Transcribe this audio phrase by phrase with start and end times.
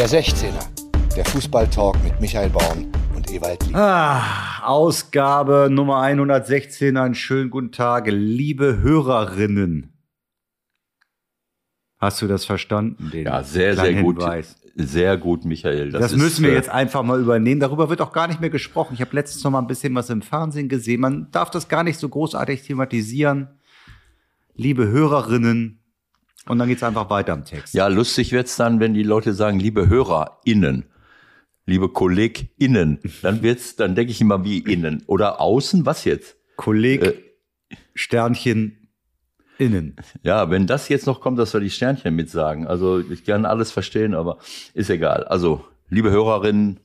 [0.00, 3.76] Der 16er, der Fußballtalk mit Michael Baum und Ewald Lieb.
[3.76, 6.96] Ah, Ausgabe Nummer 116.
[6.96, 9.92] Einen schönen guten Tag, liebe Hörerinnen.
[11.98, 13.10] Hast du das verstanden?
[13.12, 14.22] Den Ja, sehr, sehr gut.
[14.22, 14.56] Hinweis?
[14.74, 15.90] Sehr gut, Michael.
[15.90, 17.60] Das, ist, müssen wir äh, jetzt einfach mal übernehmen.
[17.60, 18.94] Darüber wird auch gar nicht mehr gesprochen.
[18.94, 21.02] Ich habe letztens noch mal ein bisschen was im Fernsehen gesehen.
[21.02, 23.48] Man darf das gar nicht so großartig thematisieren.
[24.54, 25.79] Liebe Hörerinnen.
[26.46, 27.74] Und dann geht's einfach weiter im Text.
[27.74, 30.84] Ja, lustig wird's dann, wenn die Leute sagen, liebe HörerInnen,
[31.66, 35.02] liebe KollegInnen, dann wird's, dann denke ich immer wie innen.
[35.06, 36.36] Oder außen, was jetzt?
[36.56, 37.76] Kolleg, Äh.
[37.94, 38.88] Sternchen,
[39.58, 39.96] innen.
[40.22, 42.66] Ja, wenn das jetzt noch kommt, dass wir die Sternchen mitsagen.
[42.66, 44.38] Also ich kann alles verstehen, aber
[44.74, 45.24] ist egal.
[45.24, 46.80] Also, liebe Hörerinnen,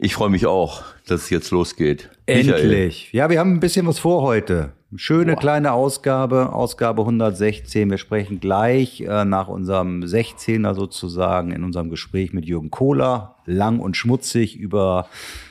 [0.00, 2.10] ich freue mich auch, dass es jetzt losgeht.
[2.26, 3.12] Michael, Endlich.
[3.12, 4.72] Ja, wir haben ein bisschen was vor heute.
[4.96, 7.90] Schöne kleine Ausgabe, Ausgabe 116.
[7.90, 13.78] Wir sprechen gleich äh, nach unserem 16er sozusagen in unserem Gespräch mit Jürgen Kohler, lang
[13.78, 15.06] und schmutzig über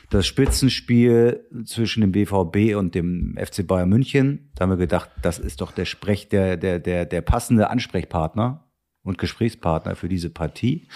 [0.10, 4.50] das Spitzenspiel zwischen dem BVB und dem FC Bayern München.
[4.56, 8.66] Da haben wir gedacht, das ist doch der Sprech, der, der, der, der passende Ansprechpartner
[9.04, 10.88] und Gesprächspartner für diese Partie.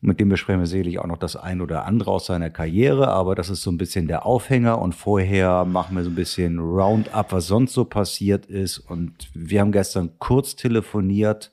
[0.00, 3.34] Mit dem besprechen wir sicherlich auch noch das ein oder andere aus seiner Karriere, aber
[3.34, 7.32] das ist so ein bisschen der Aufhänger und vorher machen wir so ein bisschen Roundup,
[7.32, 8.78] was sonst so passiert ist.
[8.78, 11.52] Und wir haben gestern kurz telefoniert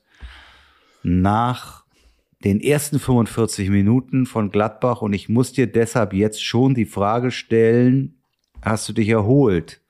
[1.02, 1.84] nach
[2.44, 7.32] den ersten 45 Minuten von Gladbach und ich muss dir deshalb jetzt schon die Frage
[7.32, 8.20] stellen,
[8.62, 9.80] hast du dich erholt?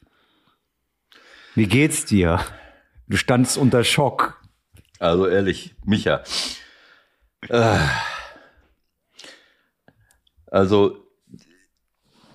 [1.54, 2.40] Wie geht's dir?
[3.06, 4.40] Du standst unter Schock.
[4.98, 6.22] Also ehrlich, Micha.
[7.48, 7.78] Äh,
[10.56, 10.96] also,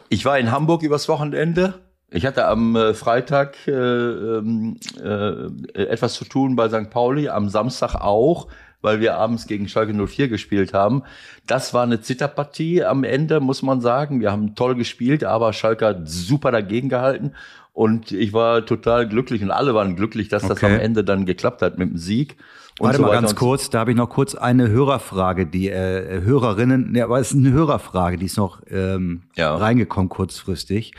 [0.09, 1.73] ich war in Hamburg übers Wochenende.
[2.11, 6.91] Ich hatte am äh, Freitag äh, ähm, äh, etwas zu tun bei St.
[6.91, 8.47] Pauli, am Samstag auch,
[8.81, 11.01] weil wir abends gegen Schalke 04 gespielt haben.
[11.47, 14.19] Das war eine Zitterpartie am Ende, muss man sagen.
[14.19, 17.33] Wir haben toll gespielt, aber Schalke hat super dagegen gehalten.
[17.73, 20.75] Und ich war total glücklich und alle waren glücklich, dass das Okay.
[20.75, 22.37] am Ende dann geklappt hat mit dem Sieg.
[22.79, 26.21] Und Warte so mal ganz kurz, da habe ich noch kurz eine Hörerfrage, die äh,
[26.21, 29.55] Hörerinnen, ja, aber es ist eine Hörerfrage, die ist noch ähm, Ja.
[29.55, 30.93] reingekommen kurzfristig.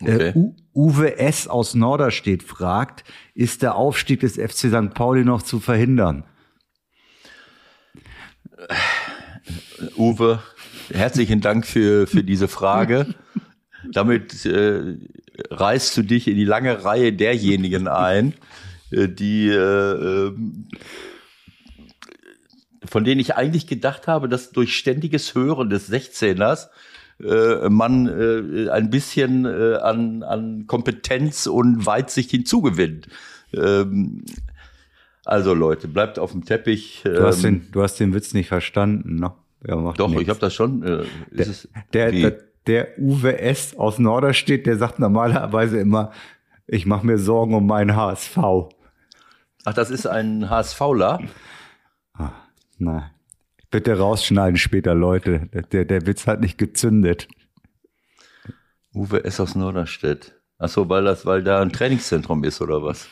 [0.00, 0.28] Okay.
[0.28, 0.34] Äh,
[0.74, 1.48] Uwe S.
[1.48, 3.04] aus Norderstedt fragt,
[3.34, 4.92] ist der Aufstieg des FC St.
[4.94, 6.24] Pauli noch zu verhindern?
[9.96, 10.40] Uwe,
[10.92, 13.06] herzlichen Dank für, für diese Frage.
[13.92, 14.96] Damit äh,
[15.50, 18.34] reißt du dich in die lange Reihe derjenigen ein,
[18.90, 19.56] äh, die äh,
[20.28, 20.68] ähm,
[22.88, 26.68] von denen ich eigentlich gedacht habe, dass durch ständiges Hören des 16ers
[27.22, 33.08] äh, man äh, ein bisschen äh, an, an Kompetenz und Weitsicht hinzugewinnt.
[33.52, 34.24] Ähm,
[35.24, 37.02] also Leute, bleibt auf dem Teppich.
[37.04, 39.32] Du, hast, ähm, den, du hast den Witz nicht verstanden, ne?
[39.66, 40.22] Ja, doch, nichts.
[40.22, 40.82] ich habe das schon.
[40.82, 43.74] Äh, ist es, Der, der, der Uwe S.
[43.76, 46.12] aus Norderstedt, der sagt normalerweise immer,
[46.66, 48.38] ich mache mir Sorgen um meinen HSV.
[49.66, 51.20] Ach, das ist ein HSVler.
[52.78, 53.10] Nein.
[53.70, 55.48] Bitte rausschneiden später, Leute.
[55.72, 57.28] Der, der Witz hat nicht gezündet.
[58.94, 59.40] Uwe S.
[59.40, 60.34] aus Norderstedt.
[60.58, 63.08] Ach so, weil das, weil da ein Trainingszentrum ist oder was?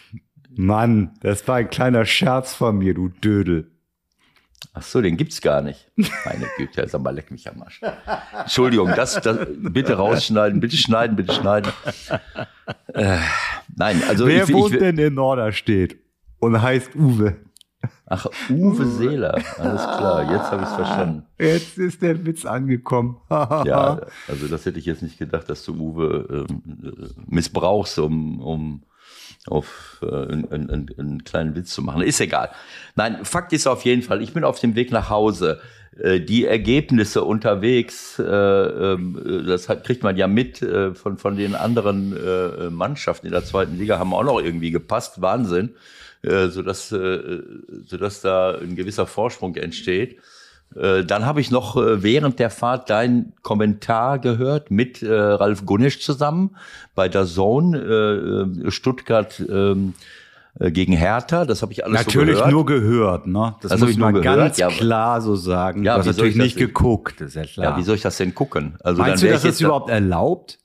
[0.50, 3.72] Mann, das war ein kleiner Scherz von mir, du Dödel.
[4.74, 5.90] Ach so, den gibt's gar nicht.
[5.96, 7.80] Meine Güte, sag mal, leck mich am Arsch.
[8.38, 11.72] Entschuldigung, das, das bitte rausschneiden, bitte schneiden, bitte schneiden.
[12.94, 13.18] Äh,
[13.74, 15.96] nein, also Wer ich, wohnt ich, denn in Norderstedt
[16.38, 17.36] und heißt Uwe?
[18.06, 21.24] Ach, Uwe Seeler, alles klar, jetzt habe ich's verstanden.
[21.38, 23.16] Jetzt ist der Witz angekommen.
[23.30, 28.40] Ja, also das hätte ich jetzt nicht gedacht, dass du Uwe ähm, äh, missbrauchst, um,
[28.40, 28.82] um
[29.46, 32.02] auf äh, einen, einen, einen kleinen Witz zu machen.
[32.02, 32.50] Ist egal.
[32.96, 35.60] Nein, Fakt ist auf jeden Fall, ich bin auf dem Weg nach Hause.
[35.98, 41.18] Äh, Die Ergebnisse unterwegs, äh, ähm, äh, das hat, kriegt man ja mit äh, von,
[41.18, 45.20] von den anderen äh, Mannschaften in der zweiten Liga, haben auch noch irgendwie gepasst.
[45.20, 45.74] Wahnsinn.
[46.22, 47.40] Äh, sodass, äh,
[47.84, 50.18] sodass da ein gewisser Vorsprung entsteht.
[50.76, 55.66] Äh, Dann habe ich noch äh, während der Fahrt deinen Kommentar gehört mit äh, Ralf
[55.66, 56.56] Gunnisch zusammen
[56.94, 59.94] bei der Zone Stuttgart ähm,
[60.60, 61.44] äh, gegen Hertha.
[61.44, 62.52] Das habe ich alles so Natürlich gehört.
[62.52, 63.56] nur gehört, ne?
[63.60, 64.68] Das Das muss man gehört, ganz ja.
[64.68, 65.82] klar so sagen.
[65.82, 67.72] Ja, du hast natürlich nicht denn- geguckt, ist ja klar.
[67.72, 68.76] ja, wie soll ich das denn gucken?
[68.84, 70.58] Also Meinst du, wär das überhaupt erlaubt?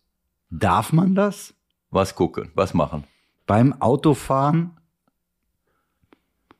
[0.51, 1.53] Darf man das?
[1.89, 2.51] was gucken?
[2.53, 3.05] Was machen?
[3.47, 4.76] Beim Autofahren?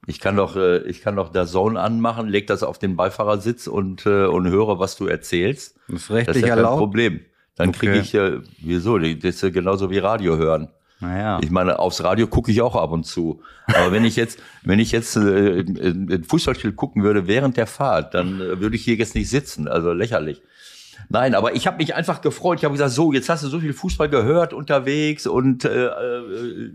[0.09, 3.67] Ich kann doch, äh, ich kann doch der Zone anmachen, leg das auf den Beifahrersitz
[3.67, 5.75] und und, äh, und höre, was du erzählst.
[5.87, 6.79] Das ist Das ist rechtlich ja kein erlaubt?
[6.79, 7.19] Problem.
[7.55, 8.01] Dann kriege Okay.
[8.01, 8.97] ich, äh, wieso?
[8.97, 10.69] Das ist genauso wie Radio hören.
[10.99, 11.39] Naja.
[11.43, 13.41] Ich meine, aufs Radio gucke ich auch ab und zu.
[13.67, 18.13] Aber wenn ich jetzt, wenn ich jetzt äh, ein Fußballspiel gucken würde während der Fahrt,
[18.13, 19.67] dann äh, würde ich hier jetzt nicht sitzen.
[19.67, 20.41] Also lächerlich.
[21.09, 22.59] Nein, aber ich habe mich einfach gefreut.
[22.59, 26.71] Ich habe gesagt, so, jetzt hast du so viel Fußball gehört unterwegs und äh, äh,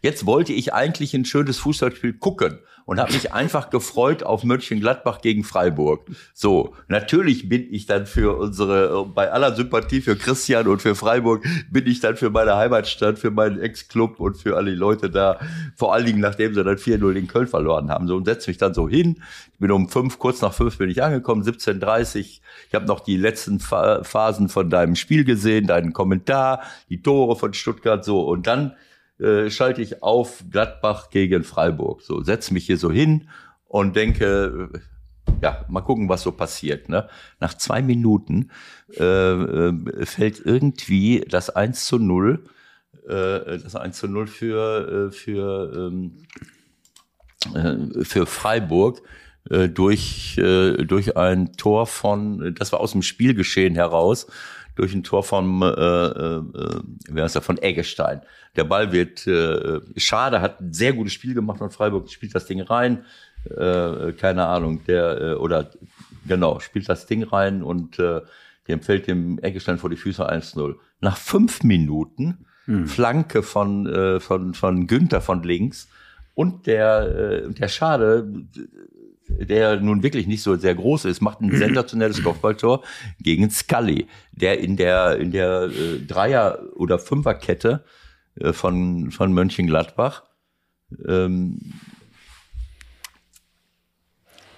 [0.00, 5.20] jetzt wollte ich eigentlich ein schönes Fußballspiel gucken und habe mich einfach gefreut auf Mönchengladbach
[5.20, 6.06] gegen Freiburg.
[6.32, 11.44] So, natürlich bin ich dann für unsere, bei aller Sympathie für Christian und für Freiburg,
[11.70, 15.38] bin ich dann für meine Heimatstadt, für meinen Ex-Club und für alle Leute da,
[15.76, 18.08] vor allen Dingen nachdem sie dann 4-0 in Köln verloren haben.
[18.08, 19.22] So, und setze mich dann so hin.
[19.52, 22.40] Ich bin um fünf, kurz nach fünf bin ich angekommen, 17.30 Ich
[22.72, 28.02] habe noch die letzten Phasen von deinem Spiel gesehen, deinen Kommentar, die Tore von Stuttgart
[28.02, 28.72] so und dann
[29.18, 32.02] äh, schalte ich auf Gladbach gegen Freiburg.
[32.02, 33.28] So, setze mich hier so hin
[33.66, 34.78] und denke, äh,
[35.42, 36.88] ja, mal gucken, was so passiert.
[36.88, 37.08] Ne?
[37.40, 38.50] Nach zwei Minuten
[38.96, 42.44] äh, äh, fällt irgendwie das 1 zu 0,
[43.06, 46.18] äh, das 1 zu 0 für, für, ähm,
[47.54, 49.02] äh, für Freiburg
[49.72, 54.26] durch, durch ein Tor von, das war aus dem Spielgeschehen heraus,
[54.78, 56.42] durch ein Tor von, äh, äh,
[57.08, 58.22] wer ist der, von Eggestein.
[58.54, 62.46] Der Ball wird, äh, schade, hat ein sehr gutes Spiel gemacht von Freiburg, spielt das
[62.46, 63.04] Ding rein,
[63.44, 65.70] äh, keine Ahnung, der, äh, oder
[66.28, 68.20] genau, spielt das Ding rein und äh,
[68.68, 70.76] dem fällt dem Eggestein vor die Füße 1-0.
[71.00, 72.86] Nach fünf Minuten, hm.
[72.86, 75.88] Flanke von, äh, von, von Günther von links
[76.34, 78.32] und der, äh, der Schade,
[79.28, 82.82] der nun wirklich nicht so sehr groß ist, macht ein sensationelles Kopfballtor
[83.20, 87.84] gegen Scully, der in der, in der äh, Dreier- oder Fünferkette
[88.40, 90.24] äh, von, von Mönchengladbach
[91.06, 91.58] ähm,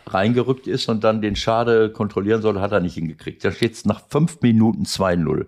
[0.06, 3.44] reingerückt ist und dann den Schade kontrollieren soll, hat er nicht hingekriegt.
[3.44, 5.46] Da steht es nach fünf Minuten 2-0.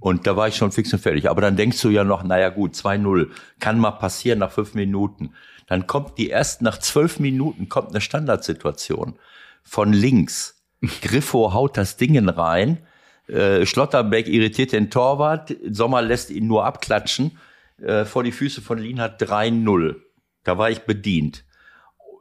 [0.00, 1.30] Und da war ich schon fix und fertig.
[1.30, 3.28] Aber dann denkst du ja noch, naja gut, 2-0,
[3.60, 5.34] kann mal passieren nach fünf Minuten.
[5.72, 9.14] Dann kommt die erst nach zwölf Minuten kommt eine Standardsituation
[9.62, 10.62] von links.
[11.00, 12.80] Griffo haut das Dingen rein.
[13.26, 15.56] Äh, Schlotterbeck irritiert den Torwart.
[15.70, 17.38] Sommer lässt ihn nur abklatschen.
[17.80, 19.96] Äh, vor die Füße von Lienhardt 3-0.
[20.44, 21.42] Da war ich bedient.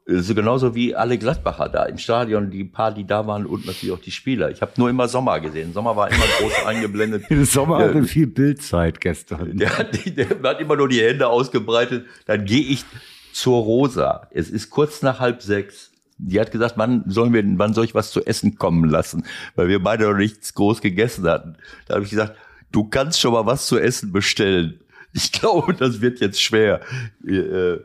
[0.06, 3.94] So genauso wie alle Gladbacher da im Stadion, die paar, die da waren und natürlich
[3.94, 4.50] auch die Spieler.
[4.50, 5.74] Ich habe nur immer Sommer gesehen.
[5.74, 7.26] Sommer war immer groß eingeblendet.
[7.46, 9.58] Sommer hatte viel Bildzeit gestern.
[9.58, 12.06] Der hat, der hat immer nur die Hände ausgebreitet.
[12.26, 12.86] Dann gehe ich
[13.34, 14.28] zur Rosa.
[14.32, 15.92] Es ist kurz nach halb sechs.
[16.18, 19.26] Die hat gesagt, wann sollen wir, wann soll ich was zu essen kommen lassen?
[19.56, 21.56] Weil wir beide noch nichts groß gegessen hatten.
[21.88, 22.36] Da habe ich gesagt,
[22.72, 24.80] du kannst schon mal was zu essen bestellen.
[25.14, 26.80] Ich glaube, das wird jetzt schwer.
[27.28, 27.80] Äh,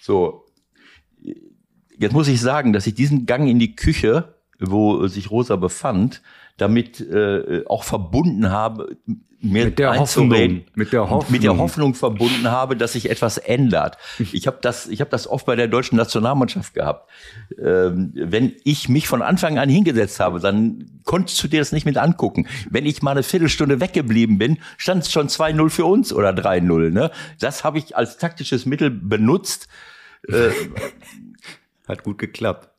[0.00, 0.46] so.
[1.98, 6.22] Jetzt muss ich sagen, dass ich diesen Gang in die Küche, wo sich Rosa befand,
[6.60, 8.96] damit äh, auch verbunden habe,
[9.42, 10.28] mir mit der Hoffnung,
[10.74, 13.96] mit der Hoffnung, mit der Hoffnung verbunden habe, dass sich etwas ändert.
[14.32, 17.08] Ich habe das, ich habe das oft bei der deutschen Nationalmannschaft gehabt.
[17.58, 21.84] Ähm, wenn ich mich von Anfang an hingesetzt habe, dann konntest du dir das nicht
[21.84, 22.46] mit angucken.
[22.70, 26.90] Wenn ich mal eine Viertelstunde weggeblieben bin, stand es schon 2-0 für uns oder 3-0.
[26.90, 27.10] Ne?
[27.38, 29.68] Das habe ich als taktisches Mittel benutzt.
[30.28, 30.50] Äh,
[31.88, 32.69] Hat gut geklappt.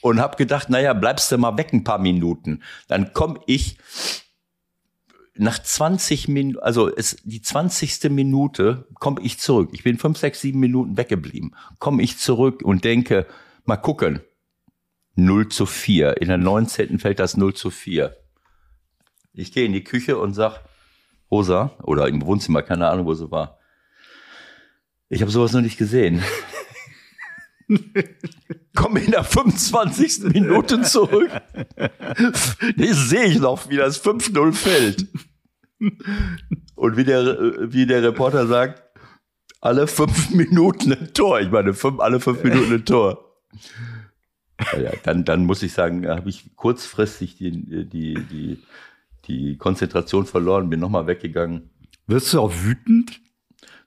[0.00, 2.62] Und habe gedacht, naja, bleibst du mal weg ein paar Minuten.
[2.86, 3.78] Dann komme ich
[5.34, 8.10] nach 20 Minuten, also es, die 20.
[8.10, 9.70] Minute komme ich zurück.
[9.72, 11.54] Ich bin fünf, sechs, sieben Minuten weggeblieben.
[11.78, 13.26] Komme ich zurück und denke,
[13.64, 14.20] mal gucken.
[15.14, 16.20] 0 zu 4.
[16.20, 16.98] In der 19.
[17.00, 18.16] fällt das 0 zu 4.
[19.32, 20.60] Ich gehe in die Küche und sag,
[21.30, 23.58] Rosa, oder im Wohnzimmer, keine Ahnung, wo sie war.
[25.08, 26.22] Ich habe sowas noch nicht gesehen.
[28.74, 30.32] Komme in der 25.
[30.32, 31.30] Minute zurück.
[32.76, 35.06] Das sehe ich noch, wie das 5-0 fällt.
[36.74, 38.82] Und wie der, wie der Reporter sagt,
[39.60, 41.40] alle fünf Minuten ein Tor.
[41.40, 43.24] Ich meine, fünf, alle fünf Minuten ein Tor.
[44.72, 47.50] Ja, dann, dann muss ich sagen, habe ich kurzfristig die,
[47.86, 48.58] die, die,
[49.26, 51.70] die Konzentration verloren, bin nochmal weggegangen.
[52.06, 53.20] Wirst du auch wütend?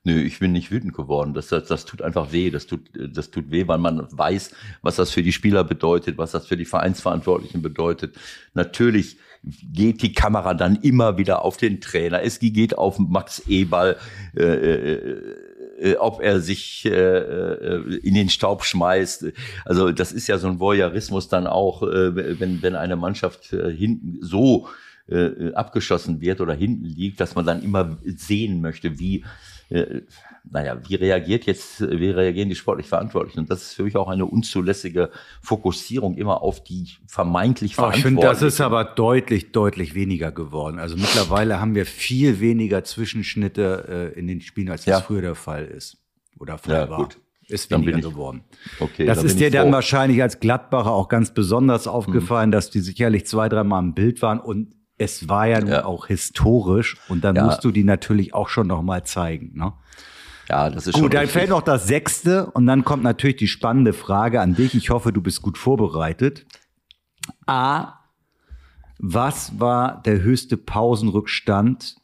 [0.04, 1.36] Nö, ich bin nicht wütend geworden.
[1.36, 2.50] Das, das, das tut einfach weh.
[2.50, 6.32] Das tut, das tut weh, weil man weiß, was das für die Spieler bedeutet, was
[6.32, 8.16] das für die Vereinsverantwortlichen bedeutet.
[8.56, 12.24] Natürlich geht die Kamera dann immer wieder auf den Trainer.
[12.24, 13.98] Es geht auf Max Eberl,
[14.36, 15.36] äh, äh,
[15.80, 19.26] äh, ob er sich äh, äh, in den Staub schmeißt.
[19.66, 23.72] Also das ist ja so ein Voyeurismus dann auch, äh, wenn, wenn eine Mannschaft äh,
[23.72, 24.68] hinten so
[25.08, 29.26] äh, abgeschossen wird oder hinten liegt, dass man dann immer sehen möchte, wie
[29.72, 30.02] äh,
[30.50, 33.40] naja, wie reagiert jetzt, wie reagieren die sportlich Verantwortlichen?
[33.40, 35.10] Und das ist für mich auch eine unzulässige
[35.42, 38.08] Fokussierung immer auf die vermeintlich Oh, ich Verantwortlichen.
[38.08, 40.80] finde, das ist aber deutlich, deutlich weniger geworden.
[40.80, 45.02] Also mittlerweile haben wir viel weniger Zwischenschnitte äh, in den Spielen, als das Ja.
[45.02, 45.98] früher der Fall ist.
[46.40, 46.98] Oder Fall Ja, war.
[46.98, 47.18] gut.
[47.48, 48.44] Ist Dann weniger ich- geworden.
[48.80, 51.92] Okay, das da ist dir dann wahrscheinlich als Gladbacher auch ganz besonders Mhm.
[51.92, 55.86] aufgefallen, dass die sicherlich zwei, dreimal im Bild waren und es war ja, nun Ja.
[55.86, 57.46] auch historisch und dann Ja.
[57.46, 59.52] musst du die natürlich auch schon noch mal zeigen.
[59.56, 59.74] Ne?
[60.50, 61.40] Ja, das ist schon Gut, dann richtig.
[61.40, 64.76] fällt noch das sechste und dann kommt natürlich die spannende Frage an dich.
[64.76, 66.46] Ich hoffe, du bist gut vorbereitet.
[67.48, 67.94] A.
[69.00, 71.96] Was war der höchste Pausenrückstand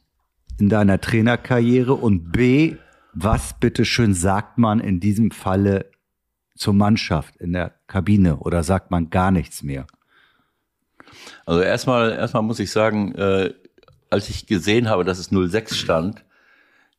[0.58, 1.94] in deiner Trainerkarriere?
[1.94, 2.76] Und B.
[3.14, 5.90] Was bitteschön sagt man in diesem Falle
[6.56, 9.86] zur Mannschaft in der Kabine oder sagt man gar nichts mehr?
[11.46, 13.54] Also erstmal, erstmal muss ich sagen, äh,
[14.10, 16.24] als ich gesehen habe, dass es 06 stand,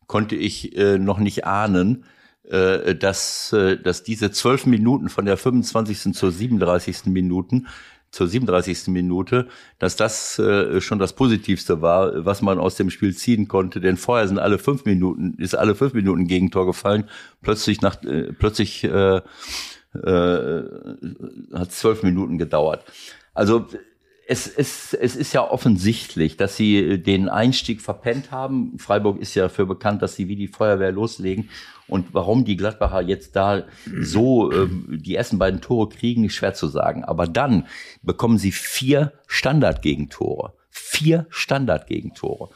[0.07, 2.05] konnte ich äh, noch nicht ahnen,
[2.43, 6.13] äh, dass, äh, dass diese zwölf Minuten von der 25.
[6.13, 7.05] zur 37.
[7.05, 7.67] Minuten
[8.11, 8.87] zur 37.
[8.87, 9.47] Minute,
[9.77, 13.79] dass das äh, schon das Positivste war, was man aus dem Spiel ziehen konnte.
[13.81, 17.05] Denn vorher sind alle fünf Minuten, ist alle fünf Minuten Gegentor gefallen.
[17.41, 19.21] Plötzlich nach, äh, plötzlich äh,
[19.93, 20.63] äh,
[21.53, 22.83] hat zwölf Minuten gedauert.
[23.33, 23.67] Also
[24.29, 28.77] es, es, es ist ja offensichtlich, dass sie den Einstieg verpennt haben.
[28.77, 31.49] Freiburg ist ja dafür bekannt, dass sie wie die Feuerwehr loslegen.
[31.87, 33.63] Und warum die Gladbacher jetzt da
[33.99, 37.03] so ähm, die ersten beiden Tore kriegen, ist schwer zu sagen.
[37.03, 37.65] Aber dann
[38.03, 40.53] bekommen sie vier Standardgegentore.
[40.69, 42.49] Vier Standardgegentore.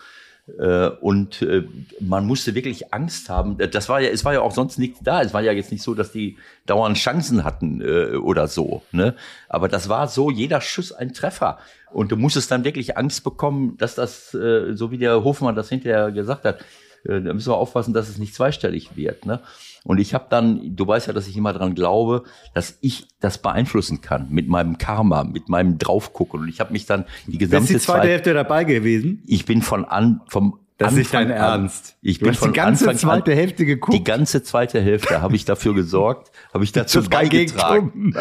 [0.59, 1.63] Äh, und äh,
[2.01, 3.57] man musste wirklich Angst haben.
[3.57, 5.21] Das war ja, es war ja auch sonst nichts da.
[5.21, 8.83] Es war ja jetzt nicht so, dass die dauernd Chancen hatten äh, oder so.
[8.91, 9.15] Ne?
[9.47, 11.59] Aber das war so, jeder Schuss ein Treffer.
[11.91, 15.69] Und du musstest dann wirklich Angst bekommen, dass das, äh, so wie der Hofmann das
[15.69, 16.59] hinterher gesagt hat,
[17.05, 19.25] äh, da müssen wir aufpassen, dass es nicht zweistellig wird.
[19.25, 19.39] Ne?
[19.85, 22.23] Und ich habe dann, du weißt ja, dass ich immer dran glaube,
[22.53, 26.39] dass ich das beeinflussen kann mit meinem Karma, mit meinem Draufgucken.
[26.41, 29.21] Und ich habe mich dann die Bist gesamte die zweite Zeit, Hälfte dabei gewesen?
[29.27, 31.97] ich bin von an, vom Das ist Anfang dein an- Ernst.
[32.01, 33.97] Ich Du bin hast von die ganze Anfang zweite an, Hälfte geguckt.
[33.97, 38.13] Die ganze zweite Hälfte habe ich dafür gesorgt, habe ich dazu Dass kein beigetragen,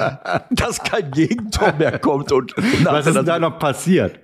[0.51, 2.55] dass kein Gegentor mehr kommt und,
[2.85, 4.19] Was ist denn da noch passiert?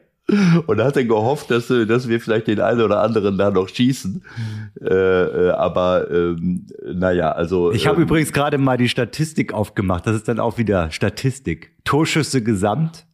[0.66, 4.22] Und hatte gehofft, dass, äh, dass wir vielleicht den einen oder anderen da noch schießen.
[4.80, 7.72] Äh, äh, aber ähm, naja, also.
[7.72, 10.06] Ich habe ähm, übrigens gerade mal die Statistik aufgemacht.
[10.06, 11.72] Das ist dann auch wieder Statistik.
[11.84, 13.06] Torschüsse gesamt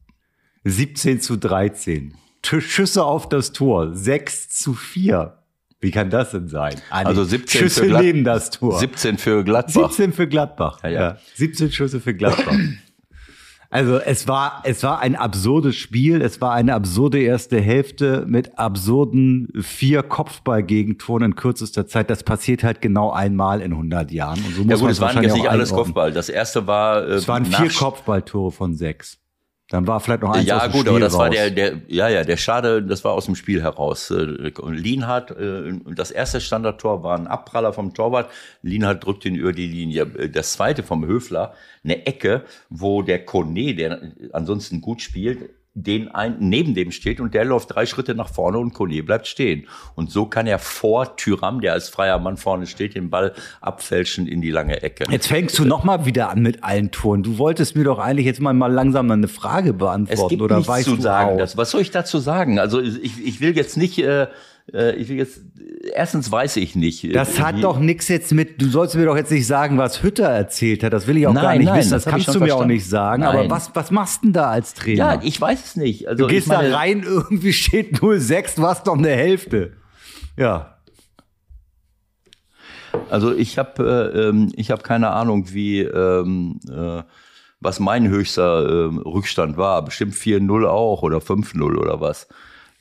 [0.64, 2.14] 17 zu 13.
[2.42, 5.38] T- Schüsse auf das Tor 6 zu 4.
[5.80, 6.74] Wie kann das denn sein?
[6.90, 8.78] Ah, nee, Also 17 Schüsse für Glad- neben das Tor.
[8.78, 9.90] 17 für Gladbach.
[9.90, 10.78] 17 für Gladbach.
[10.82, 11.16] Ja, Ja, ja.
[11.34, 12.56] 17 Schüsse für Gladbach.
[13.74, 16.22] Also es war, es war ein absurdes Spiel.
[16.22, 22.08] Es war eine absurde erste Hälfte mit absurden vier Kopfballgegentoren in kürzester Zeit.
[22.08, 24.38] Das passiert halt genau einmal in 100 Jahren.
[24.44, 25.72] Und so muss Ja gut, es waren jetzt nicht alles.
[25.72, 26.12] Kopfball.
[26.12, 27.02] Das erste war.
[27.02, 29.18] Äh, Es waren vier Kopfballtore von sechs.
[29.70, 31.30] Dann war vielleicht noch eins aus Ja dem gut, Spiel aber das war raus.
[31.30, 34.10] der, der, ja ja, der Schade, das war aus dem Spiel heraus.
[34.10, 38.30] Äh, Und Lienhardt, äh, das erste Standardtor war ein Abpraller vom Torwart.
[38.62, 40.02] Lienhardt drückt ihn über die Linie.
[40.18, 46.08] Äh, Das zweite vom Höfler, eine Ecke, wo der Kone, der ansonsten gut spielt, den
[46.14, 49.66] ein, neben dem steht und der läuft drei Schritte nach vorne und Kone bleibt stehen.
[49.96, 54.28] Und so kann er vor Tyram, der als freier Mann vorne steht, den Ball abfälschen
[54.28, 55.04] in die lange Ecke.
[55.10, 57.24] Jetzt fängst du noch mal wieder an mit allen Toren.
[57.24, 60.56] Du wolltest mir doch eigentlich jetzt mal, mal langsam eine Frage beantworten Es gibt oder
[60.56, 61.30] nichts weißt zu du sagen.
[61.32, 61.38] auch?
[61.38, 62.60] Das, was soll ich dazu sagen?
[62.60, 64.28] Also ich, ich will jetzt nicht, äh,
[64.72, 65.40] äh, ich will jetzt,
[65.94, 67.04] erstens weiß ich nicht.
[67.04, 70.02] äh, Das hat doch nichts jetzt mit, du sollst mir doch jetzt nicht sagen, was
[70.02, 70.92] Hütter erzählt hat.
[70.92, 71.90] Das will ich auch gar Nein, nicht nein, wissen.
[71.90, 73.22] Das, das kannst du mir auch nicht sagen.
[73.22, 73.36] Nein.
[73.36, 75.14] Aber was, was machst denn da als Trainer?
[75.14, 76.08] Ja, ich weiß es nicht.
[76.08, 79.72] Also du gehst meine, da rein, irgendwie steht 06, du hast doch eine Hälfte.
[80.36, 80.78] Ja.
[83.10, 87.02] Also ich habe äh, ähm, ich habe keine Ahnung, wie ähm, äh,
[87.60, 89.84] was mein höchster ähm, Rückstand war.
[89.84, 92.28] Bestimmt 4-0 auch oder 5-0 oder was.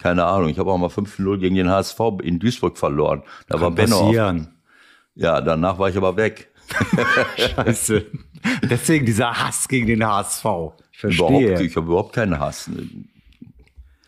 [0.03, 0.50] Keine Ahnung.
[0.50, 3.24] Ich habe auch mal 5-0 gegen den HSV in Duisburg verloren.
[3.48, 3.95] Da war Kann Benno.
[3.98, 4.50] Auf, passieren.
[5.15, 6.50] ja, danach war ich aber weg.
[7.38, 8.05] Scheiße.
[8.69, 10.45] Deswegen dieser Hass gegen den HSV.
[10.91, 11.62] Ich verstehe.
[11.62, 12.69] ich habe überhaupt keinen Hass.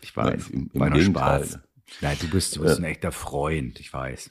[0.02, 0.48] Ich weiß.
[0.50, 1.44] Im- im War Gegenteil.
[1.44, 1.58] Spaß.
[2.02, 4.30] Nein, du bist, du bist ein echter Freund, ich weiß.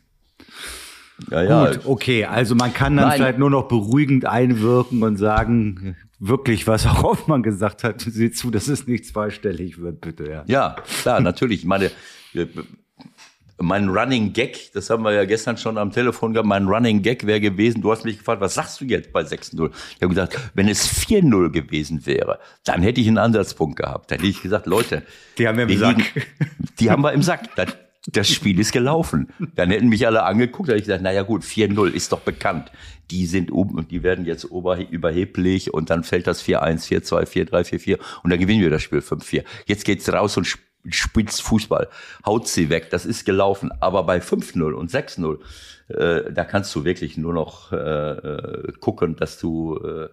[1.32, 1.68] Ja, ja.
[1.72, 3.18] Gut, okay, also man kann dann Nein.
[3.18, 8.52] vielleicht nur noch beruhigend einwirken und sagen, wirklich, was auch Hoffmann gesagt hat, sieh zu,
[8.52, 10.44] dass es nicht zweistellig wird, bitte, ja.
[10.48, 11.60] Ja, klar, natürlich.
[11.60, 11.92] Ich meine,
[13.58, 17.26] mein Running Gag, das haben wir ja gestern schon am Telefon gehabt, mein Running Gag
[17.26, 19.72] wäre gewesen, du hast mich gefragt, was sagst du jetzt bei 6-0?
[19.96, 24.12] Ich habe gesagt, wenn es 4-0 gewesen wäre, dann hätte ich einen Ansatzpunkt gehabt.
[24.12, 25.04] Dann hätte ich gesagt, Leute,
[25.38, 25.98] Die haben wir im Sack.
[25.98, 26.26] liegen-
[26.80, 27.50] die haben wir im Sack.
[27.56, 27.70] Das,
[28.08, 29.30] das Spiel ist gelaufen.
[29.56, 32.72] Dann hätten mich alle angeguckt, da hätte ich gesagt, naja gut, 4-0 ist doch bekannt.
[33.12, 37.50] Die sind oben und die werden jetzt überheblich und dann fällt das 4-1, 4-2, 4-3,
[37.50, 39.44] 4-4 und dann gewinnen wir das Spiel 5-4.
[39.66, 40.48] Jetzt geht's raus und
[40.90, 41.90] spitzt Fußball,
[42.26, 43.72] haut sie weg, das ist gelaufen.
[43.80, 45.40] Aber bei 5-0 und 6-0,
[45.90, 50.10] äh, da kannst du wirklich nur noch äh, äh gucken, dass du äh,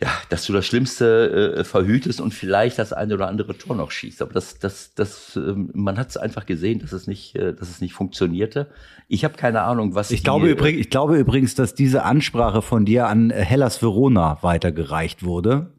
[0.00, 3.92] ja, dass du das Schlimmste äh, verhütest und vielleicht das eine oder andere Tor noch
[3.92, 4.22] schießt.
[4.22, 7.70] Aber das, das, das, äh, man hat es einfach gesehen, dass es nicht, äh, dass
[7.70, 8.68] es nicht funktionierte.
[9.08, 10.48] Ich habe keine Ahnung, was ich die, glaube.
[10.48, 15.70] Übrigens, ich glaube übrigens, dass diese Ansprache von dir an Hellas Verona weitergereicht wurde.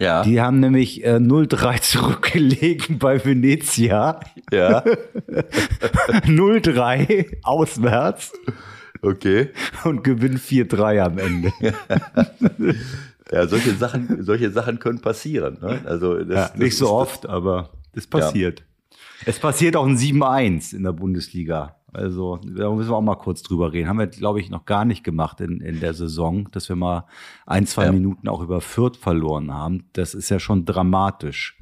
[0.00, 0.22] Ja.
[0.24, 4.18] Die haben nämlich äh, 0-3 zurückgelegen bei Venezia.
[4.50, 4.82] Ja.
[6.26, 8.32] 0-3 auswärts.
[9.02, 9.50] Okay.
[9.84, 11.52] Und gewinnen 4-3 am Ende.
[13.32, 15.58] Ja, solche Sachen, solche Sachen können passieren.
[15.60, 15.80] Ne?
[15.84, 18.60] Also das, ja, nicht das so oft, aber das passiert.
[18.60, 18.66] Ja.
[19.26, 21.76] Es passiert auch ein 7-1 in der Bundesliga.
[21.92, 23.88] Also da müssen wir auch mal kurz drüber reden.
[23.88, 27.06] Haben wir, glaube ich, noch gar nicht gemacht in, in der Saison, dass wir mal
[27.46, 27.92] ein, zwei ja.
[27.92, 29.84] Minuten auch über Fürth verloren haben.
[29.92, 31.58] Das ist ja schon dramatisch.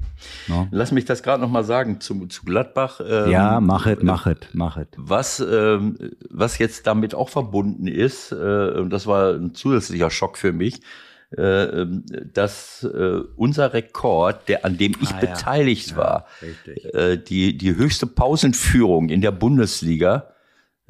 [0.47, 0.67] Ne?
[0.71, 3.01] Lass mich das gerade noch mal sagen zu, zu Gladbach.
[3.03, 4.87] Ähm, ja, mach es, mach es, mach es.
[4.97, 5.97] Was, ähm,
[6.29, 10.81] was jetzt damit auch verbunden ist, äh, und das war ein zusätzlicher Schock für mich,
[11.31, 15.97] dass äh, unser Rekord, der an dem ich ah, beteiligt ja.
[15.97, 20.33] war, ja, äh, die die höchste Pausenführung in der Bundesliga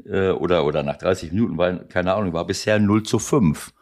[0.05, 3.73] äh, oder oder nach 30 Minuten war keine Ahnung war bisher 0 zu 5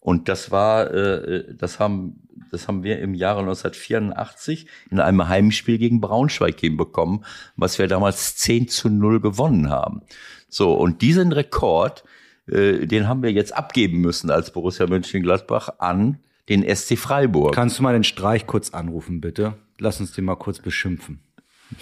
[0.00, 5.76] und das war äh, das haben das haben wir im Jahre 1984 in einem Heimspiel
[5.76, 7.24] gegen Braunschweig hinbekommen,
[7.56, 10.02] was wir damals 10 zu 0 gewonnen haben.
[10.48, 12.04] So, und diesen Rekord,
[12.50, 17.54] äh, den haben wir jetzt abgeben müssen als Borussia Mönchengladbach an den SC Freiburg.
[17.54, 19.54] Kannst du mal den Streich kurz anrufen, bitte?
[19.78, 21.20] Lass uns den mal kurz beschimpfen.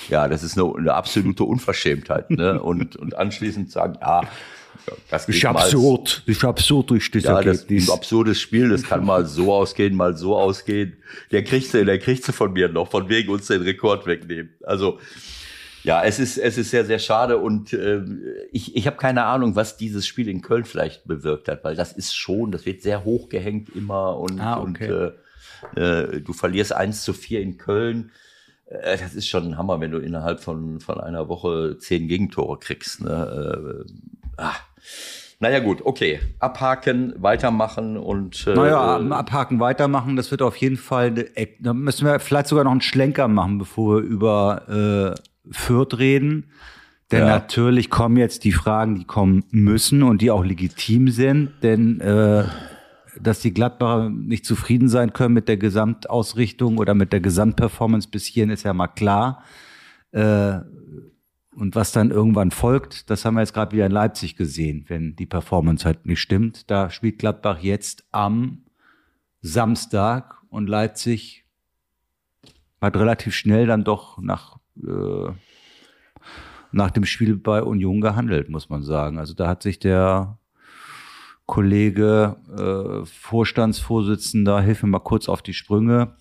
[0.08, 2.30] Ja, das ist eine, eine absolute Unverschämtheit.
[2.30, 2.60] ne?
[2.60, 4.22] und, und anschließend sagen, ja,
[5.10, 6.22] das ist absurd.
[6.26, 7.66] Das ist absurd durch das ja, Ergebnis.
[7.66, 8.68] Das ist ein absurdes Spiel.
[8.68, 10.96] Das kann mal so ausgehen, mal so ausgehen.
[11.30, 14.50] Der kriegt sie, der kriegt sie von mir noch, von wegen uns den Rekord wegnehmen.
[14.64, 14.98] Also,
[15.86, 18.02] ja, es ist, es ist sehr, sehr schade und äh,
[18.50, 21.92] ich, ich habe keine Ahnung, was dieses Spiel in Köln vielleicht bewirkt hat, weil das
[21.92, 24.90] ist schon, das wird sehr hoch gehängt immer und, ah, okay.
[24.90, 28.10] und äh, äh, du verlierst eins zu vier in Köln.
[28.66, 32.58] Äh, das ist schon ein Hammer, wenn du innerhalb von, von einer Woche zehn Gegentore
[32.58, 33.02] kriegst.
[33.04, 33.84] Ne?
[33.86, 33.92] Äh,
[34.38, 34.56] ah.
[35.38, 36.18] Naja gut, okay.
[36.40, 38.44] Abhaken, weitermachen und.
[38.48, 41.26] Äh, naja, abhaken, weitermachen, das wird auf jeden Fall.
[41.60, 46.46] Da müssen wir vielleicht sogar noch einen Schlenker machen, bevor wir über äh, Fürth reden.
[47.12, 47.26] Denn ja.
[47.26, 51.52] natürlich kommen jetzt die Fragen, die kommen müssen und die auch legitim sind.
[51.62, 52.44] Denn äh,
[53.20, 58.26] dass die Gladbacher nicht zufrieden sein können mit der Gesamtausrichtung oder mit der Gesamtperformance bis
[58.26, 59.42] hierhin ist ja mal klar.
[60.12, 60.60] Äh,
[61.54, 65.16] und was dann irgendwann folgt, das haben wir jetzt gerade wieder in Leipzig gesehen, wenn
[65.16, 66.70] die Performance halt nicht stimmt.
[66.70, 68.64] Da spielt Gladbach jetzt am
[69.40, 71.46] Samstag und Leipzig
[72.80, 75.32] hat relativ schnell dann doch nach äh,
[76.72, 79.18] nach dem Spiel bei Union gehandelt, muss man sagen.
[79.18, 80.38] Also da hat sich der
[81.46, 86.16] Kollege, äh, Vorstandsvorsitzender, hilf mir mal kurz auf die Sprünge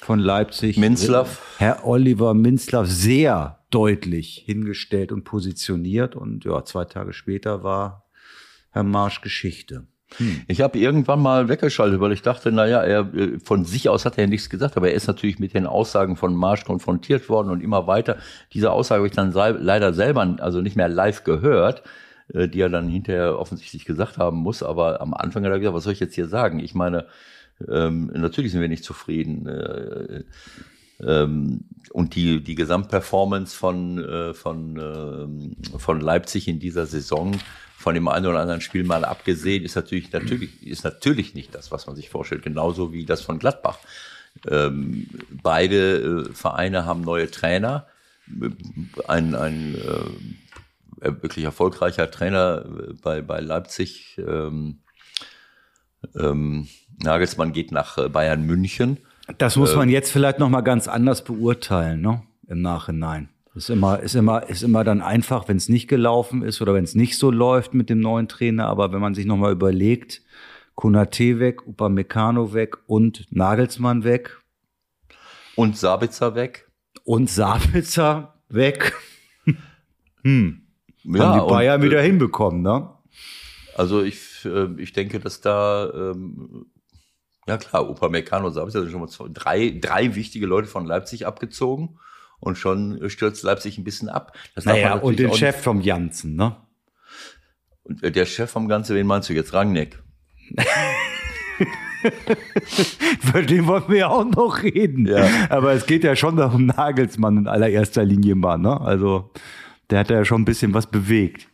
[0.00, 0.76] von Leipzig.
[0.76, 1.56] Minzlaff.
[1.58, 6.16] Herr Oliver Minzlaff sehr deutlich hingestellt und positioniert.
[6.16, 8.06] Und ja, zwei Tage später war
[8.70, 9.86] Herr Marsch Geschichte.
[10.18, 10.42] Hm.
[10.46, 14.16] Ich habe irgendwann mal weggeschaltet, weil ich dachte, naja, er äh, von sich aus hat
[14.18, 17.50] er ja nichts gesagt, aber er ist natürlich mit den Aussagen von Marsch konfrontiert worden
[17.50, 18.16] und immer weiter.
[18.52, 21.82] Diese Aussage habe ich dann leider selber, also nicht mehr live gehört,
[22.32, 24.62] äh, die er dann hinterher offensichtlich gesagt haben muss.
[24.62, 26.60] Aber am Anfang hat er gesagt, was soll ich jetzt hier sagen?
[26.60, 27.06] Ich meine,
[27.68, 29.46] ähm, natürlich sind wir nicht zufrieden.
[29.46, 30.24] Äh,
[31.00, 37.32] ähm, und die, die Gesamtperformance von, äh, von, äh, von Leipzig in dieser Saison
[37.86, 41.70] von dem einen oder anderen Spiel mal abgesehen, ist natürlich, natürlich, ist natürlich nicht das,
[41.70, 43.78] was man sich vorstellt, genauso wie das von Gladbach.
[44.50, 47.86] Ähm, beide äh, Vereine haben neue Trainer.
[49.06, 54.80] Ein, ein äh, wirklich erfolgreicher Trainer äh, bei, bei Leipzig, ähm,
[56.16, 56.66] ähm,
[57.04, 58.98] Nagelsmann geht nach äh, Bayern München.
[59.38, 62.20] Das muss man jetzt vielleicht noch mal ganz anders beurteilen, ne?
[62.48, 63.28] Im Nachhinein.
[63.56, 66.84] Ist immer, ist immer, ist immer dann einfach, wenn es nicht gelaufen ist oder wenn
[66.84, 68.66] es nicht so läuft mit dem neuen Trainer.
[68.66, 70.20] Aber wenn man sich nochmal überlegt,
[70.74, 74.38] Konate weg, Upamecano weg und Nagelsmann weg.
[75.54, 76.70] Und Sabitzer weg.
[77.04, 78.92] Und Sabitzer weg.
[80.22, 80.60] hm.
[81.04, 82.90] Ja, Haben die Bayern und, wieder äh, hinbekommen, ne?
[83.74, 86.66] Also ich, äh, ich denke, dass da, ähm,
[87.48, 91.26] ja klar, Upamecano und Sabitzer sind schon mal zwei, drei, drei wichtige Leute von Leipzig
[91.26, 91.98] abgezogen.
[92.40, 94.36] Und schon stürzt Leipzig ein bisschen ab.
[94.54, 96.56] Das naja, und den Chef vom Janssen, ne?
[97.82, 99.52] Und äh, der Chef vom Ganzen, wen meinst du jetzt?
[99.54, 100.02] Rangnick?
[103.20, 105.06] Für den wollen wir ja auch noch reden.
[105.06, 105.28] Ja.
[105.48, 108.80] Aber es geht ja schon um Nagelsmann in allererster Linie mal, ne?
[108.80, 109.30] Also,
[109.90, 111.48] der hat ja schon ein bisschen was bewegt.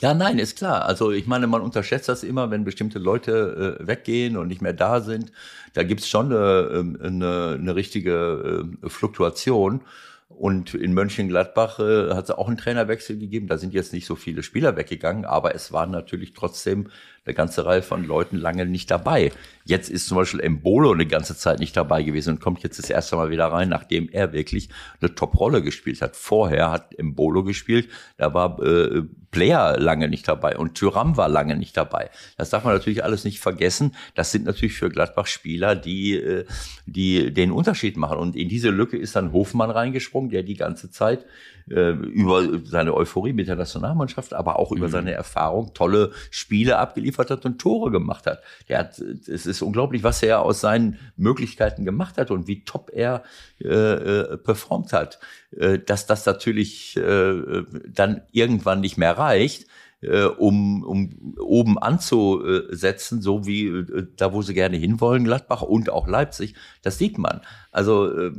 [0.00, 0.86] Ja, nein, ist klar.
[0.86, 4.72] Also ich meine, man unterschätzt das immer, wenn bestimmte Leute äh, weggehen und nicht mehr
[4.72, 5.30] da sind.
[5.74, 9.82] Da gibt's schon eine, ähm, eine, eine richtige äh, Fluktuation.
[10.28, 13.46] Und in Mönchengladbach äh, hat es auch einen Trainerwechsel gegeben.
[13.46, 16.88] Da sind jetzt nicht so viele Spieler weggegangen, aber es waren natürlich trotzdem
[17.30, 19.32] eine ganze Reihe von Leuten lange nicht dabei.
[19.64, 22.90] Jetzt ist zum Beispiel Embolo eine ganze Zeit nicht dabei gewesen und kommt jetzt das
[22.90, 24.68] erste Mal wieder rein, nachdem er wirklich
[25.00, 26.16] eine Top-Rolle gespielt hat.
[26.16, 31.56] Vorher hat Embolo gespielt, da war äh, Player lange nicht dabei und Tyram war lange
[31.56, 32.10] nicht dabei.
[32.36, 33.94] Das darf man natürlich alles nicht vergessen.
[34.16, 36.46] Das sind natürlich für Gladbach Spieler, die, äh,
[36.86, 38.18] die den Unterschied machen.
[38.18, 41.24] Und in diese Lücke ist dann Hofmann reingesprungen, der die ganze Zeit
[41.70, 44.92] äh, über seine Euphorie mit der Nationalmannschaft, aber auch über mhm.
[44.92, 48.42] seine Erfahrung tolle Spiele abgeliefert hat und Tore gemacht hat.
[48.68, 52.90] Der hat, es ist unglaublich, was er aus seinen Möglichkeiten gemacht hat und wie top
[52.92, 53.22] er
[53.62, 55.20] äh, äh, performt hat.
[55.56, 59.66] Äh, dass das natürlich äh, dann irgendwann nicht mehr reicht,
[60.02, 65.90] äh, um, um oben anzusetzen, so wie äh, da, wo sie gerne hinwollen, Gladbach und
[65.90, 66.54] auch Leipzig.
[66.82, 67.40] Das sieht man.
[67.70, 68.32] Also äh,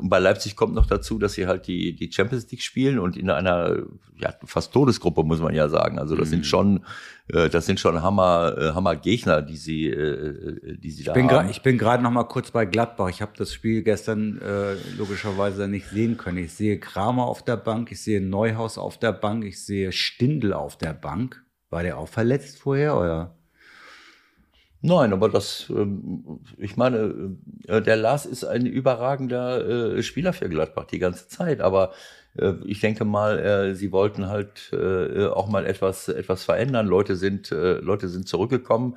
[0.00, 3.30] bei Leipzig kommt noch dazu, dass sie halt die, die Champions League spielen und in
[3.30, 3.82] einer
[4.16, 5.98] ja, fast Todesgruppe, muss man ja sagen.
[5.98, 6.30] Also das mhm.
[6.30, 6.84] sind schon
[7.28, 11.30] äh, das sind schon Hammer, äh, Hammer Gegner, die sie, äh, die sie da bin
[11.30, 11.48] haben.
[11.48, 13.08] Ich bin gerade noch mal kurz bei Gladbach.
[13.08, 16.38] Ich habe das Spiel gestern äh, logischerweise nicht sehen können.
[16.38, 20.52] Ich sehe Kramer auf der Bank, ich sehe Neuhaus auf der Bank, ich sehe Stindl
[20.52, 21.44] auf der Bank.
[21.70, 23.36] War der auch verletzt vorher oder?
[24.80, 30.98] Nein, aber das, ähm, ich meine, der Lars ist ein überragender Spieler für Gladbach die
[30.98, 31.92] ganze Zeit, aber
[32.38, 36.86] äh, ich denke mal, äh, sie wollten halt äh, auch mal etwas, etwas verändern.
[36.86, 38.96] Leute sind, Leute sind zurückgekommen.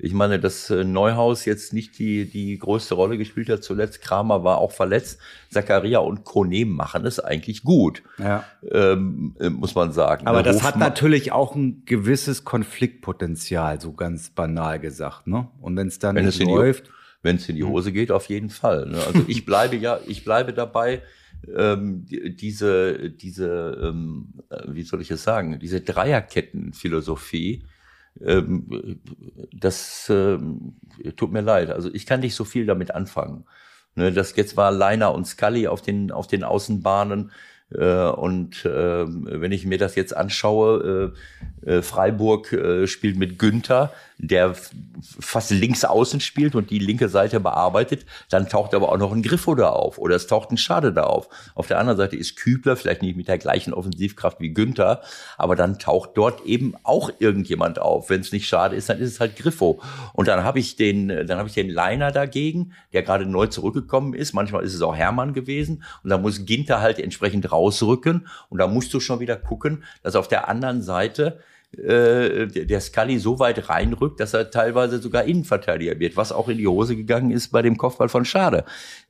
[0.00, 4.00] Ich meine, dass Neuhaus jetzt nicht die, die größte Rolle gespielt hat zuletzt.
[4.00, 5.18] Kramer war auch verletzt.
[5.50, 8.44] Zakaria und Kone machen es eigentlich gut, ja.
[8.70, 10.28] ähm, muss man sagen.
[10.28, 15.26] Aber das hat natürlich auch ein gewisses Konfliktpotenzial, so ganz banal gesagt.
[15.26, 15.48] Ne?
[15.60, 16.90] Und wenn es dann wenn nicht läuft.
[17.20, 18.86] Wenn es in die Hose geht, auf jeden Fall.
[18.86, 18.98] Ne?
[19.04, 21.02] Also ich bleibe ja, ich bleibe dabei
[21.56, 27.64] ähm, diese, diese ähm, äh, wie soll ich es sagen, diese Dreierkettenphilosophie,
[28.20, 29.00] ähm,
[29.52, 30.76] das ähm,
[31.16, 31.70] tut mir leid.
[31.70, 33.44] Also ich kann nicht so viel damit anfangen.
[33.94, 37.32] Ne, das jetzt war Leiner und Scully auf den, auf den Außenbahnen.
[37.74, 41.12] Äh, und äh, wenn ich mir das jetzt anschaue,
[41.64, 44.54] äh, äh Freiburg spielt mit Günther, der
[45.20, 49.22] fast links außen spielt und die linke Seite bearbeitet, dann taucht aber auch noch ein
[49.22, 51.28] Griffo da auf oder es taucht ein Schade da auf.
[51.54, 55.02] Auf der anderen Seite ist Kübler vielleicht nicht mit der gleichen Offensivkraft wie Günther,
[55.36, 58.10] aber dann taucht dort eben auch irgendjemand auf.
[58.10, 59.80] Wenn es nicht Schade ist, dann ist es halt Griffo.
[60.14, 64.14] Und dann habe ich den, dann habe ich den Leiner dagegen, der gerade neu zurückgekommen
[64.14, 64.32] ist.
[64.32, 68.66] Manchmal ist es auch Hermann gewesen und da muss Ginter halt entsprechend rausrücken und da
[68.66, 71.40] musst du schon wieder gucken, dass auf der anderen Seite
[71.76, 76.56] äh, der Scully so weit reinrückt, dass er teilweise sogar Innenverteidiger wird, was auch in
[76.56, 78.64] die Hose gegangen ist bei dem Kopfball von Schade.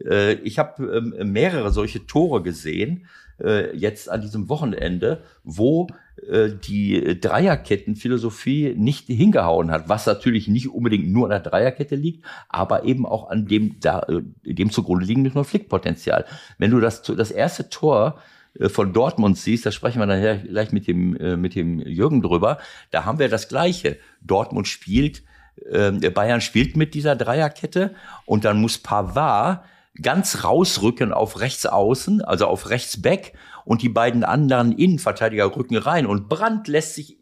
[0.05, 3.07] Äh, ich habe ähm, mehrere solche Tore gesehen,
[3.41, 5.87] äh, jetzt an diesem Wochenende, wo
[6.29, 12.25] äh, die Dreierkettenphilosophie nicht hingehauen hat, was natürlich nicht unbedingt nur an der Dreierkette liegt,
[12.49, 16.25] aber eben auch an dem, da, äh, dem zugrunde liegenden Konfliktpotenzial.
[16.59, 18.19] Wenn du das, das erste Tor
[18.69, 22.59] von Dortmund siehst, da sprechen wir nachher gleich mit dem, äh, mit dem Jürgen drüber,
[22.91, 23.99] da haben wir das Gleiche.
[24.21, 25.23] Dortmund spielt,
[25.71, 27.95] äh, Bayern spielt mit dieser Dreierkette
[28.27, 29.65] und dann muss Pavard
[30.01, 33.33] ganz rausrücken auf rechts außen, also auf rechts back
[33.65, 37.17] und die beiden anderen Innenverteidiger rücken rein und Brandt lässt sich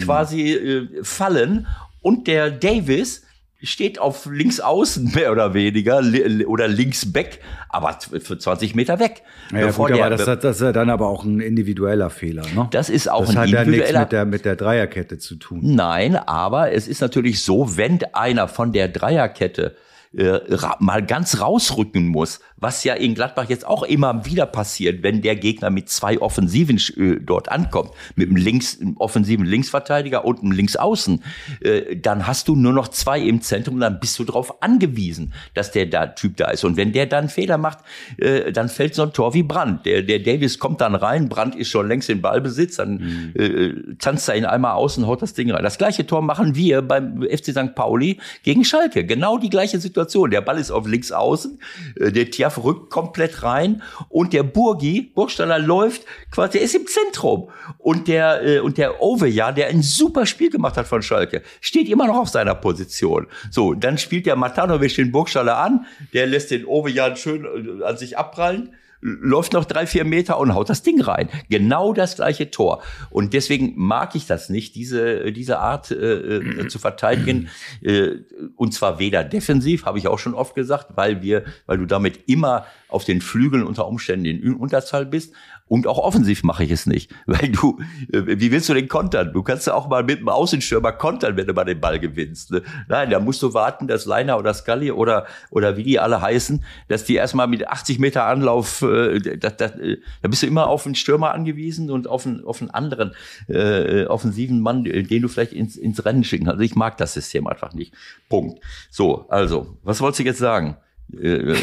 [0.00, 1.66] quasi äh, fallen
[2.00, 3.25] und der Davis
[3.62, 6.02] steht auf links außen mehr oder weniger
[6.46, 9.22] oder links back, aber für 20 Meter weg.
[9.52, 12.42] Ja, gut, der, das, das, ist ja dann aber auch ein individueller Fehler.
[12.54, 12.68] Ne?
[12.70, 13.92] Das ist auch das ein hat individueller.
[13.92, 15.60] Ja mit der, mit der Dreierkette zu tun.
[15.62, 19.76] Nein, aber es ist natürlich so, wenn einer von der Dreierkette
[20.16, 20.40] äh,
[20.78, 25.36] mal ganz rausrücken muss, was ja in Gladbach jetzt auch immer wieder passiert, wenn der
[25.36, 30.52] Gegner mit zwei Offensiven äh, dort ankommt, mit einem, links, einem offensiven Linksverteidiger und einem
[30.52, 31.22] Linksaußen,
[31.60, 35.72] äh, dann hast du nur noch zwei im Zentrum, dann bist du darauf angewiesen, dass
[35.72, 36.64] der da Typ da ist.
[36.64, 37.78] Und wenn der dann Fehler macht,
[38.18, 39.84] äh, dann fällt so ein Tor wie Brand.
[39.86, 43.40] Der, der Davis kommt dann rein, Brand ist schon längst in Ballbesitz, dann mhm.
[43.40, 45.62] äh, tanzt er ihn einmal aus und haut das Ding rein.
[45.62, 47.74] Das gleiche Tor machen wir beim FC St.
[47.74, 49.04] Pauli gegen Schalke.
[49.04, 50.30] Genau die gleiche Situation Situation.
[50.30, 51.58] Der Ball ist auf links außen,
[51.96, 56.86] äh, der Tiaf rückt komplett rein und der Burgi, Burgstaller läuft quasi, der ist im
[56.86, 57.48] Zentrum.
[57.78, 61.88] Und der, äh, und der Oveja, der ein super Spiel gemacht hat von Schalke, steht
[61.88, 63.26] immer noch auf seiner Position.
[63.50, 67.96] So, dann spielt der Matanovic den Burgstaller an, der lässt den Oveja schön äh, an
[67.96, 71.28] sich abprallen läuft noch drei, vier Meter und haut das Ding rein.
[71.48, 72.82] Genau das gleiche Tor.
[73.10, 77.48] Und deswegen mag ich das nicht, diese, diese Art äh, äh, zu verteidigen.
[77.82, 78.16] Äh,
[78.56, 82.20] und zwar weder defensiv, habe ich auch schon oft gesagt, weil wir, weil du damit
[82.26, 85.34] immer auf den Flügeln unter Umständen in Unterzahl bist,
[85.68, 87.12] und auch offensiv mache ich es nicht.
[87.26, 87.78] Weil du,
[88.12, 89.32] äh, wie willst du den kontern?
[89.32, 92.52] Du kannst ja auch mal mit einem Außenstürmer kontern, wenn du mal den Ball gewinnst.
[92.52, 92.62] Ne?
[92.88, 96.64] Nein, da musst du warten, dass Leiner oder Scully oder, oder wie die alle heißen,
[96.88, 100.68] dass die erstmal mit 80 Meter Anlauf, äh, da, da, äh, da bist du immer
[100.68, 103.14] auf einen Stürmer angewiesen und auf einen, auf einen anderen
[103.48, 106.56] äh, offensiven Mann, den du vielleicht ins, ins Rennen schicken kannst.
[106.56, 107.92] Also ich mag das System einfach nicht.
[108.28, 108.60] Punkt.
[108.90, 110.76] So, also, was wolltest du jetzt sagen?
[111.12, 111.54] Äh,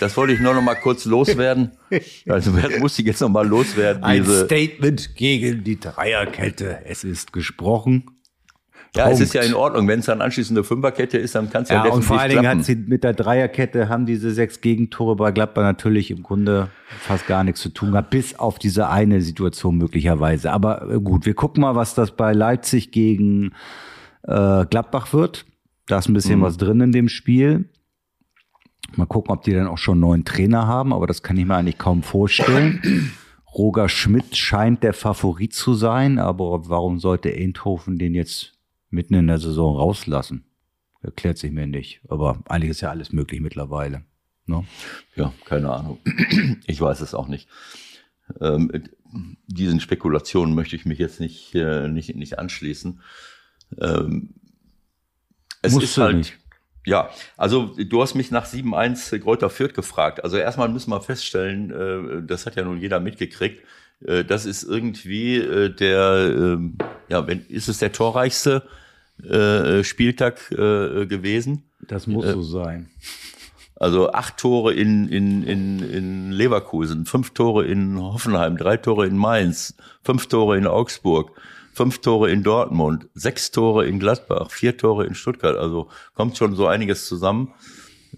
[0.00, 1.72] das wollte ich nur noch mal kurz loswerden.
[2.28, 4.02] Also muss ich jetzt noch mal loswerden.
[4.02, 6.80] Ein Statement gegen die Dreierkette.
[6.84, 8.14] Es ist gesprochen.
[8.96, 9.20] Ja, Punkt.
[9.20, 9.88] es ist ja in Ordnung.
[9.88, 12.20] Wenn es dann anschließend eine Fünferkette ist, dann kann es ja, ja definitiv Und vor
[12.20, 16.22] allen Dingen hat sie mit der Dreierkette haben diese sechs Gegentore bei Gladbach natürlich im
[16.22, 16.68] Grunde
[17.00, 20.52] fast gar nichts zu tun gehabt, bis auf diese eine Situation möglicherweise.
[20.52, 23.52] Aber äh, gut, wir gucken mal, was das bei Leipzig gegen
[24.22, 25.44] äh, Gladbach wird.
[25.86, 26.44] Da ist ein bisschen mhm.
[26.44, 27.68] was drin in dem Spiel.
[28.96, 31.44] Mal gucken, ob die dann auch schon einen neuen Trainer haben, aber das kann ich
[31.44, 33.12] mir eigentlich kaum vorstellen.
[33.54, 38.58] Roger Schmidt scheint der Favorit zu sein, aber warum sollte Eindhoven den jetzt
[38.90, 40.44] mitten in der Saison rauslassen?
[41.02, 42.00] Erklärt sich mir nicht.
[42.08, 44.04] Aber eigentlich ist ja alles möglich mittlerweile.
[44.46, 44.64] Ne?
[45.16, 45.98] Ja, keine Ahnung.
[46.66, 47.48] Ich weiß es auch nicht.
[48.40, 48.70] Ähm,
[49.46, 53.00] diesen Spekulationen möchte ich mich jetzt nicht, äh, nicht, nicht anschließen.
[53.80, 54.34] Ähm,
[55.62, 56.16] es Musst ist halt.
[56.16, 56.38] Nicht.
[56.86, 60.22] Ja, also du hast mich nach 7-1 Kräuter Fürth gefragt.
[60.22, 63.62] Also erstmal müssen wir feststellen, äh, das hat ja nun jeder mitgekriegt,
[64.04, 66.76] äh, das ist irgendwie äh, der, ähm,
[67.08, 68.62] ja, wenn, ist es der torreichste
[69.82, 71.62] Spieltag gewesen?
[71.86, 72.90] Das muss so sein.
[73.76, 79.16] Also acht Tore in, in, in, in Leverkusen, fünf Tore in Hoffenheim, drei Tore in
[79.16, 81.30] Mainz, fünf Tore in Augsburg,
[81.74, 85.56] fünf Tore in Dortmund, sechs Tore in Gladbach, vier Tore in Stuttgart.
[85.56, 87.52] Also kommt schon so einiges zusammen.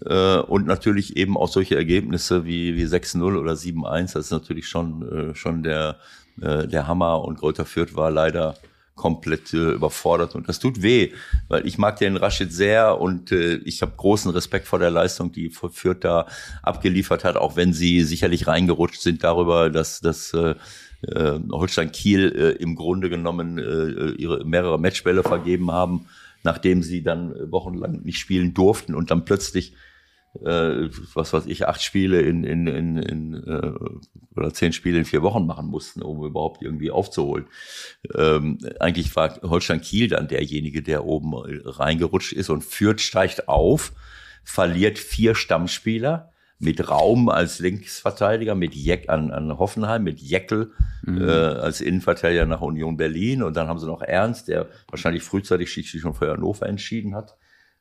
[0.05, 4.13] Äh, und natürlich eben auch solche Ergebnisse wie, wie 6-0 oder 7-1.
[4.13, 5.97] Das ist natürlich schon, äh, schon der,
[6.39, 7.23] äh, der Hammer.
[7.23, 8.55] Und Greuther Fürth war leider
[8.95, 11.13] komplett überfordert und das tut weh,
[11.49, 15.31] weil ich mag den Rashid sehr und äh, ich habe großen Respekt vor der Leistung,
[15.31, 16.25] die Fürth da
[16.63, 20.55] abgeliefert hat, auch wenn sie sicherlich reingerutscht sind darüber, dass, dass äh,
[21.01, 26.07] äh, Holstein Kiel äh, im Grunde genommen äh, ihre mehrere Matchbälle vergeben haben,
[26.43, 29.73] nachdem sie dann wochenlang nicht spielen durften und dann plötzlich
[30.43, 33.71] äh, was weiß ich, acht Spiele in, in, in, in äh,
[34.35, 37.47] oder zehn Spiele in vier Wochen machen mussten, um überhaupt irgendwie aufzuholen.
[38.15, 43.93] Ähm, eigentlich war Holstein Kiel dann derjenige, der oben reingerutscht ist und führt, steigt auf,
[44.43, 50.71] verliert vier Stammspieler mit Raum als Linksverteidiger, mit Jeck an, an Hoffenheim, mit Jeckel
[51.03, 51.21] mhm.
[51.21, 55.71] äh, als Innenverteidiger nach Union Berlin und dann haben sie noch Ernst, der wahrscheinlich frühzeitig
[55.71, 57.37] sich schon für Hannover entschieden hat.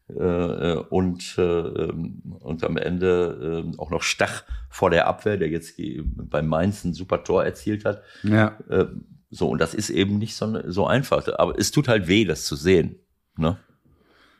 [0.09, 5.37] Äh, äh und, äh, ähm, und am Ende äh, auch noch Stach vor der Abwehr,
[5.39, 8.03] der jetzt beim Mainz ein super Tor erzielt hat.
[8.23, 8.59] Ja.
[8.69, 8.87] Äh,
[9.31, 11.27] so, und das ist eben nicht so, so einfach.
[11.39, 13.01] Aber es tut halt weh, das zu sehen.
[13.37, 13.59] Ne?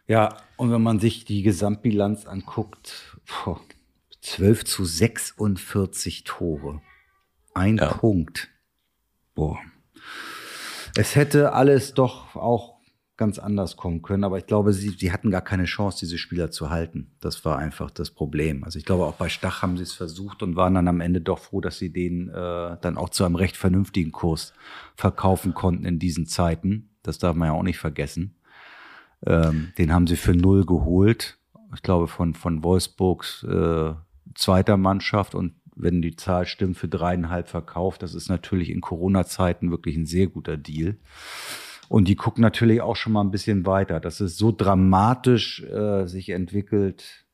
[0.07, 3.61] Ja, und wenn man sich die Gesamtbilanz anguckt, boah,
[4.27, 6.83] 12 zu 46 Tore.
[7.55, 7.95] Ein ja.
[7.95, 8.49] Punkt.
[9.37, 9.59] Boah.
[10.97, 12.77] Es hätte alles doch auch
[13.17, 16.51] ganz anders kommen können, aber ich glaube, sie, sie hatten gar keine Chance, diese Spieler
[16.51, 17.13] zu halten.
[17.21, 18.65] Das war einfach das Problem.
[18.65, 21.21] Also ich glaube, auch bei Stach haben sie es versucht und waren dann am Ende
[21.21, 24.55] doch froh, dass sie den äh, dann auch zu einem recht vernünftigen Kurs
[24.97, 26.91] verkaufen konnten in diesen Zeiten.
[27.03, 28.35] Das darf man ja auch nicht vergessen.
[29.25, 31.39] Ähm, den haben sie für null geholt.
[31.75, 33.95] Ich glaube, von, von Wolfsburgs äh,
[34.37, 38.03] zweiter Mannschaft und wenn die Zahl stimmt, für dreieinhalb verkauft.
[38.03, 40.97] Das ist natürlich in Corona-Zeiten wirklich ein sehr guter Deal.
[41.89, 44.01] Und die gucken natürlich auch schon mal ein bisschen weiter.
[44.01, 47.27] Dass es so dramatisch äh, sich entwickelt,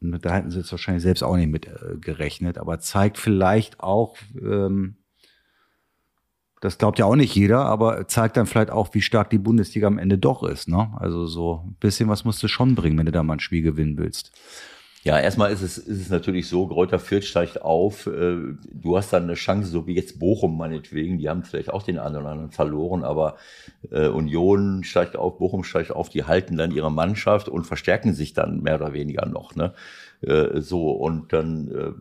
[0.00, 4.16] da hätten sie jetzt wahrscheinlich selbst auch nicht mit äh, gerechnet, aber zeigt vielleicht auch,
[4.40, 4.96] ähm,
[6.60, 9.86] das glaubt ja auch nicht jeder, aber zeigt dann vielleicht auch, wie stark die Bundesliga
[9.86, 10.68] am Ende doch ist.
[10.68, 10.92] Ne?
[10.96, 13.62] Also so ein bisschen was musst du schon bringen, wenn du da mal ein Spiel
[13.62, 14.32] gewinnen willst.
[15.06, 18.08] Ja, erstmal ist es, ist es natürlich so, Gräuter Fürth steigt auf.
[18.08, 18.38] Äh,
[18.72, 21.18] du hast dann eine Chance, so wie jetzt Bochum meinetwegen.
[21.18, 23.36] Die haben vielleicht auch den einen oder anderen verloren, aber
[23.92, 26.08] äh, Union steigt auf, Bochum steigt auf.
[26.08, 29.54] Die halten dann ihre Mannschaft und verstärken sich dann mehr oder weniger noch.
[29.54, 29.74] Ne?
[30.22, 31.94] Äh, so, und dann,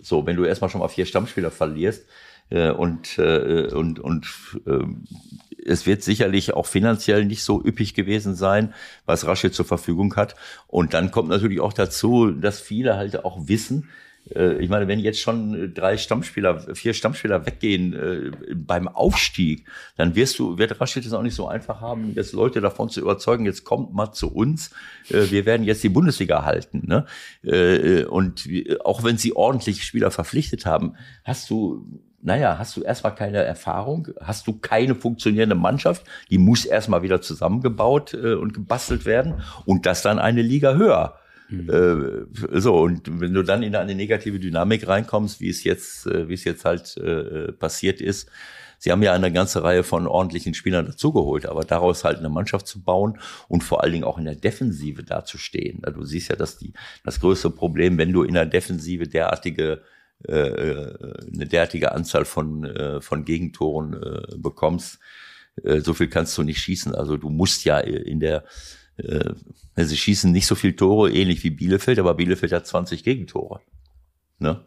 [0.00, 2.06] so, wenn du erstmal schon mal vier Stammspieler verlierst,
[2.50, 4.26] und, äh, und, und
[4.66, 4.84] äh,
[5.64, 8.72] es wird sicherlich auch finanziell nicht so üppig gewesen sein,
[9.04, 10.34] was Rasche zur Verfügung hat.
[10.66, 13.88] Und dann kommt natürlich auch dazu, dass viele halt auch wissen,
[14.34, 20.14] äh, ich meine, wenn jetzt schon drei Stammspieler, vier Stammspieler weggehen äh, beim Aufstieg, dann
[20.14, 23.44] wirst du, wird Rashid es auch nicht so einfach haben, jetzt Leute davon zu überzeugen,
[23.44, 24.70] jetzt kommt mal zu uns,
[25.10, 26.86] äh, wir werden jetzt die Bundesliga halten.
[26.86, 27.06] Ne?
[27.42, 28.48] Äh, und
[28.84, 31.86] auch wenn sie ordentlich Spieler verpflichtet haben, hast du
[32.20, 37.20] naja, hast du erstmal keine Erfahrung, hast du keine funktionierende Mannschaft, die muss erstmal wieder
[37.20, 41.18] zusammengebaut äh, und gebastelt werden und das dann eine Liga höher.
[41.48, 41.70] Mhm.
[41.70, 46.28] Äh, so, und wenn du dann in eine negative Dynamik reinkommst, wie es jetzt, äh,
[46.28, 48.30] wie es jetzt halt äh, passiert ist,
[48.80, 52.68] Sie haben ja eine ganze Reihe von ordentlichen Spielern dazugeholt, aber daraus halt eine Mannschaft
[52.68, 55.82] zu bauen und vor allen Dingen auch in der Defensive dazustehen.
[55.92, 56.72] Du siehst ja, dass die,
[57.04, 59.82] das größte Problem, wenn du in der Defensive derartige
[60.26, 64.98] eine derartige Anzahl von, äh, von Gegentoren äh, bekommst,
[65.64, 66.94] äh, so viel kannst du nicht schießen.
[66.94, 68.44] Also du musst ja in der,
[68.96, 69.32] äh,
[69.76, 73.60] sie schießen nicht so viel Tore, ähnlich wie Bielefeld, aber Bielefeld hat 20 Gegentore.
[74.38, 74.64] Ne?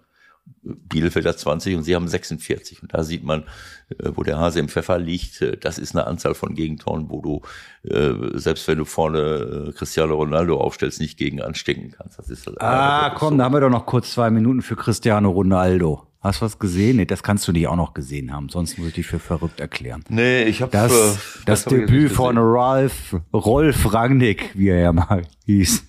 [0.63, 2.84] Bielefeld hat 20 und sie haben 46.
[2.84, 3.43] Und da sieht man,
[3.89, 7.21] äh, wo der Hase im Pfeffer liegt, äh, das ist eine Anzahl von Gegentoren, wo
[7.21, 7.41] du,
[7.89, 12.19] äh, selbst wenn du vorne Cristiano Ronaldo aufstellst, nicht gegen anstecken kannst.
[12.19, 13.38] Das ist halt ah, komm, so.
[13.38, 16.08] da haben wir doch noch kurz zwei Minuten für Cristiano Ronaldo.
[16.21, 16.97] Hast du was gesehen?
[16.97, 19.60] Nee, das kannst du nicht auch noch gesehen haben, sonst muss ich dich für verrückt
[19.60, 20.04] erklären.
[20.08, 25.23] Nee, ich habe das, das, das Debüt von Ralph, Rolf Rangnick, wie er ja mal
[25.47, 25.84] hieß.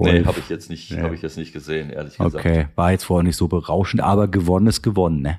[0.00, 0.12] Wolf.
[0.12, 1.00] Nee, habe ich jetzt nicht, nee.
[1.00, 2.34] habe ich jetzt nicht gesehen, ehrlich gesagt.
[2.34, 5.38] Okay, war jetzt vorher nicht so berauschend, aber gewonnen ist gewonnen, ne?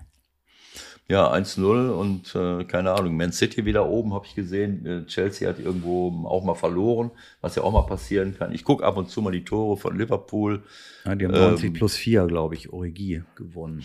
[1.11, 4.85] Ja, 1-0 und äh, keine Ahnung, Man City wieder oben, habe ich gesehen.
[4.85, 8.53] Äh, Chelsea hat irgendwo auch mal verloren, was ja auch mal passieren kann.
[8.53, 10.63] Ich gucke ab und zu mal die Tore von Liverpool.
[11.03, 13.83] Ja, die haben 90 ähm, plus 4, glaube ich, Origi gewonnen.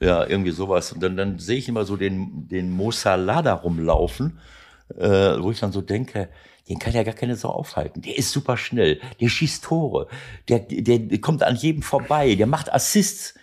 [0.00, 0.92] Ja, irgendwie sowas.
[0.92, 4.38] Und dann, dann sehe ich immer so den, den Mo Salah da rumlaufen,
[4.96, 6.30] äh, wo ich dann so denke,
[6.68, 8.02] den kann ja gar keine Sau aufhalten.
[8.02, 10.08] Der ist super schnell, der schießt Tore,
[10.48, 13.34] der, der, kommt an jedem vorbei, der macht Assists.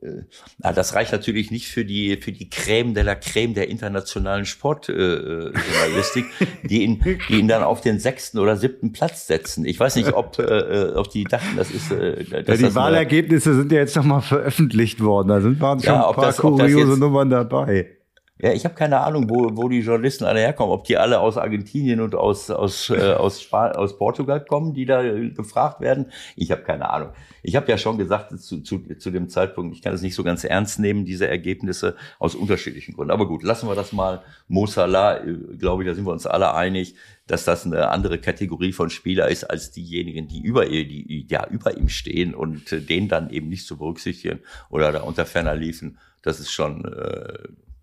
[0.00, 0.22] Äh,
[0.58, 6.24] das reicht natürlich nicht für die, für die Creme de la Creme der internationalen Sportjournalistik,
[6.40, 9.66] äh, die, ihn, die ihn dann auf den sechsten oder siebten Platz setzen.
[9.66, 11.92] Ich weiß nicht, ob, äh, äh ob die dachten, das ist.
[11.92, 15.28] Äh, ja, die Wahlergebnisse sind ja jetzt nochmal veröffentlicht worden.
[15.28, 17.98] Da sind waren schon ja, ein paar das, kuriose Nummern dabei.
[18.38, 21.36] Ja, ich habe keine Ahnung, wo, wo die Journalisten alle herkommen, ob die alle aus
[21.36, 26.10] Argentinien und aus, aus, äh, aus, Sp aus Portugal kommen, die da gefragt werden.
[26.34, 27.10] Ich habe keine Ahnung.
[27.42, 30.24] Ich habe ja schon gesagt zu, zu, zu dem Zeitpunkt, ich kann es nicht so
[30.24, 33.12] ganz ernst nehmen, diese Ergebnisse aus unterschiedlichen Gründen.
[33.12, 34.22] Aber gut, lassen wir das mal.
[34.48, 38.18] Mo Salah, äh, glaube ich, da sind wir uns alle einig, dass das eine andere
[38.18, 42.80] Kategorie von Spieler ist als diejenigen, die über, die, ja, über ihm stehen und äh,
[42.80, 44.40] den dann eben nicht zu berücksichtigen
[44.70, 45.98] oder da unter ferner liefen.
[46.22, 46.84] Das ist schon...
[46.86, 47.38] Äh,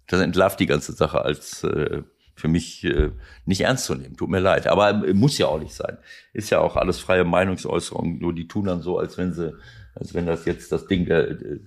[0.10, 2.02] das entlarvt die ganze Sache als äh,
[2.36, 3.12] für mich äh,
[3.46, 4.18] nicht ernst zu nehmen.
[4.18, 4.68] Tut mir leid.
[4.68, 5.98] Aber äh, muss ja auch nicht sein.
[6.34, 8.18] Ist ja auch alles freie Meinungsäußerung.
[8.20, 9.54] Nur die tun dann so, als wenn sie,
[9.94, 11.60] als wenn das jetzt das Ding der, äh,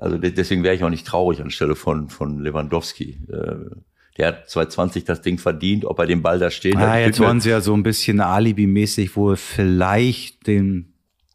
[0.00, 3.20] also deswegen wäre ich auch nicht traurig anstelle von, von Lewandowski.
[3.30, 3.76] Äh,
[4.18, 7.00] der hat 2020 das Ding verdient, ob er den Ball da stehen ah, hat.
[7.00, 10.92] Jetzt wollen sie ja so ein bisschen Alibi-mäßig wohl vielleicht den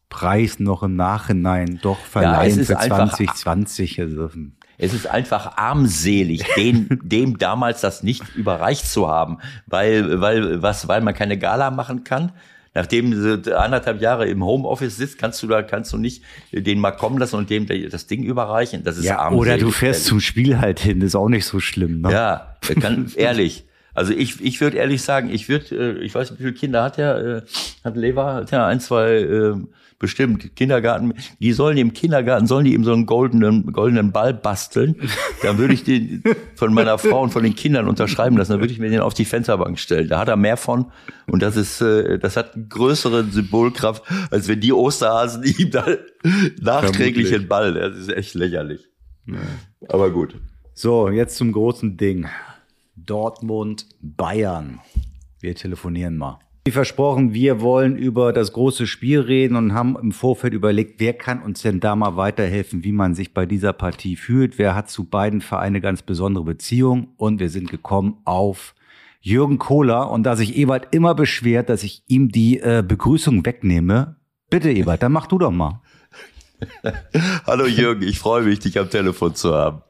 [0.08, 4.00] Preis noch im Nachhinein doch verleihen ja, für 2020.
[4.00, 4.52] Also, hm.
[4.78, 10.88] Es ist einfach armselig, den, dem damals das nicht überreicht zu haben, weil, weil, was,
[10.88, 12.32] weil man keine Gala machen kann.
[12.74, 16.92] Nachdem du anderthalb Jahre im Homeoffice sitzt, kannst du da, kannst du nicht den mal
[16.92, 18.84] kommen lassen und dem das Ding überreichen.
[18.84, 19.40] Das ist ja, armselig.
[19.40, 22.02] Oder du fährst zum Spiel halt hin, ist auch nicht so schlimm.
[22.02, 22.12] Ne?
[22.12, 23.64] Ja, kann, ehrlich.
[23.94, 26.84] Also ich, ich würde ehrlich sagen, ich würde, äh, ich weiß nicht, wie viele Kinder
[26.84, 27.42] hat er, äh,
[27.82, 29.56] hat Lever, hat ja ein, zwei, äh,
[29.98, 34.96] bestimmt Kindergarten, die sollen im Kindergarten, sollen die ihm so einen goldenen, goldenen Ball basteln.
[35.42, 36.22] Dann würde ich den
[36.54, 38.52] von meiner Frau und von den Kindern unterschreiben lassen.
[38.52, 40.08] Dann würde ich mir den auf die Fensterbank stellen.
[40.08, 40.86] Da hat er mehr von.
[41.26, 45.86] Und das ist, äh, das hat größere Symbolkraft, als wenn die Osterhasen ihm da
[46.60, 47.74] nachträglich den Ball.
[47.74, 48.88] Das ist echt lächerlich.
[49.26, 49.38] Ja.
[49.88, 50.36] Aber gut.
[50.74, 52.28] So, jetzt zum großen Ding.
[52.94, 54.80] Dortmund, Bayern.
[55.40, 56.38] Wir telefonieren mal.
[56.68, 61.14] Wie versprochen, wir wollen über das große Spiel reden und haben im Vorfeld überlegt, wer
[61.14, 64.58] kann uns denn da mal weiterhelfen, wie man sich bei dieser Partie fühlt.
[64.58, 68.74] Wer hat zu beiden Vereinen ganz besondere Beziehung und wir sind gekommen auf
[69.22, 74.16] Jürgen Kohler und da sich Ewald immer beschwert, dass ich ihm die äh, Begrüßung wegnehme,
[74.50, 75.80] Bitte, Ebert, dann mach du doch mal.
[77.46, 79.80] Hallo Jürgen, ich freue mich, dich am Telefon zu haben.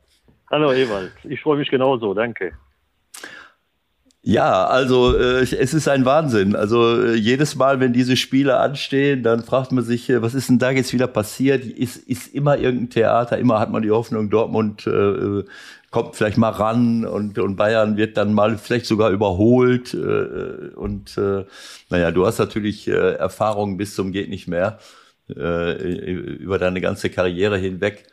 [0.48, 2.52] Hallo Ewald, ich freue mich genauso, danke.
[4.28, 6.54] Ja, also äh, es ist ein Wahnsinn.
[6.54, 10.50] Also äh, jedes Mal, wenn diese Spiele anstehen, dann fragt man sich, äh, was ist
[10.50, 11.64] denn da jetzt wieder passiert?
[11.64, 15.44] Ist, ist immer irgendein Theater, immer hat man die Hoffnung, Dortmund äh, äh
[15.90, 19.94] kommt vielleicht mal ran und, und Bayern wird dann mal vielleicht sogar überholt.
[19.94, 21.46] Äh, und äh,
[21.88, 24.78] naja, du hast natürlich äh, Erfahrungen bis zum geht nicht mehr
[25.34, 25.72] äh,
[26.12, 28.04] über deine ganze Karriere hinweg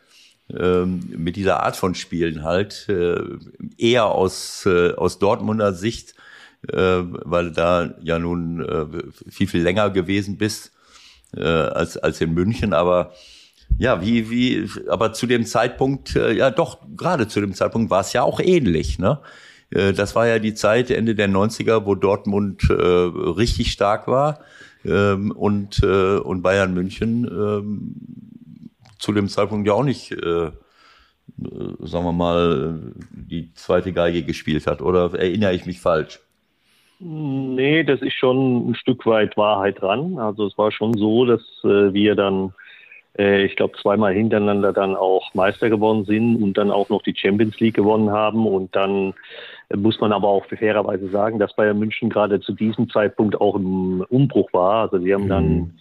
[0.53, 3.15] ähm, mit dieser Art von Spielen halt, äh,
[3.77, 6.13] eher aus, äh, aus Dortmunder Sicht,
[6.71, 8.85] äh, weil da ja nun äh,
[9.29, 10.71] viel, viel länger gewesen bist
[11.37, 13.11] als, als in München, aber
[13.77, 18.13] ja, wie, wie, aber zu dem Zeitpunkt, ja doch, gerade zu dem Zeitpunkt war es
[18.13, 19.19] ja auch ähnlich, ne?
[19.69, 24.39] Das war ja die Zeit Ende der 90er, wo Dortmund richtig stark war
[24.85, 28.34] ähm, und, und Bayern München ähm,
[29.05, 30.51] zu dem Zeitpunkt ja auch nicht, äh, äh,
[31.79, 32.79] sagen wir mal,
[33.11, 34.81] die zweite Geige gespielt hat.
[34.81, 36.19] Oder erinnere ich mich falsch?
[36.99, 40.17] Nee, das ist schon ein Stück weit Wahrheit dran.
[40.17, 42.53] Also es war schon so, dass äh, wir dann,
[43.17, 47.15] äh, ich glaube, zweimal hintereinander dann auch Meister geworden sind und dann auch noch die
[47.15, 48.47] Champions League gewonnen haben.
[48.47, 49.13] Und dann
[49.75, 54.03] muss man aber auch fairerweise sagen, dass Bayern München gerade zu diesem Zeitpunkt auch im
[54.09, 54.83] Umbruch war.
[54.83, 55.71] Also sie haben dann mhm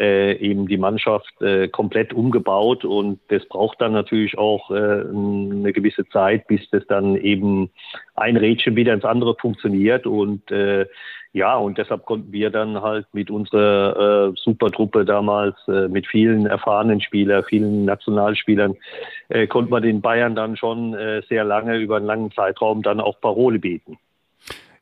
[0.00, 5.72] äh, eben die Mannschaft äh, komplett umgebaut und das braucht dann natürlich auch äh, eine
[5.72, 7.70] gewisse Zeit, bis das dann eben
[8.14, 10.86] ein Rädchen wieder ins andere funktioniert und äh,
[11.32, 16.46] ja, und deshalb konnten wir dann halt mit unserer äh, Supertruppe damals, äh, mit vielen
[16.46, 18.74] erfahrenen Spielern, vielen Nationalspielern,
[19.28, 23.00] äh, konnten wir den Bayern dann schon äh, sehr lange, über einen langen Zeitraum dann
[23.00, 23.98] auch Parole bieten.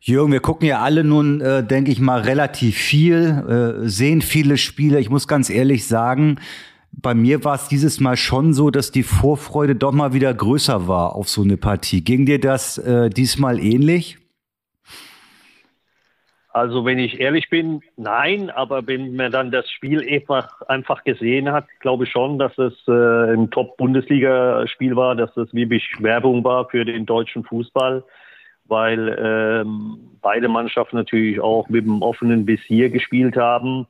[0.09, 4.57] Jürgen, wir gucken ja alle nun, äh, denke ich mal, relativ viel, äh, sehen viele
[4.57, 4.99] Spiele.
[5.01, 6.41] Ich muss ganz ehrlich sagen,
[6.91, 10.89] bei mir war es dieses Mal schon so, dass die Vorfreude doch mal wieder größer
[10.89, 12.03] war auf so eine Partie.
[12.03, 14.19] Ging dir das äh, diesmal ähnlich?
[16.51, 21.53] Also wenn ich ehrlich bin, nein, aber wenn man dann das Spiel einfach, einfach gesehen
[21.53, 26.69] hat, glaube ich schon, dass es äh, ein Top-Bundesliga-Spiel war, dass es wirklich Werbung war
[26.69, 28.03] für den deutschen Fußball
[28.69, 33.87] weil ähm, beide Mannschaften natürlich auch mit dem offenen Visier gespielt haben.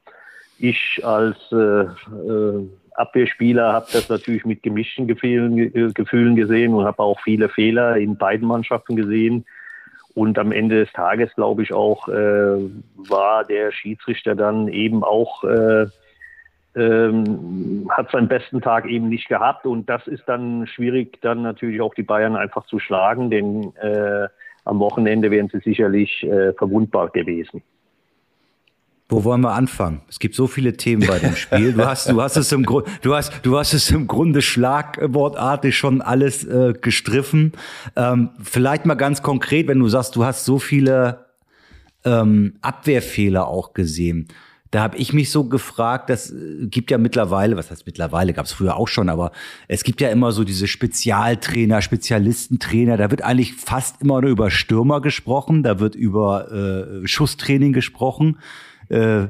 [0.58, 7.02] Ich als äh, äh, Abwehrspieler habe das natürlich mit gemischten Gefühlen, Gefühlen gesehen und habe
[7.02, 9.44] auch viele Fehler in beiden Mannschaften gesehen.
[10.14, 12.56] Und am Ende des Tages, glaube ich, auch äh,
[12.96, 15.86] war der Schiedsrichter dann eben auch, äh,
[16.74, 19.64] ähm, hat seinen besten Tag eben nicht gehabt.
[19.64, 24.28] Und das ist dann schwierig, dann natürlich auch die Bayern einfach zu schlagen, denn äh,
[24.68, 27.62] am Wochenende wären sie sicherlich äh, verwundbar gewesen.
[29.10, 30.02] Wo wollen wir anfangen?
[30.08, 31.72] Es gibt so viele Themen bei dem Spiel.
[31.72, 35.76] Du hast, du hast es im Grunde, du hast, du hast es im Grunde schlagwortartig
[35.76, 37.52] schon alles äh, gestriffen.
[37.96, 41.24] Ähm, vielleicht mal ganz konkret, wenn du sagst, du hast so viele
[42.04, 44.28] ähm, Abwehrfehler auch gesehen.
[44.70, 48.46] Da habe ich mich so gefragt, das äh, gibt ja mittlerweile, was heißt mittlerweile, gab
[48.46, 49.32] es früher auch schon, aber
[49.66, 54.50] es gibt ja immer so diese Spezialtrainer, Spezialistentrainer, da wird eigentlich fast immer nur über
[54.50, 58.38] Stürmer gesprochen, da wird über äh, Schusstraining gesprochen.
[58.88, 59.28] Äh,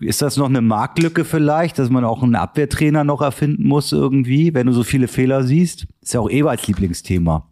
[0.00, 4.54] ist das noch eine Marktlücke vielleicht, dass man auch einen Abwehrtrainer noch erfinden muss irgendwie,
[4.54, 5.86] wenn du so viele Fehler siehst?
[6.00, 7.46] Ist ja auch Eberts Lieblingsthema.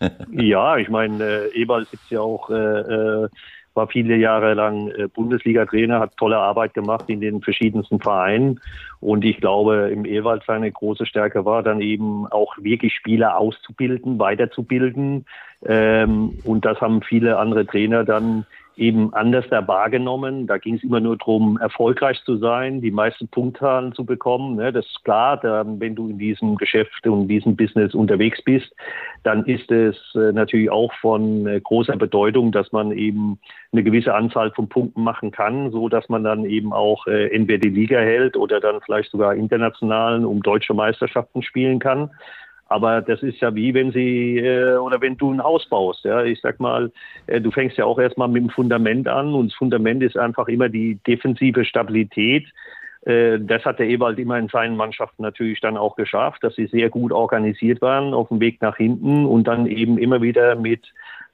[0.32, 3.28] Ja, ich meine, äh, Eberl sitzt ja auch äh, äh
[3.74, 8.60] war viele Jahre lang äh, Bundesliga-Trainer, hat tolle Arbeit gemacht in den verschiedensten Vereinen.
[9.00, 14.18] Und ich glaube, im Ewald seine große Stärke war dann eben auch wirklich Spieler auszubilden,
[14.18, 15.26] weiterzubilden.
[15.66, 18.46] Ähm, und das haben viele andere Trainer dann
[18.76, 20.46] eben anders da wahrgenommen.
[20.46, 24.56] Da ging es immer nur darum, erfolgreich zu sein, die meisten Punktzahlen zu bekommen.
[24.56, 24.72] Ne?
[24.72, 28.74] Das ist klar, wenn du in diesem Geschäft und in diesem Business unterwegs bist,
[29.22, 33.38] dann ist es äh, natürlich auch von äh, großer Bedeutung, dass man eben
[33.72, 37.60] eine gewisse Anzahl von Punkten machen kann, so dass man dann eben auch äh, entweder
[37.60, 42.10] die Liga hält oder dann vielleicht sogar internationalen um deutsche Meisterschaften spielen kann.
[42.74, 46.04] Aber das ist ja wie wenn sie äh, oder wenn du ein Haus baust.
[46.04, 46.90] Ja, ich sag mal,
[47.28, 50.48] äh, du fängst ja auch erstmal mit dem Fundament an und das Fundament ist einfach
[50.48, 52.48] immer die defensive Stabilität.
[53.02, 56.66] Äh, das hat der Ewald immer in seinen Mannschaften natürlich dann auch geschafft, dass sie
[56.66, 60.82] sehr gut organisiert waren auf dem Weg nach hinten und dann eben immer wieder mit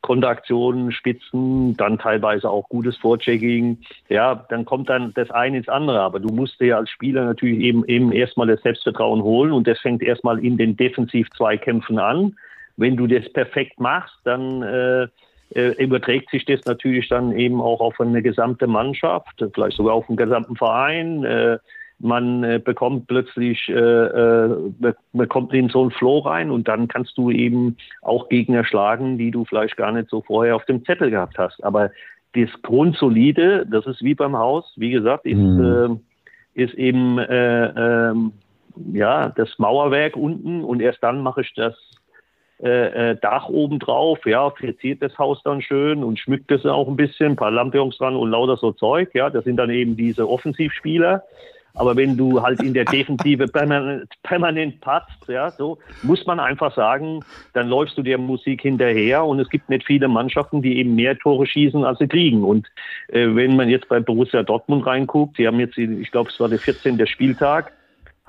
[0.02, 3.78] Konteraktionen, Spitzen, dann teilweise auch gutes Vorchecking.
[4.08, 6.00] Ja, dann kommt dann das eine ins andere.
[6.00, 9.78] Aber du musst dir als Spieler natürlich eben, eben erstmal das Selbstvertrauen holen und das
[9.80, 12.36] fängt erstmal in den Defensiv-Zweikämpfen an.
[12.76, 15.08] Wenn du das perfekt machst, dann äh,
[15.54, 20.08] äh, überträgt sich das natürlich dann eben auch auf eine gesamte Mannschaft, vielleicht sogar auf
[20.08, 21.24] einen gesamten Verein.
[21.24, 21.58] Äh,
[22.00, 24.72] man äh, bekommt plötzlich, äh, äh,
[25.12, 29.18] man kommt in so einen Flow rein und dann kannst du eben auch Gegner schlagen,
[29.18, 31.62] die du vielleicht gar nicht so vorher auf dem Zettel gehabt hast.
[31.62, 31.90] Aber
[32.34, 36.00] das Grundsolide, das ist wie beim Haus, wie gesagt, ist, mhm.
[36.56, 37.66] äh, ist eben äh,
[38.10, 38.14] äh,
[38.92, 41.74] ja das Mauerwerk unten und erst dann mache ich das
[42.62, 47.28] Dach oben drauf, ja, verziert das Haus dann schön und schmückt es auch ein bisschen,
[47.28, 51.22] ein paar Lampions dran und lauter so Zeug, ja, das sind dann eben diese Offensivspieler.
[51.74, 56.74] Aber wenn du halt in der Defensive permanent, permanent patzt, ja, so muss man einfach
[56.74, 57.20] sagen,
[57.52, 61.18] dann läufst du der Musik hinterher und es gibt nicht viele Mannschaften, die eben mehr
[61.18, 62.44] Tore schießen, als sie kriegen.
[62.44, 62.66] Und
[63.08, 66.48] äh, wenn man jetzt bei Borussia Dortmund reinguckt, die haben jetzt, ich glaube, es war
[66.48, 67.06] der 14.
[67.06, 67.72] Spieltag,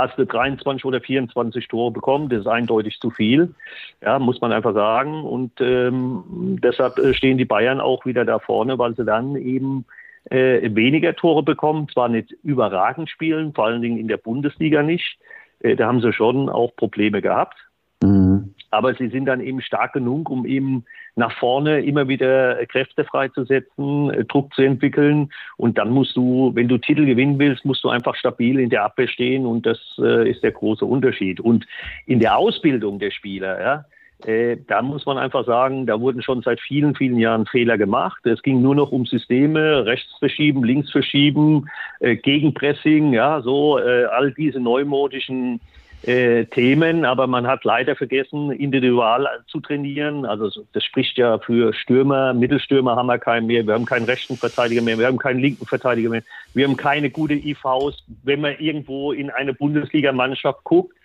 [0.02, 2.30] hast du 23 oder 24 Tore bekommen.
[2.30, 3.54] Das ist eindeutig zu viel.
[4.02, 5.24] Ja, muss man einfach sagen.
[5.24, 9.86] Und ähm, deshalb äh, stehen die Bayern auch wieder da vorne, weil sie dann eben
[10.30, 15.18] äh, weniger Tore bekommen, zwar nicht überragend spielen, vor allen Dingen in der Bundesliga nicht.
[15.60, 17.58] Äh, da haben sie schon auch Probleme gehabt.
[18.04, 18.54] Mhm.
[18.72, 24.12] Aber sie sind dann eben stark genug, um eben nach vorne immer wieder Kräfte freizusetzen,
[24.12, 25.30] äh, Druck zu entwickeln.
[25.58, 28.84] Und dann musst du, wenn du Titel gewinnen willst, musst du einfach stabil in der
[28.84, 29.46] Abwehr stehen.
[29.46, 31.40] Und das äh, ist der große Unterschied.
[31.40, 31.66] Und
[32.06, 33.86] in der Ausbildung der Spieler, ja,
[34.26, 38.26] äh, da muss man einfach sagen, da wurden schon seit vielen, vielen Jahren Fehler gemacht.
[38.26, 41.70] Es ging nur noch um Systeme, rechts verschieben, links verschieben,
[42.00, 45.60] äh, Gegenpressing, ja, so äh, all diese neumodischen
[46.04, 50.26] äh, Themen, aber man hat leider vergessen, individual zu trainieren.
[50.26, 54.36] Also das spricht ja für Stürmer, Mittelstürmer haben wir keinen mehr, wir haben keinen rechten
[54.36, 58.04] Verteidiger mehr, wir haben keinen linken Verteidiger mehr, wir haben keine gute IVs.
[58.24, 60.96] Wenn man irgendwo in eine Bundesligamannschaft guckt,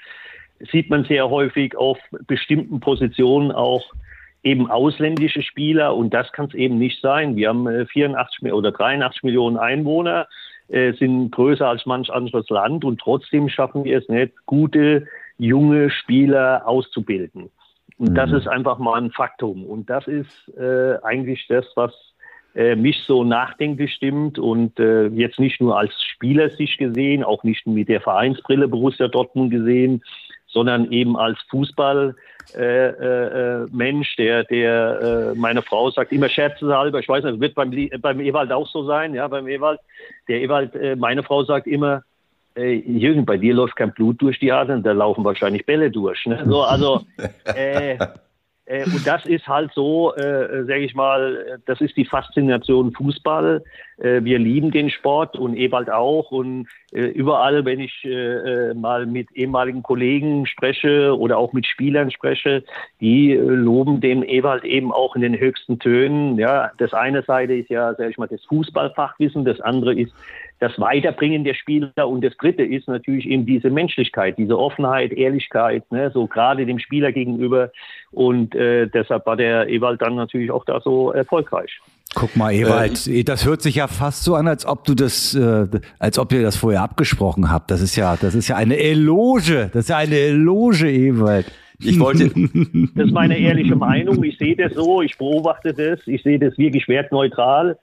[0.73, 3.93] sieht man sehr häufig auf bestimmten Positionen auch
[4.43, 7.37] eben ausländische Spieler und das kann es eben nicht sein.
[7.37, 10.29] Wir haben 84 äh, oder 83 Millionen Einwohner,
[10.69, 15.07] äh, sind größer als manch anderes Land und trotzdem schaffen wir es nicht, gute
[15.39, 17.51] junge Spieler auszubilden.
[17.99, 18.15] Und mhm.
[18.15, 19.65] das ist einfach mal ein Faktum.
[19.65, 21.93] Und das ist äh, eigentlich das, was
[22.55, 27.43] äh, mich so nachdenklich stimmt und äh, jetzt nicht nur als Spieler sich gesehen, auch
[27.43, 30.03] nicht mit der Vereinsbrille Borussia Dortmund gesehen,
[30.47, 32.15] sondern eben als Fußball
[32.55, 37.55] äh, äh, Mensch, der, der äh, meine Frau sagt immer scherzhalber, ich weiß nicht, wird
[37.55, 39.81] beim, beim Ewald auch so sein, ja, beim Ewald,
[40.29, 42.03] der Ewald, äh, meine Frau sagt immer,
[42.57, 46.25] äh, Jürgen, bei dir läuft kein Blut durch die Adern, da laufen wahrscheinlich Bälle durch.
[46.27, 46.45] Ne?
[46.49, 47.03] So, also
[47.45, 47.99] äh,
[48.67, 53.63] äh, und das ist halt so, äh, sage ich mal, das ist die Faszination Fußball.
[53.99, 56.33] Äh, wir lieben den Sport und Ewald auch.
[56.33, 61.67] Und äh, überall, wenn ich äh, äh, mal mit ehemaligen Kollegen spreche oder auch mit
[61.67, 62.65] Spielern spreche,
[63.01, 66.37] die loben dem Ewald eben auch in den höchsten Tönen.
[66.37, 70.13] Ja, das eine Seite ist ja, sage ich mal, das Fußballfachwissen, das andere ist
[70.59, 75.91] das Weiterbringen der Spieler und das Dritte ist natürlich eben diese Menschlichkeit, diese Offenheit, Ehrlichkeit,
[75.93, 77.71] ne, so gerade dem Spieler gegenüber
[78.11, 81.79] und äh, deshalb war der Ewald dann natürlich auch da so erfolgreich.
[82.15, 85.35] Guck mal, Ewald, äh, das hört sich ja fast so an, als ob du das,
[85.35, 85.67] äh,
[85.99, 87.71] als ob ihr das vorher abgesprochen habt.
[87.71, 89.69] Das ist ja, das ist ja eine Eloge.
[89.73, 91.53] Das ist ja eine Eloge, Ewald.
[91.79, 92.31] Ich wollte.
[92.95, 94.25] Das ist meine ehrliche Meinung.
[94.25, 97.77] Ich sehe das so, ich beobachte das, ich sehe das wirklich wertneutral.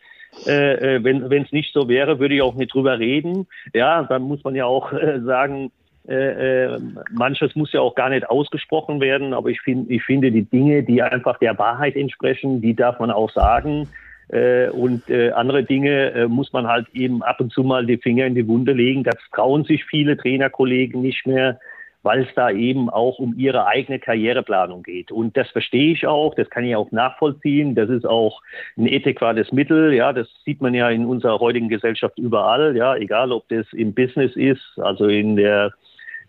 [0.45, 3.47] Äh, äh wenn es nicht so wäre, würde ich auch nicht drüber reden.
[3.73, 5.71] Ja, dann muss man ja auch äh, sagen,
[6.07, 6.79] äh, äh,
[7.11, 10.83] manches muss ja auch gar nicht ausgesprochen werden, aber ich, find, ich finde die Dinge,
[10.83, 13.87] die einfach der Wahrheit entsprechen, die darf man auch sagen.
[14.29, 17.97] Äh, und äh, andere Dinge äh, muss man halt eben ab und zu mal die
[17.97, 19.03] Finger in die Wunde legen.
[19.03, 21.59] Das trauen sich viele Trainerkollegen nicht mehr
[22.03, 25.11] weil es da eben auch um ihre eigene Karriereplanung geht.
[25.11, 27.75] Und das verstehe ich auch, das kann ich auch nachvollziehen.
[27.75, 28.41] Das ist auch
[28.77, 29.93] ein adäquates Mittel.
[29.93, 32.75] Ja, das sieht man ja in unserer heutigen Gesellschaft überall.
[32.75, 35.73] Ja, egal ob das im Business ist, also in der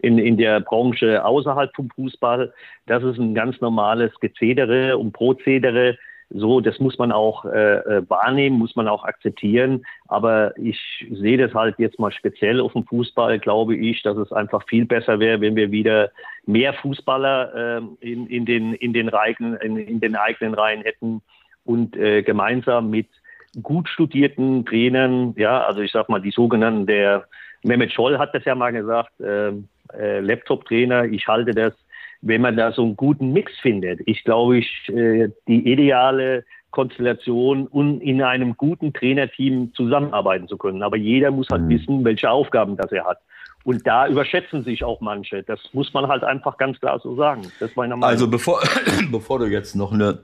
[0.01, 2.53] in, in der Branche außerhalb vom Fußball.
[2.87, 5.97] Das ist ein ganz normales Gezedere und Prozedere
[6.31, 9.85] so, das muss man auch äh, äh, wahrnehmen, muss man auch akzeptieren.
[10.09, 10.79] Aber ich
[11.11, 14.85] sehe das halt jetzt mal speziell auf dem Fußball, glaube ich, dass es einfach viel
[14.87, 16.11] besser wäre, wenn wir wieder
[16.47, 21.23] mehr Fußballer äh, in, in, den, in, den Reihen, in, in den eigenen Reihen hätten
[21.65, 23.09] und äh, gemeinsam mit
[23.63, 27.27] gut studierten Trainern, ja, also ich sag mal, die sogenannten, der
[27.63, 29.53] Mehmet Scholl hat das ja mal gesagt, äh,
[29.97, 31.75] äh, Laptop-Trainer, ich halte das
[32.25, 34.01] wenn man da so einen guten Mix findet.
[34.07, 40.83] Ich glaube, ich, äh, die ideale Konstellation, um in einem guten Trainerteam zusammenarbeiten zu können.
[40.83, 41.69] Aber jeder muss halt mhm.
[41.69, 43.19] wissen, welche Aufgaben das er hat.
[43.63, 45.43] Und da überschätzen sich auch manche.
[45.43, 47.43] Das muss man halt einfach ganz klar so sagen.
[47.61, 48.11] Das ist meiner Meinung.
[48.11, 48.61] Also bevor,
[49.13, 50.19] bevor du jetzt noch eine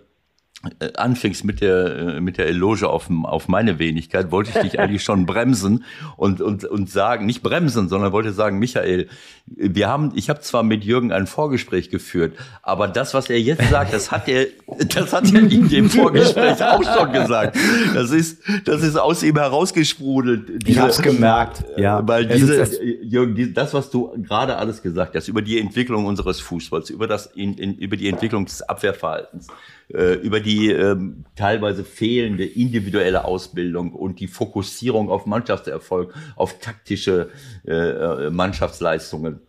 [0.79, 4.79] äh, anfängst mit der äh, mit der Eloge auf, auf meine Wenigkeit, wollte ich dich
[4.81, 5.85] eigentlich schon bremsen
[6.19, 9.09] und und und sagen, nicht bremsen, sondern wollte sagen, Michael,
[9.47, 13.71] wir haben, ich habe zwar mit Jürgen ein Vorgespräch geführt, aber das, was er jetzt
[13.71, 14.49] sagt, das hat er,
[14.95, 17.57] das hat er in dem Vorgespräch auch schon gesagt.
[17.95, 20.63] Das ist, das ist aus ihm herausgesprudelt.
[20.67, 22.07] Diese, ich hab's gemerkt, ja.
[22.07, 22.69] Weil diese,
[23.03, 27.27] Jürgen, das, was du gerade alles gesagt hast über die Entwicklung unseres Fußballs, über das,
[27.27, 29.49] in, in, über die Entwicklung des Abwehrverhaltens,
[29.93, 37.31] äh, über die ähm, teilweise fehlende individuelle Ausbildung und die Fokussierung auf Mannschaftserfolg, auf taktische
[37.67, 39.41] äh, äh, Mannschaftsleistungen.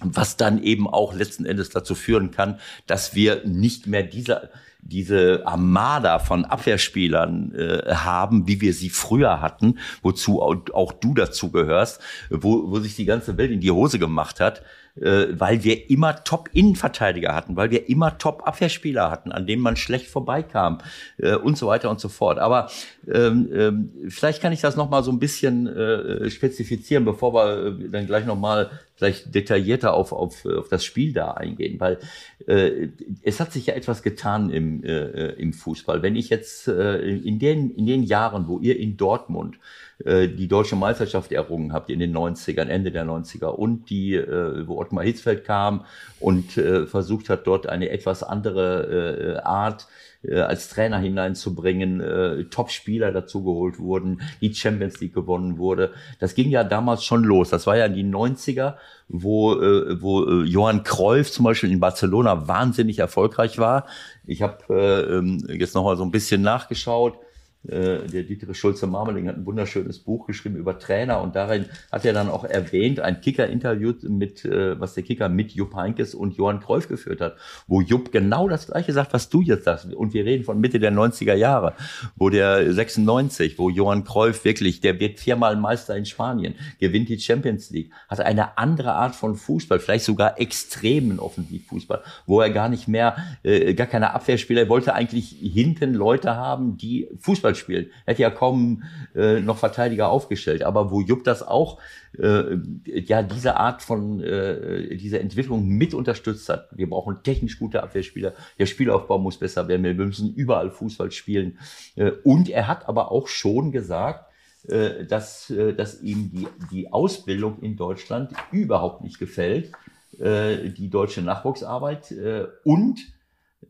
[0.00, 4.50] Was dann eben auch letzten Endes dazu führen kann, dass wir nicht mehr diese
[4.80, 11.14] diese Armada von Abwehrspielern äh, haben, wie wir sie früher hatten, wozu auch, auch du
[11.14, 12.00] dazu gehörst,
[12.30, 14.62] wo, wo sich die ganze Welt in die Hose gemacht hat, äh,
[15.00, 20.78] weil wir immer Top-Innenverteidiger hatten, weil wir immer Top-Abwehrspieler hatten, an denen man schlecht vorbeikam
[21.18, 22.38] äh, und so weiter und so fort.
[22.38, 22.70] Aber
[23.06, 27.66] ähm, ähm, vielleicht kann ich das noch mal so ein bisschen äh, spezifizieren, bevor wir
[27.66, 31.98] äh, dann gleich noch mal vielleicht detaillierter auf, auf, auf das Spiel da eingehen, weil
[32.46, 32.88] äh,
[33.22, 36.02] es hat sich ja etwas getan im, äh, im Fußball.
[36.02, 39.56] Wenn ich jetzt äh, in, den, in den Jahren, wo ihr in Dortmund
[40.04, 44.66] äh, die deutsche Meisterschaft errungen habt in den 90ern, Ende der 90er und die, äh,
[44.68, 45.84] wo Ottmar Hitzfeld kam
[46.20, 49.88] und äh, versucht hat, dort eine etwas andere Art
[50.28, 55.92] als Trainer hineinzubringen, äh, Top-Spieler dazugeholt wurden, die Champions League gewonnen wurde.
[56.18, 57.50] Das ging ja damals schon los.
[57.50, 58.74] Das war ja in die 90er,
[59.08, 63.86] wo, äh, wo Johann Cruyff zum Beispiel in Barcelona wahnsinnig erfolgreich war.
[64.26, 67.27] Ich habe äh, ähm, jetzt noch mal so ein bisschen nachgeschaut äh,
[67.64, 72.30] der Dietrich Schulze-Marmeling hat ein wunderschönes Buch geschrieben über Trainer und darin hat er dann
[72.30, 76.88] auch erwähnt, ein Kicker-Interview mit, äh, was der Kicker mit Jupp Heinkes und Johann Kreuf
[76.88, 77.36] geführt hat,
[77.66, 79.92] wo Jupp genau das gleiche sagt, was du jetzt sagst.
[79.92, 81.74] Und wir reden von Mitte der 90er Jahre,
[82.16, 87.18] wo der 96, wo Johann Kreuf wirklich, der wird viermal Meister in Spanien, gewinnt die
[87.18, 92.68] Champions League, hat eine andere Art von Fußball, vielleicht sogar extremen Offensivfußball, wo er gar
[92.68, 97.54] nicht mehr, äh, gar keine Abwehrspieler, er wollte eigentlich hinten Leute haben, die Fußball Fußball
[97.54, 97.90] spielt.
[98.04, 98.82] Er hätte ja kaum
[99.14, 100.62] äh, noch Verteidiger aufgestellt.
[100.62, 101.80] Aber wo Jupp das auch,
[102.18, 106.68] äh, ja, diese Art von, äh, diese Entwicklung mit unterstützt hat.
[106.72, 108.32] Wir brauchen technisch gute Abwehrspieler.
[108.58, 109.84] Der Spielaufbau muss besser werden.
[109.84, 111.58] Wir müssen überall Fußball spielen.
[111.96, 114.26] Äh, und er hat aber auch schon gesagt,
[114.68, 119.72] äh, dass, äh, dass ihm die, die Ausbildung in Deutschland überhaupt nicht gefällt.
[120.18, 122.98] Äh, die deutsche Nachwuchsarbeit äh, und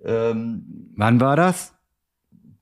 [0.04, 1.77] ähm, Wann war das?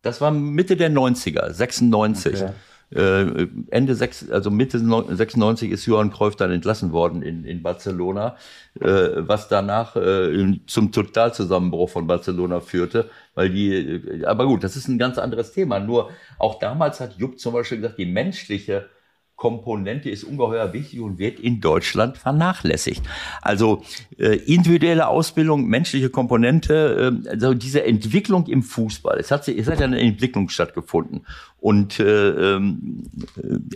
[0.07, 2.35] Das war Mitte der 90er, 96.
[2.35, 2.53] Okay.
[2.95, 8.37] Äh, Ende 6, also Mitte 96 ist Johann Cruyff dann entlassen worden in, in Barcelona,
[8.81, 8.87] äh,
[9.17, 14.87] was danach äh, zum Totalzusammenbruch von Barcelona führte, weil die, äh, aber gut, das ist
[14.87, 15.81] ein ganz anderes Thema.
[15.81, 18.89] Nur auch damals hat Jupp zum Beispiel gesagt, die menschliche
[19.37, 23.03] Komponente ist ungeheuer wichtig und wird in Deutschland vernachlässigt.
[23.43, 23.83] Also
[24.19, 29.19] äh, individuelle Ausbildung, menschliche Komponente, äh, also diese Entwicklung im Fußball.
[29.19, 31.27] Es hat, es hat ja eine Entwicklung stattgefunden
[31.59, 33.03] und äh, ähm,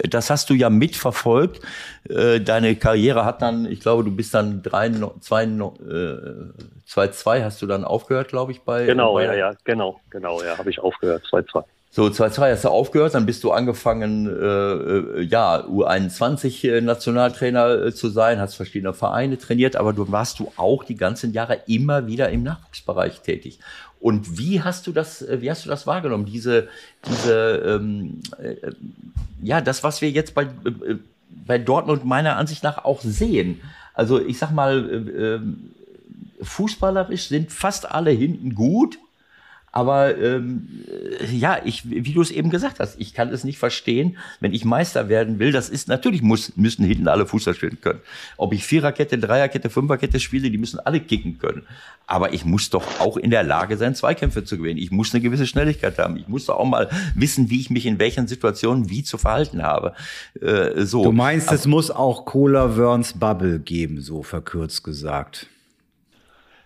[0.08, 1.60] das hast du ja mitverfolgt.
[2.08, 4.90] Äh, deine Karriere hat dann, ich glaube, du bist dann drei,
[5.20, 6.16] zwei, äh,
[6.86, 8.86] zwei, zwei hast du dann aufgehört, glaube ich, bei.
[8.86, 11.64] Genau, bei, ja, ja, genau, genau, ja, habe ich aufgehört, zwei, zwei.
[11.92, 17.92] So, 2-2 hast du aufgehört, dann bist du angefangen, äh, äh ja, U21-Nationaltrainer äh, äh,
[17.92, 22.06] zu sein, hast verschiedene Vereine trainiert, aber du warst du auch die ganzen Jahre immer
[22.06, 23.58] wieder im Nachwuchsbereich tätig.
[23.98, 26.26] Und wie hast du das, wie hast du das wahrgenommen?
[26.26, 26.68] Diese,
[27.08, 28.70] diese, ähm, äh,
[29.42, 30.94] ja, das, was wir jetzt bei, äh,
[31.44, 33.60] bei Dortmund meiner Ansicht nach auch sehen.
[33.94, 35.40] Also ich sag mal, äh,
[36.44, 38.96] fußballerisch sind fast alle hinten gut,
[39.72, 40.68] aber ähm,
[41.32, 44.64] ja, ich, wie du es eben gesagt hast, ich kann es nicht verstehen, wenn ich
[44.64, 45.52] Meister werden will.
[45.52, 48.00] Das ist natürlich muss, müssen hinten alle Fußball spielen können.
[48.36, 51.62] Ob ich Viererkette, Dreierkette, Fünferkette spiele, die müssen alle kicken können.
[52.08, 54.78] Aber ich muss doch auch in der Lage sein, Zweikämpfe zu gewinnen.
[54.78, 56.16] Ich muss eine gewisse Schnelligkeit haben.
[56.16, 59.62] Ich muss doch auch mal wissen, wie ich mich in welchen Situationen wie zu verhalten
[59.62, 59.94] habe.
[60.40, 61.04] Äh, so.
[61.04, 65.46] Du meinst, Aber, es muss auch Cola Werns Bubble geben, so verkürzt gesagt.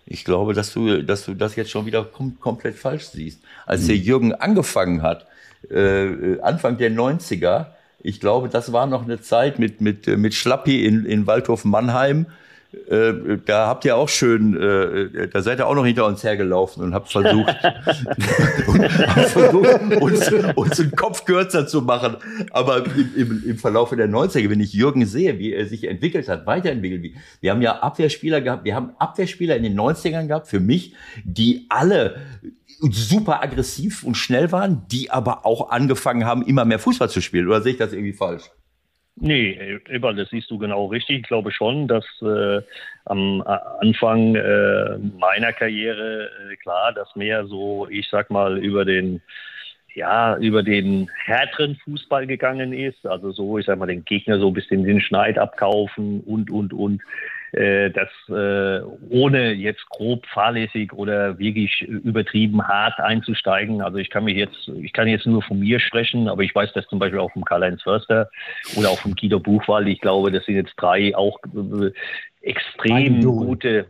[0.07, 3.41] Ich glaube, dass du, dass du das jetzt schon wieder kom komplett falsch siehst.
[3.67, 5.27] Als der Jürgen angefangen hat,
[5.71, 7.67] äh, Anfang der 90er,
[8.01, 12.27] ich glaube, das war noch eine Zeit mit, mit, mit Schlappi in, in Waldhof Mannheim,
[12.89, 16.83] äh, da habt ihr auch schön, äh, da seid ihr auch noch hinter uns hergelaufen
[16.83, 17.55] und habt versucht,
[18.67, 22.17] und habt versucht uns, uns den Kopf kürzer zu machen.
[22.51, 26.47] Aber im, im, Verlauf der 90er, wenn ich Jürgen sehe, wie er sich entwickelt hat,
[26.47, 30.61] weiterentwickelt, wie, wir haben ja Abwehrspieler gehabt, wir haben Abwehrspieler in den 90ern gehabt, für
[30.61, 30.95] mich,
[31.25, 32.17] die alle
[32.91, 37.47] super aggressiv und schnell waren, die aber auch angefangen haben, immer mehr Fußball zu spielen.
[37.47, 38.51] Oder sehe ich das irgendwie falsch?
[39.17, 41.19] Nee, Eberl, das siehst du genau richtig.
[41.19, 42.61] Ich glaube schon, dass äh,
[43.05, 49.23] am Anfang äh, meiner Karriere, äh, klar, dass mehr so, ich sag mal, über den
[49.95, 53.07] ja, über den härteren Fußball gegangen ist.
[53.07, 56.73] Also so, ich sag mal, den Gegner so ein bisschen den Schneid abkaufen und, und,
[56.73, 57.01] und
[57.55, 63.81] äh, das äh, ohne jetzt grob fahrlässig oder wirklich übertrieben hart einzusteigen.
[63.81, 66.73] Also ich kann mich jetzt, ich kann jetzt nur von mir sprechen, aber ich weiß
[66.75, 68.29] das zum Beispiel auch vom Karl-Heinz Förster
[68.77, 69.87] oder auch vom Guido Buchwald.
[69.89, 71.91] Ich glaube, das sind jetzt drei auch äh,
[72.43, 73.87] extrem gute,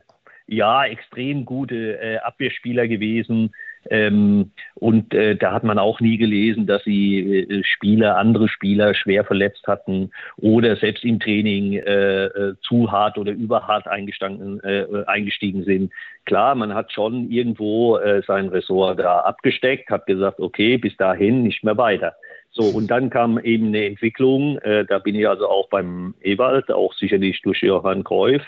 [0.47, 3.55] ja, extrem gute äh, Abwehrspieler gewesen,
[3.91, 8.95] ähm, und äh, da hat man auch nie gelesen, dass sie äh, Spieler, andere Spieler
[8.95, 14.87] schwer verletzt hatten oder selbst im Training äh, äh zu hart oder überhart eingestiegen, äh,
[15.07, 15.93] eingestiegen sind.
[16.25, 21.43] Klar, man hat schon irgendwo äh, sein Ressort da abgesteckt, hat gesagt, okay, bis dahin
[21.43, 22.15] nicht mehr weiter.
[22.57, 26.71] So, und dann kam eben eine Entwicklung, äh, da bin ich also auch beim Ewald,
[26.71, 28.43] auch sicherlich durch Johann Kreuf.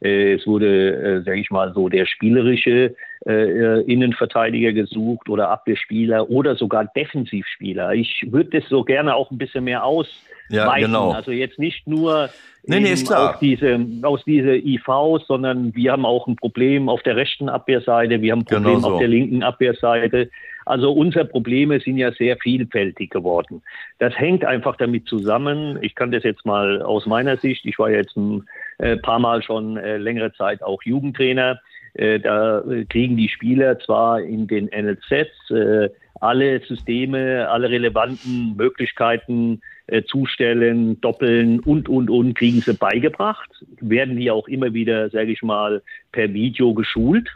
[0.00, 6.28] Äh, es wurde, äh, sage ich mal, so der spielerische äh, Innenverteidiger gesucht oder Abwehrspieler
[6.28, 7.94] oder sogar Defensivspieler.
[7.94, 10.32] Ich würde das so gerne auch ein bisschen mehr ausweiten.
[10.52, 11.12] Ja, genau.
[11.12, 12.28] Also jetzt nicht nur
[12.64, 12.92] nee, nee.
[12.92, 14.84] Aus, diese, aus dieser IV,
[15.26, 18.88] sondern wir haben auch ein Problem auf der rechten Abwehrseite, wir haben ein Problem genau
[18.88, 18.94] so.
[18.94, 20.30] auf der linken Abwehrseite.
[20.64, 23.62] Also unsere Probleme sind ja sehr vielfältig geworden.
[23.98, 25.78] Das hängt einfach damit zusammen.
[25.82, 27.64] Ich kann das jetzt mal aus meiner Sicht.
[27.64, 28.46] Ich war jetzt ein
[28.78, 31.58] äh, paar Mal schon äh, längere Zeit auch Jugendtrainer.
[31.94, 35.90] Äh, da kriegen die Spieler zwar in den NLZs
[36.20, 44.16] alle Systeme, alle relevanten Möglichkeiten äh, zustellen, doppeln und, und, und, kriegen sie beigebracht, werden
[44.16, 47.28] die auch immer wieder, sage ich mal, per Video geschult.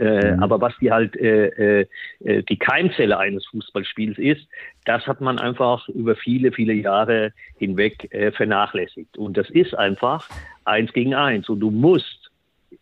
[0.00, 0.42] Äh, mhm.
[0.42, 4.46] Aber was die halt äh, äh, die Keimzelle eines Fußballspiels ist,
[4.86, 9.18] das hat man einfach über viele, viele Jahre hinweg vernachlässigt.
[9.18, 10.26] Und das ist einfach
[10.64, 11.50] eins gegen eins.
[11.50, 12.30] Und du musst,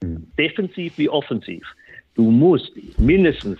[0.01, 0.29] mhm.
[0.39, 1.67] defensiv wie offensiv,
[2.15, 3.59] du musst mindestens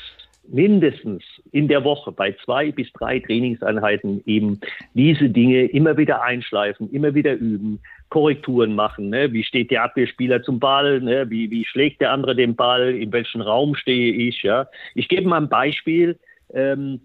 [0.51, 1.23] mindestens
[1.53, 4.61] in der Woche bei zwei bis drei Trainingseinheiten eben
[4.95, 9.11] diese Dinge immer wieder einschleifen, immer wieder üben, Korrekturen machen.
[9.11, 9.33] Ne?
[9.33, 11.01] Wie steht der Abwehrspieler zum Ball?
[11.01, 11.29] Ne?
[11.29, 12.95] Wie, wie schlägt der andere den Ball?
[12.95, 14.43] In welchem Raum stehe ich?
[14.43, 14.67] Ja?
[14.95, 16.19] Ich gebe mal ein Beispiel.
[16.55, 17.01] Ähm,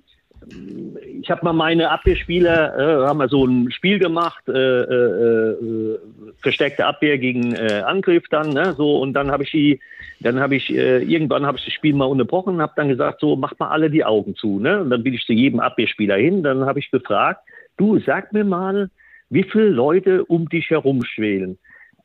[1.24, 6.00] ich habe mal meine Abwehrspieler, äh, haben wir so ein Spiel gemacht, äh, äh, äh
[6.42, 9.00] versteckte Abwehr gegen Angriff dann, ne, so.
[9.00, 9.80] Und dann habe ich die,
[10.20, 13.58] dann habe ich irgendwann habe ich das Spiel mal unterbrochen, habe dann gesagt, so macht
[13.62, 16.66] mal alle die Augen zu, ne, und dann bin ich zu jedem Abwehrspieler hin, dann
[16.66, 17.40] habe ich gefragt,
[17.78, 18.90] du sag mir mal,
[19.30, 21.58] wie viele Leute um dich herum schwelen,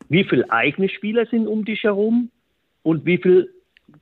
[0.09, 2.31] wie viele eigene Spieler sind um dich herum
[2.85, 3.49] und wie viele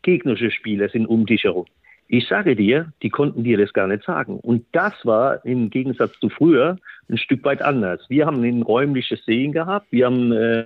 [0.02, 1.64] gegnerische Spieler sind um dich herum.
[2.08, 4.38] Ich sage dir, die konnten dir das gar nicht sagen.
[4.38, 6.78] Und das war im Gegensatz zu früher
[7.08, 8.04] ein Stück weit anders.
[8.08, 9.86] Wir haben ein räumliches Sehen gehabt.
[9.90, 10.64] Wir haben äh,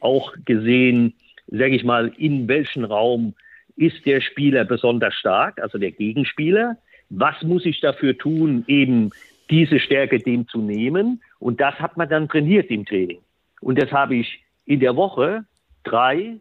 [0.00, 1.14] auch gesehen,
[1.48, 3.34] sage ich mal, in welchem Raum
[3.76, 6.76] ist der Spieler besonders stark, also der Gegenspieler.
[7.08, 9.10] Was muss ich dafür tun, eben
[9.50, 11.22] diese Stärke dem zu nehmen?
[11.38, 13.20] Und das hat man dann trainiert im Training.
[13.60, 15.44] Und das habe ich in der Woche
[15.84, 16.36] drei,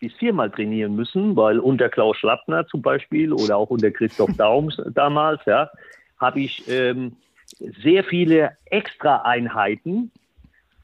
[0.00, 4.80] bis viermal trainieren müssen, weil unter Klaus Schlappner zum Beispiel oder auch unter Christoph Daums
[4.94, 5.70] damals, ja,
[6.18, 7.16] habe ich ähm,
[7.82, 10.10] sehr viele Extra-Einheiten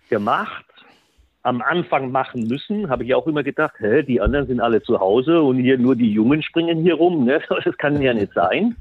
[0.09, 0.65] gemacht,
[1.43, 4.99] am Anfang machen müssen, habe ich auch immer gedacht, hä, die anderen sind alle zu
[4.99, 7.41] Hause und hier nur die Jungen springen hier rum, ne?
[7.65, 8.77] das kann ja nicht sein.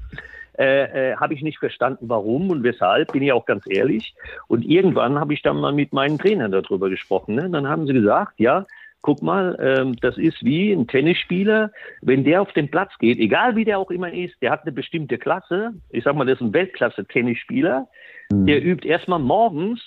[0.58, 4.14] Äh, äh, habe ich nicht verstanden, warum und weshalb, bin ich auch ganz ehrlich.
[4.48, 7.36] Und irgendwann habe ich dann mal mit meinen Trainern darüber gesprochen.
[7.36, 7.50] Ne?
[7.50, 8.66] Dann haben sie gesagt, ja,
[9.04, 13.56] guck mal, ähm, das ist wie ein Tennisspieler, wenn der auf den Platz geht, egal
[13.56, 16.48] wie der auch immer ist, der hat eine bestimmte Klasse, ich sag mal, das ist
[16.48, 17.88] ein Weltklasse-Tennisspieler,
[18.32, 18.46] mhm.
[18.48, 19.82] der übt erstmal morgens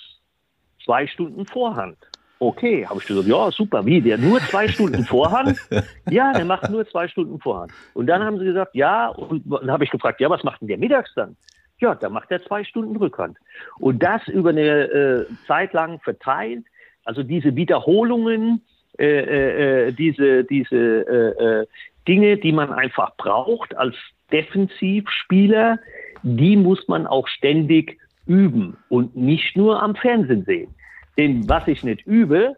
[0.85, 1.97] zwei Stunden Vorhand.
[2.39, 5.57] Okay, habe ich gesagt, ja, super, wie, der nur zwei Stunden Vorhand?
[6.09, 7.71] Ja, der macht nur zwei Stunden Vorhand.
[7.95, 10.67] Und dann haben sie gesagt, ja, und dann habe ich gefragt, ja, was macht denn
[10.67, 11.35] der mittags dann?
[11.79, 13.37] Ja, da macht er zwei Stunden Rückhand.
[13.79, 16.65] Und das über eine äh, Zeit lang verteilt,
[17.03, 18.61] also diese Wiederholungen,
[18.99, 21.65] äh, äh, äh, diese, diese äh,
[22.07, 23.95] Dinge, die man einfach braucht als
[24.31, 25.79] Defensivspieler,
[26.23, 30.75] die muss man auch ständig üben und nicht nur am Fernsehen sehen.
[31.17, 32.55] Denn was ich nicht übe,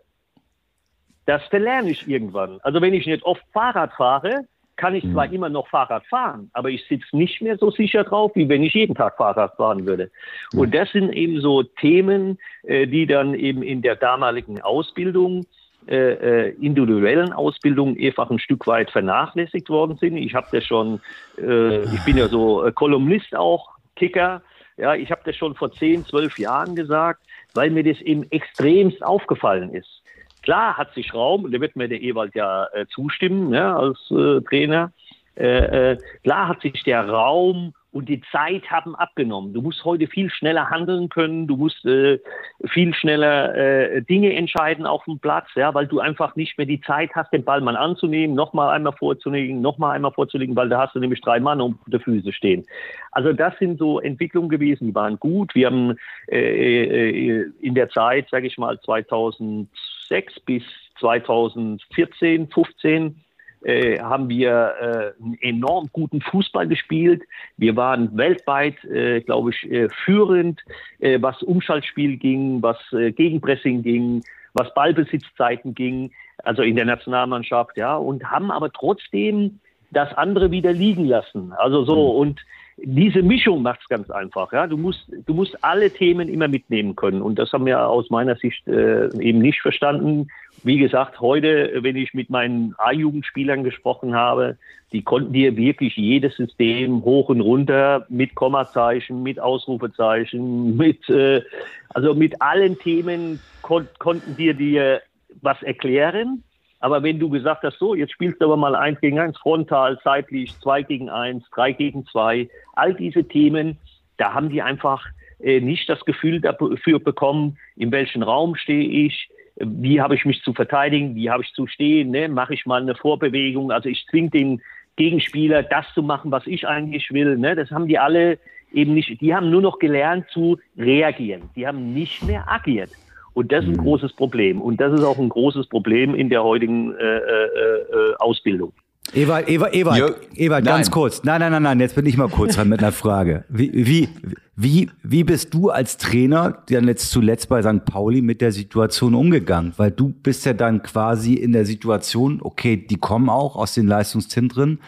[1.30, 2.60] Das verlerne ich irgendwann.
[2.64, 5.34] Also wenn ich nicht oft Fahrrad fahre, kann ich zwar mhm.
[5.34, 8.74] immer noch Fahrrad fahren, aber ich sitze nicht mehr so sicher drauf, wie wenn ich
[8.74, 10.10] jeden Tag Fahrrad fahren würde.
[10.54, 10.60] Mhm.
[10.60, 15.46] Und das sind eben so Themen, die dann eben in der damaligen Ausbildung
[15.90, 20.18] äh, äh, individuellen Ausbildung einfach ein Stück weit vernachlässigt worden sind.
[20.18, 21.02] Ich habe das schon,
[21.40, 24.44] äh, ich bin ja so äh, Kolumnist auch, Kicker.
[24.78, 27.24] Ja, ich habe das schon vor zehn, zwölf Jahren gesagt,
[27.56, 30.04] weil mir das eben extremst aufgefallen ist.
[30.44, 34.42] Klar hat sich Raum, da wird mir der Ewald ja äh, zustimmen, ja, als äh,
[34.42, 34.92] Trainer.
[35.36, 39.54] Klar hat sich der Raum und die Zeit haben abgenommen.
[39.54, 42.20] Du musst heute viel schneller handeln können, du musst äh,
[42.66, 46.82] viel schneller äh, Dinge entscheiden auf dem Platz, ja, weil du einfach nicht mehr die
[46.82, 50.96] Zeit hast, den Ball mal anzunehmen, nochmal einmal vorzulegen, nochmal einmal vorzulegen, weil da hast
[50.96, 52.66] du nämlich drei Mann um die Füße stehen.
[53.12, 55.56] Also das sind so Entwicklungen gewesen, die waren gut.
[55.56, 60.64] Wir haben äh, äh in der Zeit, sage ich mal, 2006 bis
[61.00, 63.16] 2014, 15
[63.64, 67.24] äh, haben wir äh, einen enorm guten Fußball gespielt.
[67.57, 70.62] Wir waren weltweit, äh, glaube ich, äh, führend,
[70.99, 76.12] äh, was Umschaltspiel ging, was äh, Gegenpressing ging, was Ballbesitzzeiten ging,
[76.43, 79.60] also in der Nationalmannschaft, ja, und haben aber trotzdem
[79.91, 81.53] das andere wieder liegen lassen.
[81.53, 82.20] Also so, mhm.
[82.20, 82.45] und
[82.84, 84.51] diese Mischung macht es ganz einfach.
[84.53, 84.67] Ja?
[84.67, 87.21] Du, musst, du musst alle Themen immer mitnehmen können.
[87.21, 90.27] Und das haben wir aus meiner Sicht äh, eben nicht verstanden.
[90.63, 94.57] Wie gesagt, heute, wenn ich mit meinen A-Jugendspielern gesprochen habe,
[94.91, 101.41] die konnten dir wirklich jedes System hoch und runter mit Kommazeichen, mit Ausrufezeichen, mit, äh,
[101.89, 105.01] also mit allen Themen kon konnten dir dir
[105.41, 106.43] was erklären.
[106.80, 109.99] Aber wenn du gesagt hast, so, jetzt spielst du aber mal eins gegen eins, frontal,
[110.01, 113.77] zeitlich, zwei gegen eins, drei gegen zwei, all diese Themen,
[114.17, 115.05] da haben die einfach
[115.39, 120.41] äh, nicht das Gefühl dafür bekommen, in welchem Raum stehe ich, wie habe ich mich
[120.41, 122.30] zu verteidigen, wie habe ich zu stehen, ne?
[122.30, 124.61] mache ich mal eine Vorbewegung, also ich zwinge den
[124.95, 127.38] Gegenspieler, das zu machen, was ich eigentlich will.
[127.38, 127.55] Ne?
[127.55, 128.39] Das haben die alle
[128.71, 132.91] eben nicht, die haben nur noch gelernt zu reagieren, die haben nicht mehr agiert.
[133.40, 133.84] Und das ist ein mhm.
[133.84, 134.62] großes Problem.
[134.62, 138.74] Und das ist auch ein großes Problem in der heutigen äh, äh, äh Ausbildung.
[139.14, 141.24] Ewald, Ewald, Ewald, Ewald ganz kurz.
[141.24, 143.46] Nein, nein, nein, nein, jetzt bin ich mal kurz dran mit einer Frage.
[143.48, 144.10] Wie, wie,
[144.58, 147.86] wie, wie bist du als Trainer dann jetzt zuletzt bei St.
[147.86, 149.72] Pauli mit der Situation umgegangen?
[149.78, 153.88] Weil du bist ja dann quasi in der Situation, okay, die kommen auch aus den
[153.88, 154.80] Leistungszentren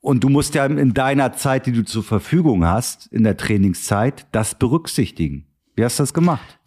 [0.00, 4.26] und du musst ja in deiner Zeit, die du zur Verfügung hast, in der Trainingszeit,
[4.32, 5.44] das berücksichtigen.
[5.76, 6.58] Wie hast du das gemacht?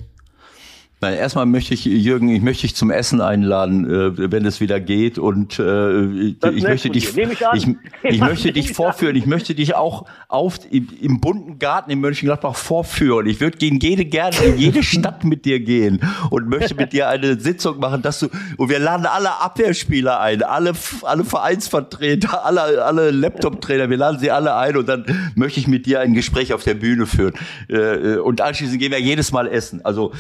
[1.04, 4.80] Nein, erstmal möchte ich, Jürgen, ich möchte dich zum Essen einladen, äh, wenn es wieder
[4.80, 5.18] geht.
[5.18, 9.18] Und äh, ich, ich möchte dich, ich, ich, ich möchte dich vorführen.
[9.18, 13.28] Ich möchte dich auch auf im, im bunten Garten in Mönchengladbach vorführen.
[13.28, 16.00] Ich würde gehen jede gerne in jede Stadt mit dir gehen
[16.30, 20.42] und möchte mit dir eine Sitzung machen, dass du und wir laden alle Abwehrspieler ein,
[20.42, 25.68] alle alle Vereinsvertreter, alle alle Laptop-Trainer, wir laden sie alle ein und dann möchte ich
[25.68, 27.34] mit dir ein Gespräch auf der Bühne führen.
[27.70, 29.84] Äh, äh und anschließend gehen wir jedes Mal essen.
[29.84, 30.14] Also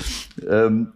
[0.49, 0.93] ähm, ähm,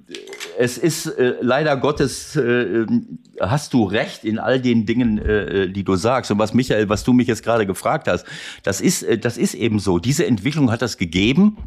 [0.58, 5.64] es ist äh, leider Gottes, äh, ähm, hast du recht in all den Dingen, äh,
[5.64, 6.32] äh, die du sagst.
[6.32, 8.26] Und was Michael, was du mich jetzt gerade gefragt hast,
[8.64, 10.00] das ist, äh, das ist eben so.
[10.00, 11.58] Diese Entwicklung hat das gegeben.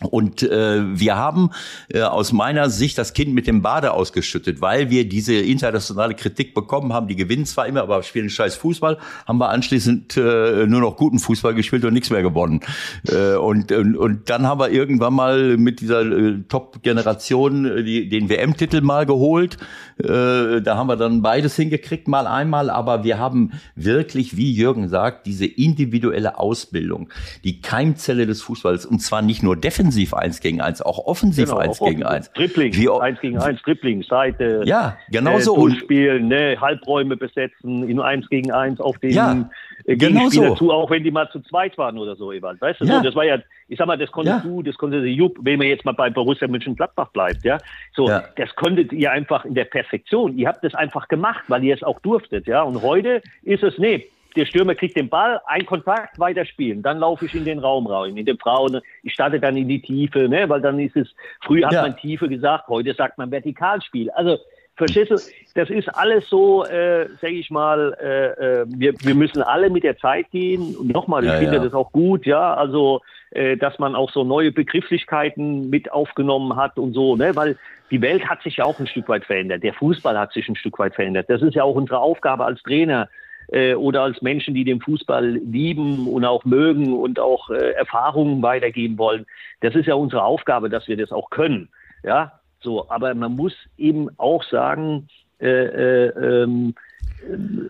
[0.00, 1.50] Und äh, wir haben
[1.88, 6.52] äh, aus meiner Sicht das Kind mit dem Bade ausgeschüttet, weil wir diese internationale Kritik
[6.54, 7.08] bekommen haben.
[7.08, 11.18] Die gewinnen zwar immer, aber spielen scheiß Fußball, haben wir anschließend äh, nur noch guten
[11.18, 12.60] Fußball gespielt und nichts mehr gewonnen.
[13.08, 18.28] Äh, und, und, und dann haben wir irgendwann mal mit dieser äh, Top-Generation äh, den
[18.28, 19.56] WM-Titel mal geholt.
[19.98, 22.70] Äh, da haben wir dann beides hingekriegt, mal einmal.
[22.70, 27.08] Aber wir haben wirklich, wie Jürgen sagt, diese individuelle Ausbildung,
[27.44, 28.84] die Keimzelle des Fußballs.
[28.84, 32.30] Und zwar nicht nur defensiv, eins gegen eins, auch offensiv genau, eins gegen eins.
[32.32, 34.62] Dribbling, Wie, eins gegen eins, Dribbling, Seite.
[34.66, 35.70] Ja, genau äh, so.
[35.70, 39.50] Spielen, ne, Halbräume besetzen, in eins gegen eins auf den ja,
[39.86, 40.54] äh, genau so.
[40.54, 42.60] zu, auch wenn die mal zu zweit waren oder so, Ewald.
[42.60, 42.96] Weißt du, ja.
[42.96, 44.50] so, das war ja, ich sag mal, das konntest ja.
[44.50, 47.58] du, das konnte der Jupp, wenn man jetzt mal bei Borussia Mönchengladbach bleibt, ja,
[47.94, 48.24] so, ja.
[48.36, 50.36] das konntet ihr einfach in der Perfektion.
[50.36, 52.62] Ihr habt das einfach gemacht, weil ihr es auch durftet, ja.
[52.62, 56.82] Und heute ist es, nee, der Stürmer kriegt den Ball, ein Kontakt, weiterspielen.
[56.82, 58.80] Dann laufe ich in den Raum rein, in den Frauen.
[59.02, 60.48] Ich starte dann in die Tiefe, ne?
[60.48, 61.08] weil dann ist es,
[61.40, 61.82] früher hat ja.
[61.82, 64.10] man Tiefe gesagt, heute sagt man Vertikalspiel.
[64.10, 64.38] Also,
[64.76, 65.16] verstehst du,
[65.54, 69.84] das ist alles so, äh, sage ich mal, äh, äh, wir, wir müssen alle mit
[69.84, 70.76] der Zeit gehen.
[70.76, 71.64] Und nochmal, ich ja, finde ja.
[71.64, 73.00] das auch gut, ja, also,
[73.30, 77.34] äh, dass man auch so neue Begrifflichkeiten mit aufgenommen hat und so, ne?
[77.34, 77.56] weil
[77.90, 79.62] die Welt hat sich ja auch ein Stück weit verändert.
[79.62, 81.26] Der Fußball hat sich ein Stück weit verändert.
[81.28, 83.08] Das ist ja auch unsere Aufgabe als Trainer,
[83.48, 88.42] äh, oder als Menschen, die den Fußball lieben und auch mögen und auch äh, Erfahrungen
[88.42, 89.26] weitergeben wollen.
[89.60, 91.68] Das ist ja unsere Aufgabe, dass wir das auch können.
[92.02, 92.88] Ja, so.
[92.90, 95.08] Aber man muss eben auch sagen,
[95.40, 96.74] äh, äh, ähm,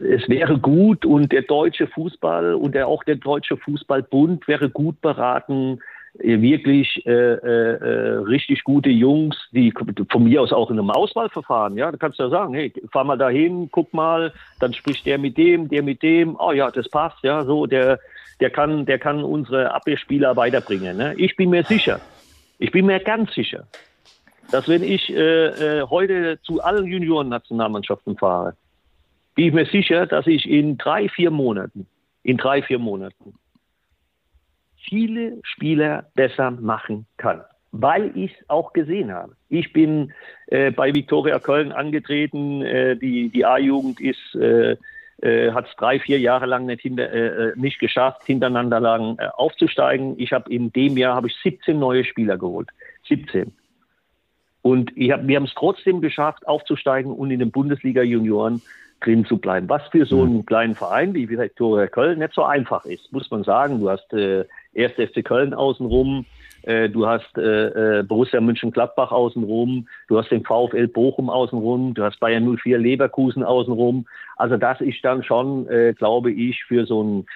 [0.01, 5.01] es wäre gut und der deutsche Fußball und der, auch der deutsche Fußballbund wäre gut
[5.01, 5.81] beraten,
[6.19, 9.73] äh, wirklich äh, äh, äh, richtig gute Jungs, die
[10.11, 13.05] von mir aus auch in einem Auswahlverfahren, ja, da kannst du ja sagen, hey, fahr
[13.05, 16.89] mal dahin, guck mal, dann spricht der mit dem, der mit dem, oh ja, das
[16.89, 17.99] passt, ja, so, der,
[18.41, 20.97] der kann, der kann unsere Abwehrspieler weiterbringen.
[20.97, 21.15] Ne?
[21.17, 22.01] Ich bin mir sicher,
[22.59, 23.67] ich bin mir ganz sicher,
[24.51, 28.57] dass wenn ich äh, äh, heute zu allen Junioren-Nationalmannschaften fahre,
[29.35, 31.87] bin ich mir sicher, dass ich in drei, vier Monaten,
[32.23, 33.35] in drei, vier Monaten
[34.89, 37.43] viele Spieler besser machen kann,
[37.73, 39.37] weil ich es auch gesehen habe.
[39.49, 40.13] Ich bin
[40.47, 44.77] äh, bei Viktoria Köln angetreten, äh, die, die A-Jugend ist äh,
[45.23, 50.19] äh, hat es drei, vier Jahre lang nicht, hinter, äh, nicht geschafft, hintereinander lang aufzusteigen.
[50.19, 52.69] Ich habe in dem Jahr habe ich 17 neue Spieler geholt.
[53.09, 53.51] 17.
[54.67, 58.61] Und hab, wir haben es trotzdem geschafft, aufzusteigen und in den Bundesliga Junioren
[59.01, 59.69] drin zu bleiben.
[59.69, 63.45] Was für so einen kleinen Verein wie Viktoria Köln nicht so einfach ist, muss man
[63.45, 63.79] sagen.
[63.79, 64.45] Du hast äh,
[64.75, 66.25] erst FC Köln außenrum,
[66.63, 72.03] äh, du hast äh, äh, Borussia München-Gladbach außenrum, du hast den VfL Bochum außenrum, du
[72.03, 74.09] hast Bayern 04 Leverkusen außenrum.
[74.37, 77.27] Also das ist dann schon, äh, glaube ich, für so einen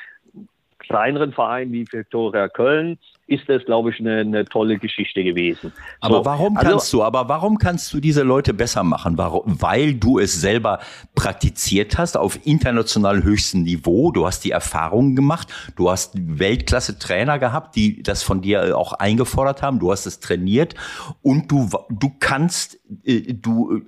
[0.81, 2.99] kleineren Verein wie Viktoria Köln
[3.31, 5.73] ist das, glaube ich, eine, eine tolle Geschichte gewesen.
[6.01, 9.17] Aber so, warum also kannst also, du, aber warum kannst du diese Leute besser machen?
[9.17, 9.63] Warum?
[9.63, 10.81] Weil du es selber
[11.15, 14.11] praktiziert hast auf international höchstem Niveau.
[14.11, 15.47] Du hast die Erfahrungen gemacht.
[15.77, 19.79] Du hast Weltklasse Trainer gehabt, die das von dir auch eingefordert haben.
[19.79, 20.75] Du hast es trainiert
[21.23, 23.81] und du, du kannst, äh, du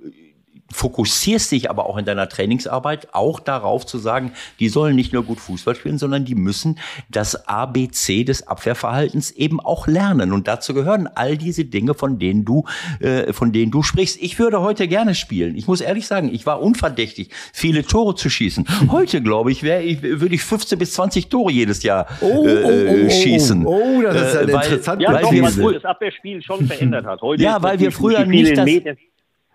[0.73, 5.23] fokussierst dich aber auch in deiner Trainingsarbeit auch darauf zu sagen, die sollen nicht nur
[5.23, 10.33] gut Fußball spielen, sondern die müssen das ABC des Abwehrverhaltens eben auch lernen.
[10.33, 12.65] Und dazu gehören all diese Dinge, von denen du,
[12.99, 14.21] äh, von denen du sprichst.
[14.21, 15.55] Ich würde heute gerne spielen.
[15.55, 18.65] Ich muss ehrlich sagen, ich war unverdächtig, viele Tore zu schießen.
[18.91, 22.45] Heute, glaube ich, wäre ich, würde ich 15 bis 20 Tore jedes Jahr äh, oh,
[22.45, 23.65] oh, oh, oh, schießen.
[23.65, 25.01] Oh, das ist äh, weil, interessant.
[25.01, 27.21] Ja, weil doch, das Abwehrspiel schon verändert hat.
[27.21, 28.67] Heute ja, weil wir früher nicht das,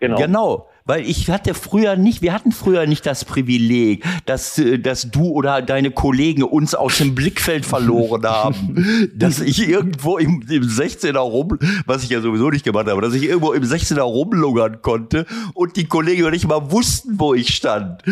[0.01, 0.17] Genau.
[0.17, 5.11] genau weil ich hatte früher nicht, wir hatten früher nicht das Privileg, dass, äh, dass
[5.11, 9.11] du oder deine Kollegen uns aus dem Blickfeld verloren haben.
[9.15, 13.13] dass ich irgendwo im, im 16er rum, was ich ja sowieso nicht gemacht habe, dass
[13.13, 18.03] ich irgendwo im 16er rumlungern konnte und die Kollegen nicht mal wussten, wo ich stand.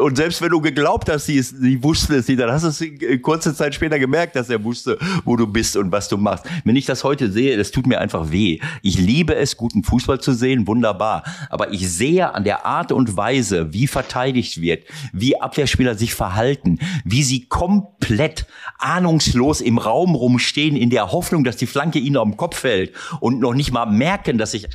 [0.00, 2.68] Und selbst wenn du geglaubt hast, sie, ist, sie wussten es nicht, dann hast du
[2.68, 6.44] es kurze Zeit später gemerkt, dass er wusste, wo du bist und was du machst.
[6.64, 8.60] Wenn ich das heute sehe, das tut mir einfach weh.
[8.82, 13.16] Ich liebe es, guten Fußball zu sehen, wunderbar aber ich sehe an der Art und
[13.16, 18.46] Weise, wie verteidigt wird, wie Abwehrspieler sich verhalten, wie sie komplett
[18.78, 23.40] ahnungslos im Raum rumstehen in der Hoffnung, dass die Flanke ihnen am Kopf fällt und
[23.40, 24.68] noch nicht mal merken, dass sich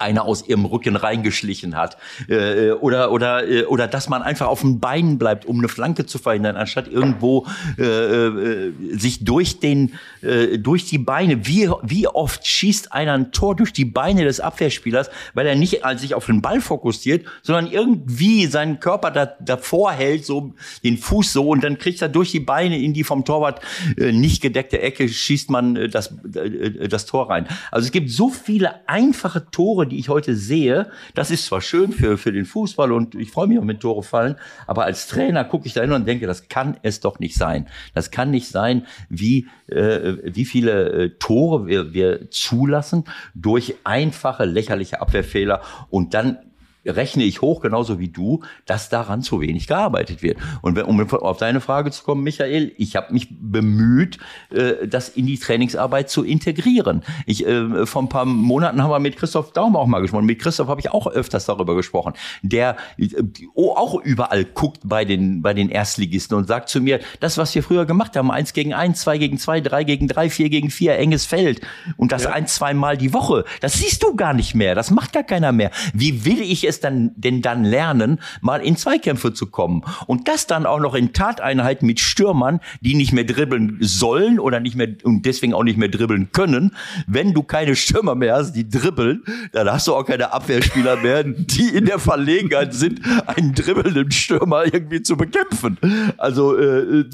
[0.00, 1.96] einer aus ihrem Rücken reingeschlichen hat
[2.28, 6.06] äh, oder oder äh, oder dass man einfach auf den Beinen bleibt, um eine Flanke
[6.06, 7.46] zu verhindern, anstatt irgendwo
[7.78, 13.32] äh, äh, sich durch den äh, durch die Beine wie wie oft schießt einer ein
[13.32, 17.26] Tor durch die Beine des Abwehrspielers, weil er nicht als sich auf den Ball fokussiert,
[17.42, 22.08] sondern irgendwie seinen Körper da, davor hält, so den Fuß so und dann kriegt er
[22.08, 23.60] durch die Beine in die vom Torwart
[23.96, 27.46] äh, nicht gedeckte Ecke schießt man äh, das äh, das Tor rein.
[27.70, 31.60] Also es gibt so viele einfache Tore Tore, die ich heute sehe, das ist zwar
[31.60, 35.08] schön für, für den Fußball und ich freue mich auch, wenn Tore fallen, aber als
[35.08, 37.66] Trainer gucke ich da hin und denke, das kann es doch nicht sein.
[37.94, 43.04] Das kann nicht sein, wie, äh, wie viele äh, Tore wir, wir zulassen
[43.34, 46.38] durch einfache, lächerliche Abwehrfehler und dann
[46.84, 50.38] rechne ich hoch, genauso wie du, dass daran zu wenig gearbeitet wird.
[50.60, 54.18] Und um auf deine Frage zu kommen, Michael, ich habe mich bemüht,
[54.50, 57.02] äh, das in die Trainingsarbeit zu integrieren.
[57.26, 60.26] Ich, äh, vor ein paar Monaten haben wir mit Christoph Daum auch mal gesprochen.
[60.26, 63.08] Mit Christoph habe ich auch öfters darüber gesprochen, der äh,
[63.56, 67.62] auch überall guckt bei den, bei den Erstligisten und sagt zu mir, das, was wir
[67.62, 70.98] früher gemacht haben, eins gegen eins, zwei gegen zwei, drei gegen drei, vier gegen vier,
[70.98, 71.60] enges Feld
[71.96, 72.30] und das ja.
[72.30, 75.52] ein, zwei Mal die Woche, das siehst du gar nicht mehr, das macht gar keiner
[75.52, 75.70] mehr.
[75.92, 79.84] Wie will ich es dann, denn dann lernen, mal in Zweikämpfe zu kommen.
[80.06, 84.60] Und das dann auch noch in Tateinheiten mit Stürmern, die nicht mehr dribbeln sollen oder
[84.60, 86.74] nicht mehr und deswegen auch nicht mehr dribbeln können.
[87.06, 91.24] Wenn du keine Stürmer mehr hast, die dribbeln, dann hast du auch keine Abwehrspieler mehr,
[91.24, 95.78] die in der Verlegenheit sind, einen dribbelnden Stürmer irgendwie zu bekämpfen.
[96.16, 97.04] Also äh,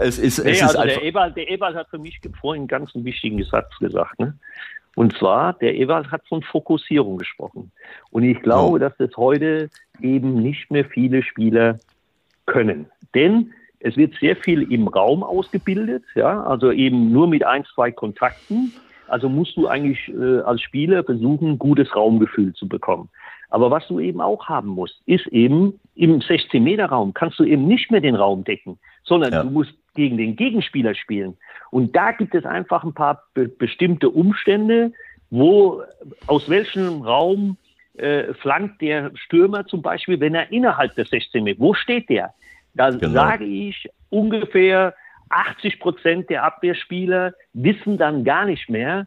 [0.00, 2.62] es ist, es nee, ist also einfach der Eberl, der Eberl hat für mich vorhin
[2.62, 4.18] einen ganz wichtigen Satz gesagt.
[4.18, 4.38] Ne?
[4.94, 7.72] Und zwar, der Ewald hat von Fokussierung gesprochen.
[8.10, 9.70] Und ich glaube, dass das heute
[10.00, 11.78] eben nicht mehr viele Spieler
[12.46, 12.86] können.
[13.14, 17.90] Denn es wird sehr viel im Raum ausgebildet, ja, also eben nur mit ein, zwei
[17.90, 18.72] Kontakten.
[19.08, 23.08] Also musst du eigentlich äh, als Spieler versuchen, gutes Raumgefühl zu bekommen.
[23.50, 27.90] Aber was du eben auch haben musst, ist eben im 16-Meter-Raum kannst du eben nicht
[27.90, 29.42] mehr den Raum decken, sondern ja.
[29.42, 31.36] du musst gegen den Gegenspieler spielen.
[31.70, 34.92] Und da gibt es einfach ein paar be bestimmte Umstände,
[35.30, 35.82] wo
[36.26, 37.56] aus welchem Raum
[37.94, 42.34] äh, flankt der Stürmer zum Beispiel, wenn er innerhalb des 16 Meter, wo steht der?
[42.74, 43.12] Da genau.
[43.12, 44.94] sage ich ungefähr
[45.28, 49.06] 80 Prozent der Abwehrspieler wissen dann gar nicht mehr,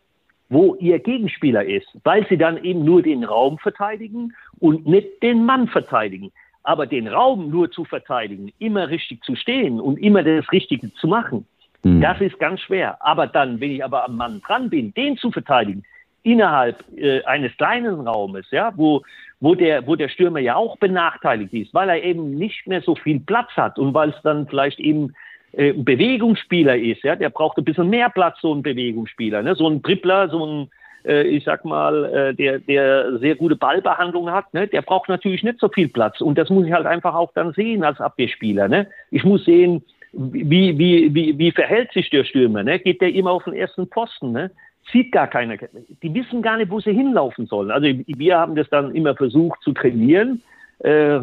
[0.50, 5.46] wo ihr Gegenspieler ist, weil sie dann eben nur den Raum verteidigen und nicht den
[5.46, 6.32] Mann verteidigen.
[6.66, 11.08] Aber den Raum nur zu verteidigen, immer richtig zu stehen und immer das Richtige zu
[11.08, 11.46] machen,
[11.84, 12.02] mhm.
[12.02, 12.98] das ist ganz schwer.
[13.00, 15.84] Aber dann, wenn ich aber am Mann dran bin, den zu verteidigen,
[16.24, 19.04] innerhalb äh, eines kleinen Raumes, ja, wo,
[19.40, 22.96] wo, der, wo der Stürmer ja auch benachteiligt ist, weil er eben nicht mehr so
[22.96, 25.14] viel Platz hat und weil es dann vielleicht eben
[25.52, 29.56] äh, ein Bewegungsspieler ist, ja, der braucht ein bisschen mehr Platz, so ein Bewegungsspieler, ne?
[29.56, 30.72] so ein Dribbler, so ein,
[31.06, 34.68] ich sag mal, äh, der, der sehr gute Ballbehandlung hat, ne?
[34.68, 37.54] der braucht natürlich nicht so viel Platz und das muss ich halt einfach auch dann
[37.54, 38.68] sehen als Abwehrspieler.
[38.68, 38.88] Ne?
[39.12, 39.84] Ich muss sehen,
[40.14, 42.64] wie, wie, wie, wie verhält sich der Stürmer?
[42.64, 42.80] Ne?
[42.80, 44.32] Geht der immer auf den ersten Posten?
[44.32, 44.52] Ne?
[44.92, 45.58] sieht gar keiner.
[46.04, 47.72] Die wissen gar nicht, wo sie hinlaufen sollen.
[47.72, 50.42] Also wir haben das dann immer versucht zu trainieren.
[50.80, 51.20] Äh,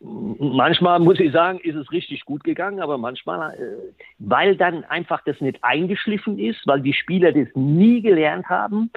[0.00, 5.22] manchmal muss ich sagen, ist es richtig gut gegangen, aber manchmal, äh, weil dann einfach
[5.24, 8.90] das nicht eingeschliffen ist, weil die Spieler das nie gelernt haben,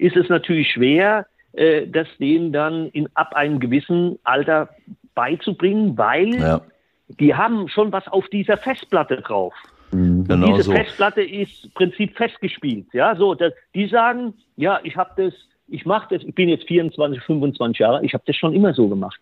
[0.00, 4.70] ist es natürlich schwer, äh, das denen dann in, ab einem gewissen Alter
[5.14, 6.60] beizubringen, weil ja.
[7.08, 9.54] die haben schon was auf dieser Festplatte drauf.
[9.92, 10.72] Mhm, genau diese so.
[10.72, 12.86] Festplatte ist im Prinzip festgespielt.
[12.92, 15.34] Ja, so, das, die sagen, ja, ich habe das,
[15.68, 18.88] ich mache das, ich bin jetzt 24, 25 Jahre, ich habe das schon immer so
[18.88, 19.20] gemacht.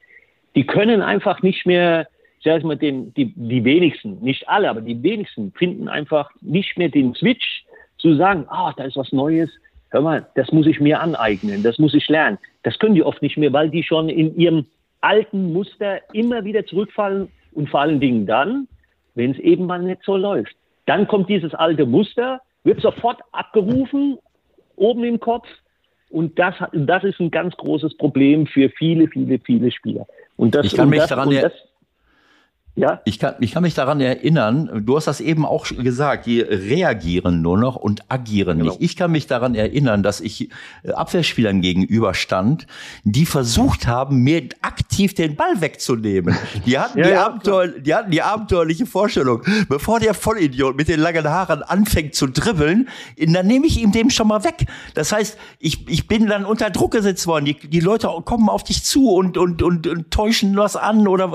[0.55, 2.07] Die können einfach nicht mehr,
[2.39, 6.79] ich sage mal, den, die, die wenigsten, nicht alle, aber die wenigsten finden einfach nicht
[6.79, 7.65] mehr den Switch
[7.99, 9.51] zu sagen, ah, da ist was Neues,
[9.91, 12.39] hör mal, das muss ich mir aneignen, das muss ich lernen.
[12.63, 14.67] Das können die oft nicht mehr, weil die schon in ihrem
[15.01, 18.69] alten Muster immer wieder zurückfallen und vor allen Dingen dann,
[19.15, 20.55] wenn es eben mal nicht so läuft.
[20.87, 24.19] Dann kommt dieses alte Muster, wird sofort abgerufen,
[24.77, 25.47] oben im Kopf.
[26.11, 30.07] Und das, das ist ein ganz großes Problem für viele, viele, viele Spieler.
[30.37, 31.53] Und das, ich kann mich das, daran das,
[32.79, 33.01] ja.
[33.05, 37.43] Ich kann, ich kann mich daran erinnern, du hast das eben auch gesagt, die reagieren
[37.43, 38.71] nur noch und agieren genau.
[38.71, 38.83] nicht.
[38.83, 40.51] Ich kann mich daran erinnern, dass ich
[40.83, 42.67] äh, Abwehrspielern gegenüberstand,
[43.05, 46.37] die versucht haben, mir aktiv den Ball wegzunehmen.
[46.65, 50.89] Die hatten, ja, die, ja, Abenteuer, die hatten die abenteuerliche Vorstellung, bevor der Vollidiot mit
[50.89, 54.67] den langen Haaren anfängt zu dribbeln, dann nehme ich ihm den schon mal weg.
[54.95, 57.45] Das heißt, ich, ich bin dann unter Druck gesetzt worden.
[57.45, 61.33] Die, die Leute kommen auf dich zu und, und, und, und täuschen was an oder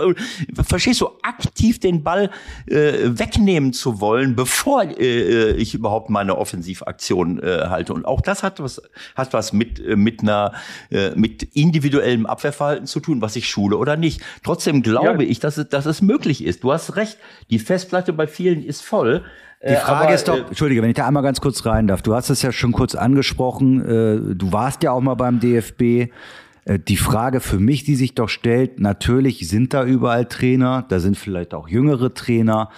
[0.63, 1.09] verstehst du,
[1.39, 2.29] aktiv den Ball
[2.67, 7.93] äh, wegnehmen zu wollen, bevor äh, ich überhaupt meine Offensivaktion äh, halte.
[7.93, 8.81] Und auch das hat was,
[9.15, 10.53] hat was mit, äh, mit einer,
[10.89, 14.21] äh, mit individuellem Abwehrverhalten zu tun, was ich schule oder nicht.
[14.43, 15.29] Trotzdem glaube ja.
[15.29, 16.63] ich, dass es, dass es möglich ist.
[16.63, 17.17] Du hast recht.
[17.49, 19.23] Die Festplatte bei vielen ist voll.
[19.63, 21.87] Die äh, Frage aber, ist doch, äh, Entschuldige, wenn ich da einmal ganz kurz rein
[21.87, 22.01] darf.
[22.01, 23.81] Du hast es ja schon kurz angesprochen.
[23.81, 26.11] Äh, du warst ja auch mal beim DFB.
[26.65, 30.99] Äh, die Frage für mich, die sich doch stellt, natürlich sind da überall Trainer, da
[30.99, 32.69] sind vielleicht auch jüngere Trainer,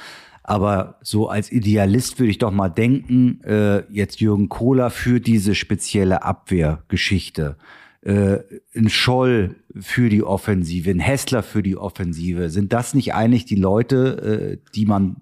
[0.44, 5.56] aber so als Idealist würde ich doch mal denken, äh, jetzt Jürgen Kohler für diese
[5.56, 7.58] spezielle Abwehrgeschichte,
[8.02, 8.38] äh,
[8.76, 13.56] ein Scholl für die Offensive, ein Hessler für die Offensive, sind das nicht eigentlich die
[13.56, 15.18] Leute, äh, die man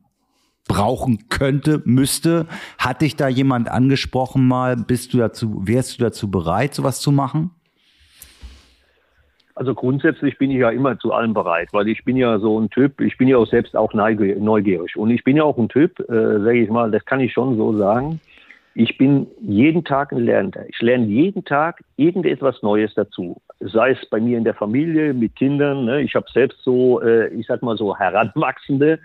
[0.68, 2.48] brauchen könnte, müsste?
[2.78, 4.76] Hat dich da jemand angesprochen mal?
[4.76, 7.52] Bist du dazu, wärst du dazu bereit, sowas zu machen?
[9.56, 12.70] Also grundsätzlich bin ich ja immer zu allem bereit, weil ich bin ja so ein
[12.72, 14.96] Typ, ich bin ja auch selbst auch neugierig.
[14.98, 17.56] Und ich bin ja auch ein Typ, äh, sage ich mal, das kann ich schon
[17.56, 18.20] so sagen.
[18.76, 20.66] Ich bin jeden Tag ein Lernender.
[20.68, 23.40] Ich lerne jeden Tag irgendetwas Neues dazu.
[23.60, 25.86] Sei es bei mir in der Familie, mit Kindern.
[25.86, 26.02] Ne?
[26.02, 29.00] Ich habe selbst so, äh, ich sag mal so heranwachsende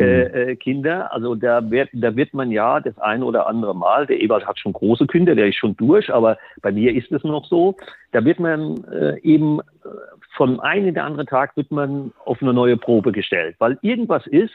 [0.00, 0.34] äh, mhm.
[0.34, 1.12] äh, Kinder.
[1.12, 4.58] Also da wird, da wird man ja das ein oder andere Mal, der Ewald hat
[4.58, 7.76] schon große Kinder, der ist schon durch, aber bei mir ist es noch so,
[8.12, 9.88] da wird man äh, eben äh,
[10.36, 14.54] von einem oder anderen Tag wird man auf eine neue Probe gestellt, weil irgendwas ist,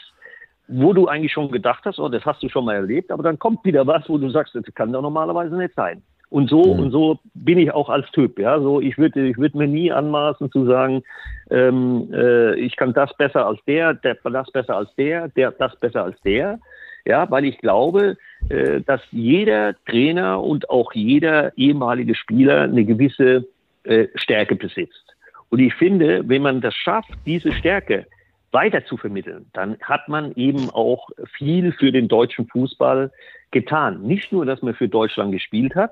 [0.68, 3.40] wo du eigentlich schon gedacht hast, oh, das hast du schon mal erlebt, aber dann
[3.40, 6.02] kommt wieder was, wo du sagst, das kann doch normalerweise nicht sein.
[6.30, 6.80] Und so, mhm.
[6.80, 8.60] und so bin ich auch als Typ, ja.
[8.60, 11.04] So, ich würde, ich würde mir nie anmaßen zu sagen,
[11.52, 15.76] ähm, äh, ich kann das besser als der, der, das besser als der, der, das
[15.80, 16.60] besser als der.
[17.06, 18.18] Ja, weil ich glaube,
[18.50, 23.46] äh, dass jeder Trainer und auch jeder ehemalige Spieler eine gewisse
[23.84, 25.16] äh, Stärke besitzt.
[25.50, 28.08] Und ich finde, wenn man das schafft, diese Stärke
[28.54, 33.12] weiter zu vermitteln, dann hat man eben auch viel für den deutschen Fußball
[33.52, 34.04] getan.
[34.04, 35.92] Nicht nur, dass man für Deutschland gespielt hat,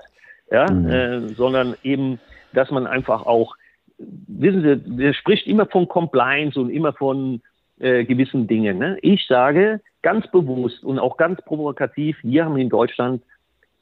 [0.51, 0.89] ja, mhm.
[0.89, 2.19] äh, sondern eben,
[2.53, 3.55] dass man einfach auch
[3.97, 7.41] wissen Sie, der spricht immer von Compliance und immer von
[7.79, 8.77] äh, gewissen Dingen.
[8.77, 8.97] Ne?
[9.01, 13.23] Ich sage ganz bewusst und auch ganz provokativ, wir haben in Deutschland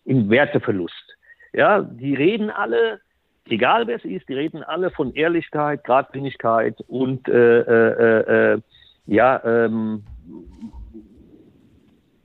[0.08, 1.18] einen Werteverlust.
[1.54, 3.00] Ja, die reden alle,
[3.52, 8.62] egal wer es ist, die reden alle von Ehrlichkeit, Gradlinigkeit und äh, äh, äh,
[9.06, 10.04] ja, ähm,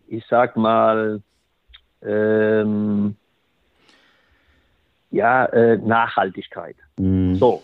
[0.07, 1.23] ich sag mal,
[2.03, 3.17] ähm,
[5.11, 6.77] ja, äh, Nachhaltigkeit.
[6.99, 7.37] Mhm.
[7.37, 7.63] So.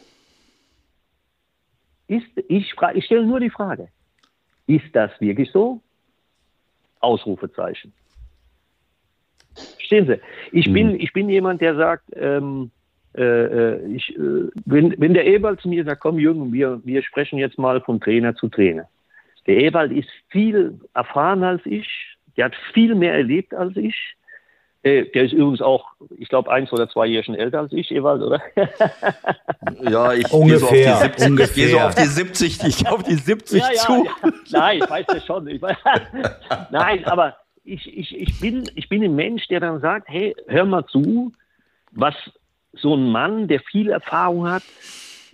[2.08, 3.88] Ist, ich, ich stelle nur die Frage,
[4.66, 5.80] ist das wirklich so?
[7.00, 7.92] Ausrufezeichen.
[9.54, 10.20] Verstehen Sie?
[10.52, 10.72] Ich, mhm.
[10.72, 12.70] bin, ich bin jemand, der sagt, ähm,
[13.16, 17.02] äh, äh, ich, äh, wenn, wenn der Ewald zu mir sagt, komm Jürgen, wir, wir
[17.02, 18.88] sprechen jetzt mal von Trainer zu Trainer.
[19.46, 21.88] Der Ewald ist viel erfahren als ich,
[22.36, 23.96] der hat viel mehr erlebt als ich.
[24.82, 28.22] Äh, der ist übrigens auch, ich glaube, eins oder zwei Jahre älter als ich, Ewald,
[28.22, 28.40] oder?
[29.90, 31.10] ja, ich ungefähr,
[31.52, 33.60] gehe so auf die 70, ich gehe so auf die 70, ich auf die 70
[33.60, 34.04] ja, ja, zu.
[34.04, 34.32] Ja.
[34.52, 35.48] Nein, ich weiß das schon.
[35.48, 35.76] Ich weiß,
[36.70, 40.64] Nein, aber ich, ich, ich, bin, ich bin ein Mensch, der dann sagt, hey, hör
[40.64, 41.32] mal zu,
[41.90, 42.14] was
[42.72, 44.62] so ein Mann, der viel Erfahrung hat,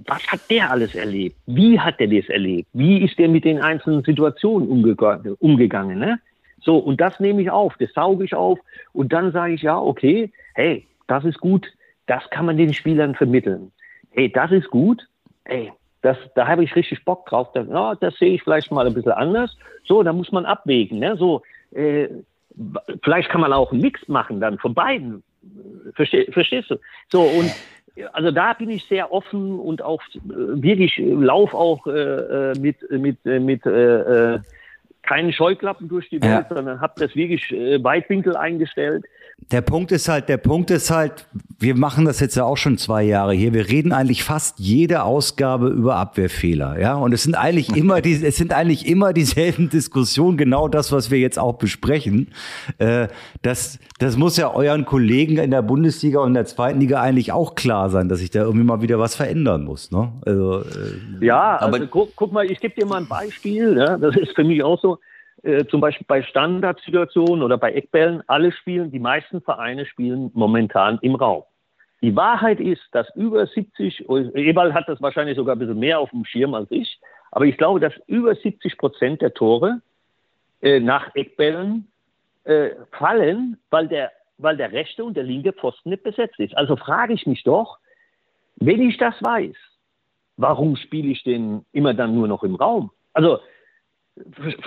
[0.07, 1.37] was hat der alles erlebt?
[1.47, 2.69] Wie hat er das erlebt?
[2.73, 5.37] Wie ist er mit den einzelnen Situationen umgegangen?
[5.41, 6.21] umgegangen ne?
[6.61, 8.59] So, und das nehme ich auf, das sauge ich auf
[8.93, 11.67] und dann sage ich, ja, okay, hey, das ist gut,
[12.07, 13.71] das kann man den Spielern vermitteln.
[14.11, 15.07] Hey, das ist gut,
[15.45, 15.73] hey,
[16.03, 17.49] das, da habe ich richtig Bock drauf.
[17.53, 19.57] Das, ja, das sehe ich vielleicht mal ein bisschen anders.
[19.85, 20.99] So, da muss man abwägen.
[20.99, 21.17] Ne?
[21.17, 21.43] So,
[21.73, 22.09] äh,
[23.03, 25.23] vielleicht kann man auch einen Mix machen dann von beiden.
[25.95, 26.77] Versteh, verstehst du?
[27.11, 27.51] So, und
[28.13, 32.77] also da bin ich sehr offen und auch äh, wirklich lauf auch äh, äh mit,
[32.91, 34.39] mit, äh, mit äh,
[35.03, 36.55] keinen Scheuklappen durch die Welt, ja.
[36.55, 39.05] sondern habe das wirklich äh, Weitwinkel eingestellt.
[39.53, 41.27] Der Punkt ist halt, der Punkt ist halt,
[41.61, 43.55] wir machen das jetzt ja auch schon zwei Jahre hier.
[43.55, 46.95] Wir reden eigentlich fast jede Ausgabe über Abwehrfehler, ja.
[46.95, 51.13] Und es sind eigentlich immer die, es sind eigentlich immer dieselben Diskussionen, genau das, was
[51.13, 52.29] wir jetzt auch besprechen.
[52.79, 53.07] Äh,
[53.43, 57.31] das, das muss ja euren Kollegen in der Bundesliga und in der zweiten Liga eigentlich
[57.31, 60.13] auch klar sein, dass sich da irgendwie mal wieder was verändern muss, ne?
[60.27, 63.97] Also, äh, ja, also guck, guck mal, ich gebe dir mal ein Beispiel, ja.
[63.97, 64.99] Das ist für mich auch so
[65.47, 70.99] äh, zum Beispiel bei Standardsituationen oder bei Eckbällen, alle spielen, die meisten Vereine spielen momentan
[71.03, 71.45] im Raum.
[72.03, 76.11] Die Wahrheit ist, dass über 70, Ebal hat das wahrscheinlich sogar ein bisschen mehr auf
[76.11, 77.01] dem Schirm als ich,
[77.31, 79.81] aber ich glaube, dass über 70 Prozent der Tore
[80.63, 81.87] äh, nach Eckbällen
[82.45, 86.57] äh, fallen, weil der, weil der rechte und der linke Pfosten nicht besetzt ist.
[86.57, 87.79] Also frage ich mich doch,
[88.57, 89.55] wenn ich das weiß,
[90.37, 92.91] warum spiele ich den immer dann nur noch im Raum?
[93.13, 93.39] Also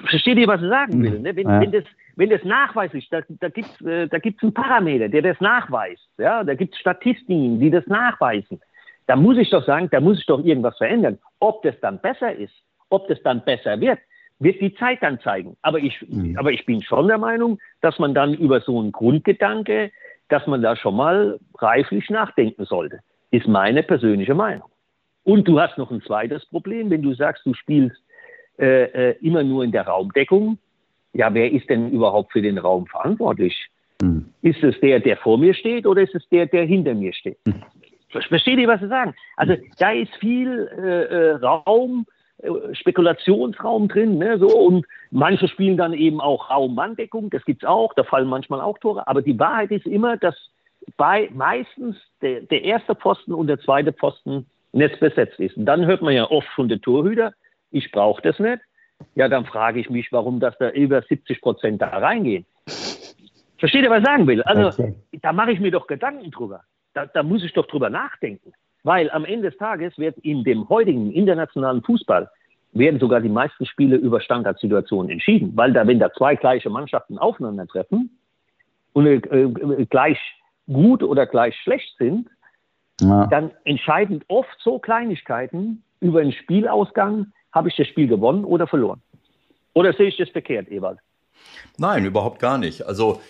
[0.09, 1.19] Versteht ihr, was ich sagen will?
[1.19, 1.35] Ne?
[1.35, 1.61] Wenn, ja.
[1.61, 1.83] wenn, das,
[2.15, 6.07] wenn das nachweislich, da, da gibt es äh, da gibt's einen Parameter, der das nachweist.
[6.17, 6.43] Ja?
[6.43, 8.61] Da gibt es Statistiken, die das nachweisen.
[9.07, 11.17] Da muss ich doch sagen, da muss ich doch irgendwas verändern.
[11.39, 12.53] Ob das dann besser ist,
[12.89, 13.99] ob das dann besser wird,
[14.37, 15.57] wird die Zeit dann zeigen.
[15.63, 16.37] Aber ich, mhm.
[16.37, 19.91] aber ich bin schon der Meinung, dass man dann über so einen Grundgedanke,
[20.29, 22.99] dass man da schon mal reiflich nachdenken sollte.
[23.31, 24.69] Ist meine persönliche Meinung.
[25.23, 28.01] Und du hast noch ein zweites Problem, wenn du sagst, du spielst
[28.59, 30.57] äh, äh, immer nur in der Raumdeckung.
[31.13, 33.69] Ja, wer ist denn überhaupt für den Raum verantwortlich?
[34.01, 34.25] Mhm.
[34.41, 37.37] Ist es der, der vor mir steht oder ist es der, der hinter mir steht?
[37.45, 37.63] Mhm.
[38.09, 39.13] Versteht ihr, was Sie sagen?
[39.37, 42.07] Also da ist viel äh, äh, Raum,
[42.39, 44.17] äh, Spekulationsraum drin.
[44.17, 48.27] Ne, so, und manche spielen dann eben auch Raummanndeckung, das gibt es auch, da fallen
[48.27, 49.07] manchmal auch Tore.
[49.07, 50.35] Aber die Wahrheit ist immer, dass
[50.97, 55.57] bei meistens der, der erste Posten und der zweite Posten nicht besetzt ist.
[55.57, 57.33] Und dann hört man ja oft von den Torhüter,
[57.71, 58.61] ich brauche das nicht,
[59.15, 62.45] ja, dann frage ich mich, warum das da über 70 Prozent da reingehen.
[63.57, 64.41] Versteht ihr, was ich sagen will?
[64.43, 64.95] Also, okay.
[65.21, 66.61] da mache ich mir doch Gedanken drüber.
[66.93, 68.53] Da, da muss ich doch drüber nachdenken.
[68.83, 72.29] Weil am Ende des Tages wird in dem heutigen internationalen Fußball
[72.71, 75.51] werden sogar die meisten Spiele über Standardsituationen entschieden.
[75.55, 78.17] Weil da, wenn da zwei gleiche Mannschaften aufeinandertreffen
[78.93, 80.19] und äh, äh gleich
[80.67, 82.29] gut oder gleich schlecht sind,
[83.01, 83.27] ja.
[83.27, 89.01] dann entscheiden oft so Kleinigkeiten über den Spielausgang, habe ich das Spiel gewonnen oder verloren?
[89.73, 90.99] Oder sehe ich das verkehrt, Ewald?
[91.77, 92.85] Nein, überhaupt gar nicht.
[92.85, 93.21] Also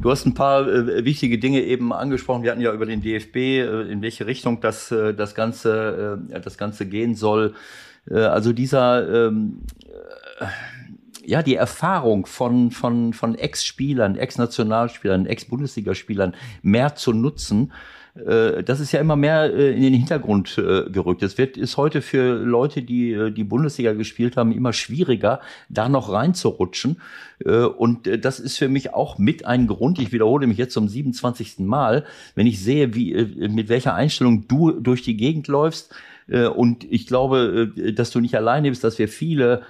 [0.00, 2.42] Du hast ein paar äh, wichtige Dinge eben angesprochen.
[2.42, 6.40] Wir hatten ja über den DFB, äh, in welche Richtung das, äh, das, Ganze, äh,
[6.40, 7.54] das Ganze gehen soll.
[8.10, 9.62] Äh, also dieser, ähm,
[10.40, 10.46] äh,
[11.24, 17.72] ja, die Erfahrung von, von, von Ex-Spielern, Ex-Nationalspielern, Ex-Bundesligaspielern mehr zu nutzen,
[18.14, 21.22] äh, das ist ja immer mehr äh, in den Hintergrund äh, gerückt.
[21.22, 26.12] Es wird ist heute für Leute, die die Bundesliga gespielt haben, immer schwieriger, da noch
[26.12, 27.00] reinzurutschen.
[27.44, 29.98] Und das ist für mich auch mit ein Grund.
[29.98, 31.58] Ich wiederhole mich jetzt zum 27.
[31.60, 32.04] Mal,
[32.36, 33.12] wenn ich sehe, wie
[33.48, 35.92] mit welcher Einstellung du durch die Gegend läufst
[36.28, 39.62] und ich glaube, dass du nicht alleine bist, dass wir viele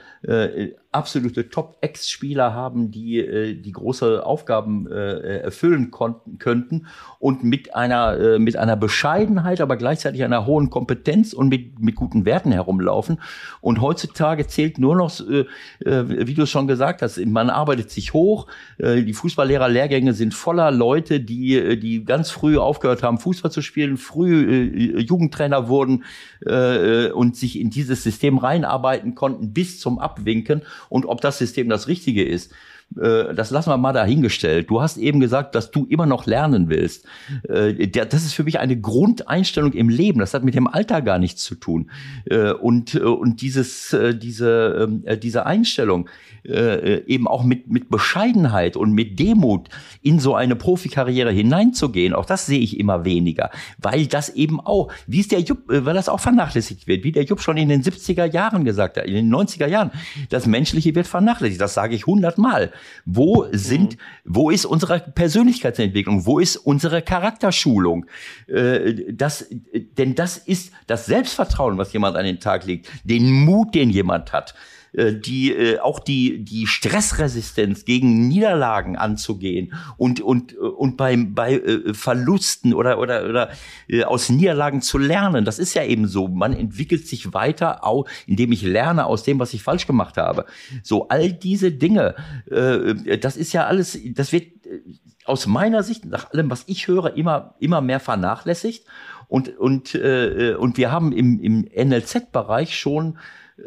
[0.95, 6.87] absolute Top-Ex-Spieler haben, die äh, die große Aufgaben äh, erfüllen konnten, könnten
[7.19, 11.97] und mit einer äh, mit einer Bescheidenheit, aber gleichzeitig einer hohen Kompetenz und mit mit
[11.97, 13.21] guten Werten herumlaufen.
[13.61, 15.47] Und heutzutage zählt nur noch, äh,
[15.85, 18.47] äh, wie du es schon gesagt hast, man arbeitet sich hoch.
[18.79, 23.63] Äh, die Fußballlehrer-Lehrgänge sind voller Leute, die äh, die ganz früh aufgehört haben, Fußball zu
[23.63, 26.05] spielen, früh äh, Jugendtrainer wurden
[26.47, 31.69] äh, und sich in dieses System reinarbeiten konnten bis zum Abwinken und ob das System
[31.69, 32.53] das Richtige ist,
[33.01, 34.71] äh, das lassen wir mal dahingestellt.
[34.71, 37.07] Du hast eben gesagt, dass du immer noch lernen willst.
[37.49, 40.21] Äh, das ist für mich eine Grundeinstellung im Leben.
[40.21, 41.91] Das hat mit dem Alter gar nichts zu tun.
[42.27, 46.09] Äh, und, und dieses, diese, ähm, diese Einstellung,
[46.47, 49.71] eben auch mit, mit Bescheidenheit und mit Demut
[50.03, 53.49] in so eine Profikarriere hineinzugehen, auch das sehe ich immer weniger.
[53.79, 57.25] Weil das eben auch, wie es der Jupp, weil das auch vernachlässigt wird, wie der
[57.25, 59.91] Jupp schon in den 70er Jahren gesagt hat, in den 90er Jahren,
[60.29, 61.63] das Menschliche wird vernachlässigt.
[61.63, 62.74] Das sage ich hundertmal.
[63.05, 66.27] Wo sind, wo ist unsere Persönlichkeitsentwicklung?
[66.27, 68.07] Wo ist unsere Charakterschulung?
[68.47, 73.75] Äh, das, denn das ist das Selbstvertrauen, was jemand an den Tag legt, den Mut,
[73.75, 74.55] den jemand hat.
[74.95, 81.35] Äh, die äh, auch die die Stressresistenz gegen Niederlagen anzugehen und und äh, und beim
[81.35, 83.51] bei äh, Verlusten oder oder oder
[83.89, 85.45] äh, aus Niederlagen zu lernen.
[85.45, 86.29] Das ist ja eben so.
[86.29, 90.47] Man entwickelt sich weiter, auch indem ich lerne aus dem, was ich falsch gemacht habe.
[90.85, 92.15] So all diese Dinge,
[92.49, 93.99] äh, das ist ja alles.
[94.15, 94.81] Das wird äh,
[95.25, 98.87] aus meiner Sicht nach allem, was ich höre, immer immer mehr vernachlässigt.
[99.27, 103.19] Und und äh, und wir haben im im NLZ-Bereich schon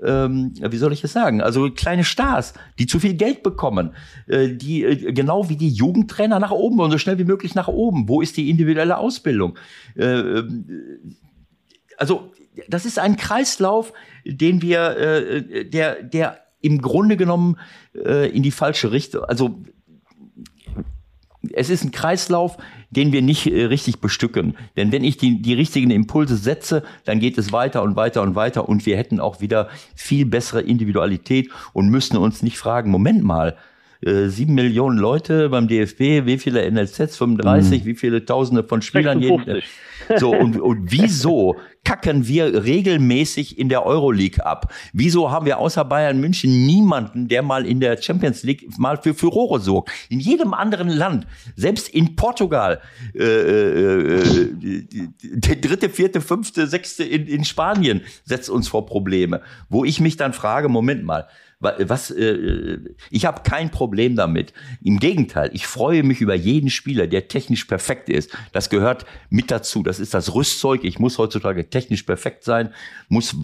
[0.03, 3.93] ähm, wie soll ich es sagen, also kleine Stars, die zu viel Geld bekommen,
[4.27, 7.67] äh, die äh, genau wie die Jugendtrainer nach oben und so schnell wie möglich nach
[7.67, 8.09] oben.
[8.09, 9.57] Wo ist die individuelle Ausbildung?
[9.95, 10.43] Äh, äh
[11.97, 12.31] also
[12.67, 13.93] das ist ein Kreislauf,
[14.25, 17.57] den wir, äh, der, der im Grunde genommen
[17.95, 19.63] äh, in die falsche Richtung, also
[21.53, 22.57] es ist ein Kreislauf,
[22.89, 24.55] den wir nicht äh, richtig bestücken.
[24.75, 28.35] Denn wenn ich die, die richtigen Impulse setze, dann geht es weiter und weiter und
[28.35, 33.23] weiter und wir hätten auch wieder viel bessere Individualität und müssten uns nicht fragen, Moment
[33.23, 33.57] mal,
[34.01, 37.85] sieben Millionen Leute beim DFB, wie viele NLZs, 35, mhm.
[37.85, 39.47] wie viele Tausende von Spielern 56.
[39.47, 39.63] jeden.
[40.19, 44.73] So, und, und wieso kacken wir regelmäßig in der Euroleague ab?
[44.93, 49.13] Wieso haben wir außer Bayern München niemanden, der mal in der Champions League mal für
[49.13, 49.91] Furore sorgt?
[50.09, 52.81] In jedem anderen Land, selbst in Portugal,
[53.13, 59.41] äh, äh, äh der dritte, vierte, fünfte, sechste in, in Spanien setzt uns vor Probleme,
[59.69, 61.27] wo ich mich dann frage, Moment mal,
[61.59, 62.77] was, äh,
[63.09, 64.53] ich habe kein Problem damit.
[64.83, 68.37] Im Gegenteil, ich freue mich über jeden Spieler, der technisch perfekt ist.
[68.51, 69.81] Das gehört mit dazu.
[69.81, 70.83] Das ist das Rüstzeug.
[70.83, 72.69] Ich muss heutzutage technisch perfekt sein,
[73.09, 73.35] muss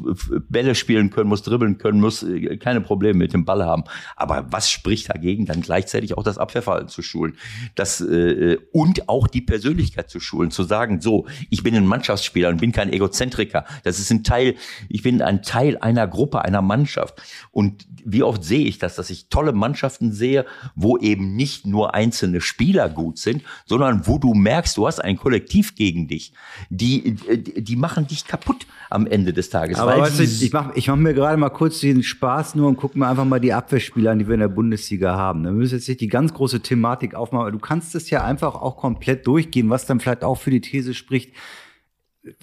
[0.48, 3.84] Bälle spielen können, muss dribbeln können, muss äh, keine Probleme mit dem Ball haben.
[4.15, 7.35] Aber was spricht dagegen, dann gleichzeitig auch das Abwehrverhalten zu schulen?
[7.73, 12.49] Das, äh, und auch die Persönlichkeit zu schulen, zu sagen, so, ich bin ein Mannschaftsspieler
[12.49, 13.65] und bin kein Egozentriker.
[13.84, 14.53] Das ist ein Teil,
[14.88, 17.19] ich bin ein Teil einer Gruppe, einer Mannschaft.
[17.49, 21.93] Und wie oft sehe ich das, dass ich tolle Mannschaften sehe, wo eben nicht nur
[21.93, 26.34] einzelne Spieler gut sind, sondern wo du merkst, du hast ein Kollektiv gegen dich.
[26.69, 27.15] Die,
[27.57, 29.80] die machen dich kaputt am Ende des Tages.
[29.80, 32.77] Aber weißt du, ich mache ich mach mir gerade mal kurz den Spaß nur und
[32.77, 35.43] guck mir einfach mal die Abwehrspieler an, die wir in der Bundesliga haben.
[35.43, 38.55] Wir müssen jetzt nicht die ganz große Thematik aufmachen, aber du kannst es ja einfach
[38.55, 41.34] auch komplett durchgehen, was dann vielleicht auch für die These spricht,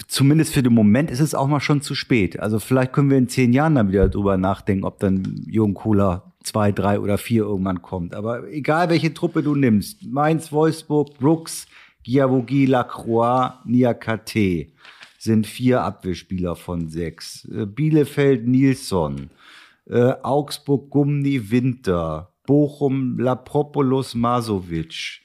[0.07, 2.39] zumindest für den Moment ist es auch mal schon zu spät.
[2.39, 6.33] Also vielleicht können wir in zehn Jahren dann wieder drüber nachdenken, ob dann Jürgen Kohler
[6.43, 8.15] zwei, drei oder vier irgendwann kommt.
[8.15, 11.67] Aber egal welche Truppe du nimmst, Mainz, Wolfsburg, Brooks,
[12.03, 14.69] Giavogi, Lacroix, Niakate
[15.19, 17.45] sind vier Abwehrspieler von sechs.
[17.47, 19.31] Äh, Bielefeld, Nilsson,
[19.87, 25.21] äh, Augsburg, Gumni, Winter, Bochum, Lapropoulos, Masovic,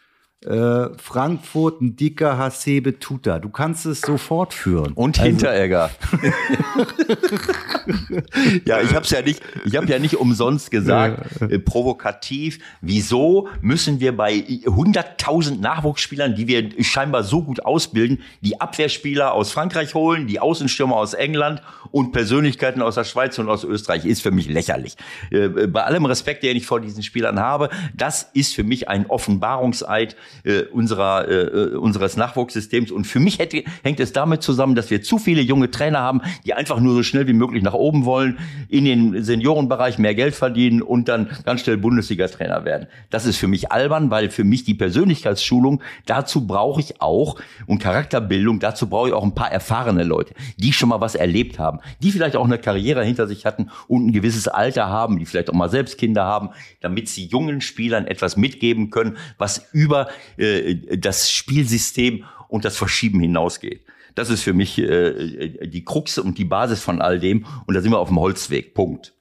[0.46, 3.40] äh, Frankfurt, ein dicker Hasebe Tuta.
[3.40, 4.94] Du kannst es sofort führen.
[4.94, 5.90] Und also, Hinteregger.
[8.66, 12.60] ja, ich habe ja nicht, ich habe ja nicht umsonst gesagt, äh, provokativ.
[12.82, 19.52] Wieso müssen wir bei 100.000 Nachwuchsspielern, die wir scheinbar so gut ausbilden, die Abwehrspieler aus
[19.52, 21.62] Frankreich holen, die Außenstürmer aus England
[21.92, 24.06] und Persönlichkeiten aus der Schweiz und aus Österreich?
[24.06, 24.96] Ist für mich lächerlich.
[25.32, 29.08] Äh, bei allem Respekt, den ich vor diesen Spielern habe, das ist für mich ein
[29.08, 32.92] Offenbarungseid äh, unserer, äh, unseres Nachwuchssystems.
[32.92, 36.22] Und für mich hätte, hängt es damit zusammen, dass wir zu viele junge Trainer haben,
[36.46, 38.38] die einfach nur so schnell wie möglich nach oben wollen,
[38.70, 42.88] in den Seniorenbereich mehr Geld verdienen und dann ganz schnell Bundesliga-Trainer werden.
[43.10, 47.38] Das ist für mich albern, weil für mich die Persönlichkeitsschulung, dazu brauche ich auch,
[47.68, 51.60] und Charakterbildung, dazu brauche ich auch ein paar erfahrene Leute, die schon mal was erlebt
[51.60, 55.26] haben, die vielleicht auch eine Karriere hinter sich hatten und ein gewisses Alter haben, die
[55.26, 56.50] vielleicht auch mal selbst Kinder haben,
[56.82, 60.08] damit sie jungen Spielern etwas mitgeben können, was über
[60.38, 63.82] äh, das Spielsystem und das Verschieben hinausgeht.
[64.16, 67.46] Das ist für mich äh, die Krux und die Basis von all dem.
[67.66, 68.74] Und da sind wir auf dem Holzweg.
[68.74, 69.16] Punkt.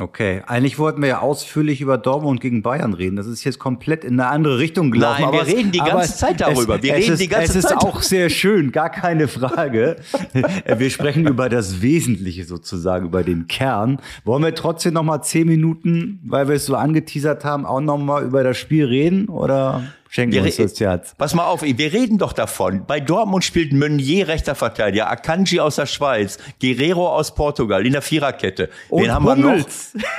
[0.00, 3.16] Okay, eigentlich wollten wir ja ausführlich über Dortmund gegen Bayern reden.
[3.16, 5.22] Das ist jetzt komplett in eine andere Richtung gelaufen.
[5.22, 6.76] Nein, wir aber reden die ganze Zeit darüber.
[6.76, 7.72] Es, wir es reden ist, die ganze es Zeit.
[7.72, 9.96] ist auch sehr schön, gar keine Frage.
[10.76, 14.00] wir sprechen über das Wesentliche sozusagen, über den Kern.
[14.24, 17.98] Wollen wir trotzdem noch mal zehn Minuten, weil wir es so angeteasert haben, auch noch
[17.98, 19.82] mal über das Spiel reden oder?
[20.08, 21.14] Schenken wir uns das Herz.
[21.16, 22.84] Pass mal auf, wir reden doch davon.
[22.86, 28.02] Bei Dortmund spielt Meunier rechter Verteidiger, Akanji aus der Schweiz, Guerrero aus Portugal in der
[28.02, 28.70] Viererkette.
[28.88, 29.94] Und Wen haben Hummels.
[29.94, 30.08] wir noch?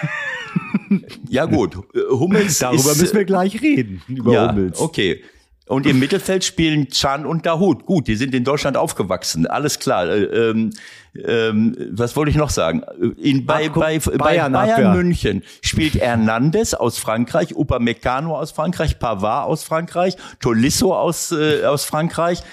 [1.30, 1.78] Ja gut,
[2.10, 4.80] Hummels Darüber ist, müssen wir gleich reden, über ja, Hummels.
[4.80, 5.24] Okay.
[5.68, 7.86] Und im Mittelfeld spielen Chan und Dahut.
[7.86, 9.45] Gut, die sind in Deutschland aufgewachsen.
[9.45, 10.10] Alles klar.
[10.10, 10.72] Äh, ähm,
[11.15, 12.84] ähm, was wollte ich noch sagen?
[13.18, 14.95] In, bei, bei, bei Bayern Bayern.
[14.95, 21.86] München spielt Hernandez aus Frankreich, Upamecano aus Frankreich, Pavard aus Frankreich, Tolisso aus, äh, aus
[21.86, 22.44] Frankreich.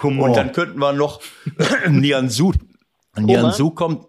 [0.00, 0.30] Come on.
[0.30, 1.20] Und dann könnten wir noch
[1.88, 2.52] Nianzou.
[3.16, 4.06] Nianzou kommt.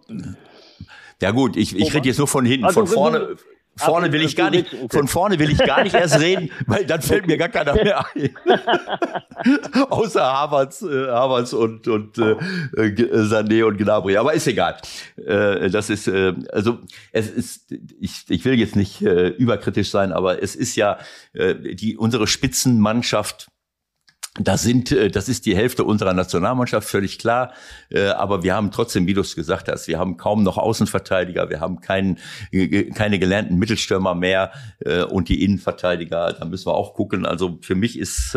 [1.20, 2.66] Ja gut, ich, ich rede jetzt nur von hinten.
[2.66, 3.36] Also, Von vorne,
[3.78, 4.88] vorne will ich gar nicht, okay.
[4.90, 8.04] von vorne will ich gar nicht erst reden, weil dann fällt mir gar keiner mehr
[8.14, 8.30] ein.
[9.90, 12.32] Außer Havertz, äh, Havertz und, und äh,
[12.76, 14.16] äh, Sané und Gnabry.
[14.16, 14.76] Aber ist egal.
[15.16, 16.78] Äh, das ist, äh, also
[17.12, 20.98] es ist, ich, ich will jetzt nicht äh, überkritisch sein, aber es ist ja
[21.32, 23.48] äh, die unsere Spitzenmannschaft
[24.38, 27.52] das sind, äh, das ist die Hälfte unserer Nationalmannschaft, völlig klar.
[27.90, 31.50] Äh, Aber wir haben trotzdem, wie du es gesagt hast, wir haben kaum noch Außenverteidiger,
[31.50, 32.18] wir haben keinen,
[32.52, 34.52] äh, keine gelernten Mittelstürmer mehr
[35.10, 37.26] und die Innenverteidiger, da müssen wir auch gucken.
[37.26, 38.36] Also für mich ist,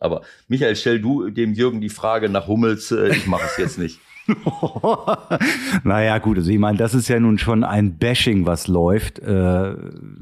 [0.00, 3.98] aber Michael, stell du dem Jürgen die Frage nach Hummels, ich mache es jetzt nicht.
[5.84, 9.20] naja, gut, also ich meine, das ist ja nun schon ein Bashing, was läuft.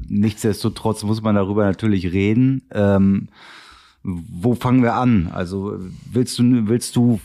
[0.07, 2.63] Nichtsdestotrotz muss man darüber natürlich reden.
[4.05, 5.29] Ähm, wo fangen wir an?
[5.33, 5.77] Also
[6.11, 7.19] willst du, willst du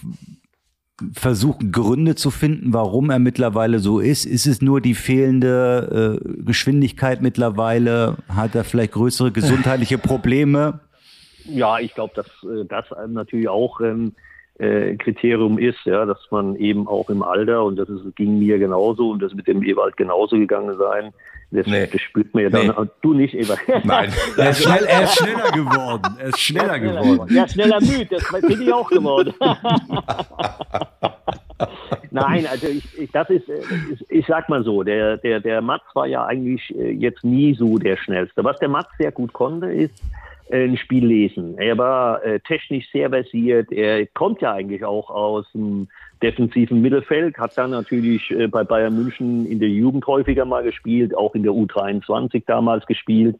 [1.13, 4.25] versuchen, Gründe zu finden, warum er mittlerweile so ist?
[4.25, 8.17] Ist es nur die fehlende äh, Geschwindigkeit mittlerweile?
[8.29, 10.81] Hat er vielleicht größere gesundheitliche Probleme?
[11.45, 14.15] Ja, ich glaube, dass äh, das natürlich auch ein
[14.59, 18.59] äh, Kriterium ist, ja, dass man eben auch im Alter, und das ist, ging mir
[18.59, 21.13] genauso und das mit dem Ewald genauso gegangen sein,
[21.51, 21.87] das, Nee.
[21.91, 22.67] das spürt man ja dann.
[22.67, 22.91] Nee.
[23.01, 23.61] Du nicht, Ewald.
[23.85, 24.13] Nein.
[24.37, 26.17] Er ist, schnell, er ist schneller geworden.
[26.19, 27.35] Er ist schneller geworden.
[27.35, 29.35] Ja, schneller müde, das bin ich auch geworden.
[32.11, 35.85] Nein, also ich, ich, das ist, ich, ich sag mal so, der, der, der Mats
[35.95, 38.45] war ja eigentlich äh, jetzt nie so der Schnellste.
[38.45, 40.03] Was der Mats sehr gut konnte, ist
[40.51, 41.59] äh, ein Spiel lesen.
[41.59, 43.73] Er war äh, technisch sehr versiert.
[43.73, 45.89] Er kommt ja eigentlich auch aus dem
[46.23, 51.17] defensiven Mittelfeld, hat dann natürlich äh, bei Bayern München in der Jugend häufiger mal gespielt,
[51.17, 53.37] auch in der U23 damals gespielt.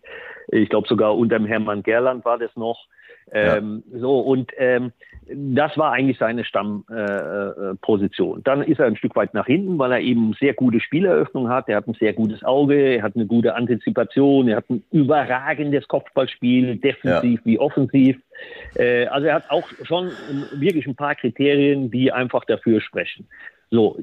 [0.49, 2.87] Ich glaube sogar unter dem Hermann Gerland war das noch.
[3.33, 4.93] Ähm, So, und ähm,
[5.31, 7.73] das war eigentlich seine Stammposition.
[7.73, 8.41] Äh, Position.
[8.45, 11.69] Dann ist er ein Stück weit nach hinten, weil er eben sehr gute Spieleröffnung hat.
[11.69, 15.87] Er hat ein sehr gutes Auge, er hat eine gute Antizipation, er hat ein überragendes
[15.89, 18.17] Kopfballspiel, defensiv wie offensiv.
[18.77, 20.11] Äh, also er hat auch schon
[20.53, 23.27] wirklich ein paar Kriterien, die einfach dafür sprechen.
[23.71, 23.99] So,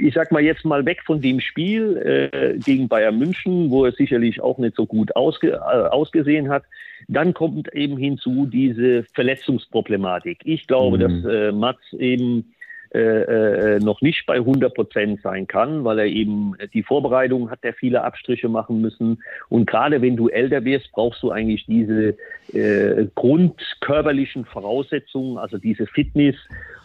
[0.00, 3.92] ich sag mal jetzt mal weg von dem Spiel äh, gegen Bayern München, wo er
[3.92, 6.64] sicherlich auch nicht so gut ausge, äh, ausgesehen hat.
[7.08, 10.40] Dann kommt eben hinzu diese Verletzungsproblematik.
[10.44, 12.52] Ich glaube, dass äh, Mats eben
[12.94, 17.58] äh, äh, noch nicht bei 100 Prozent sein kann, weil er eben die Vorbereitung hat,
[17.62, 19.22] er viele Abstriche machen müssen.
[19.48, 22.16] Und gerade wenn du älter wirst, brauchst du eigentlich diese
[22.52, 26.36] äh, grundkörperlichen Voraussetzungen, also diese Fitness,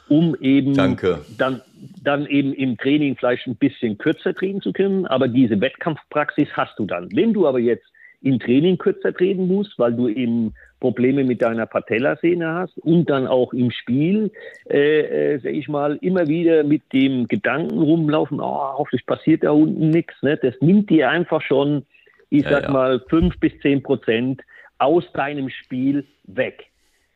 [0.09, 1.19] um eben Danke.
[1.38, 1.61] dann,
[2.03, 5.05] dann eben im Training vielleicht ein bisschen kürzer treten zu können.
[5.05, 7.09] Aber diese Wettkampfpraxis hast du dann.
[7.15, 7.90] Wenn du aber jetzt
[8.22, 13.27] im Training kürzer treten musst, weil du eben Probleme mit deiner Patellasehne hast und dann
[13.27, 14.31] auch im Spiel,
[14.69, 19.52] äh, äh, sag ich mal, immer wieder mit dem Gedanken rumlaufen, oh, hoffentlich passiert da
[19.52, 20.15] unten nichts.
[20.22, 20.38] Ne?
[20.38, 21.85] Das nimmt dir einfach schon,
[22.30, 22.72] ich Ja, sag ja.
[22.72, 24.41] mal, fünf bis zehn Prozent
[24.80, 26.65] aus deinem Spiel weg.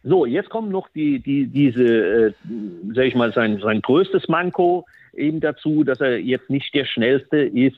[0.03, 2.33] So, jetzt kommt noch die, die, diese, äh,
[2.93, 7.37] sag ich mal, sein, sein größtes Manko eben dazu, dass er jetzt nicht der schnellste
[7.37, 7.77] ist,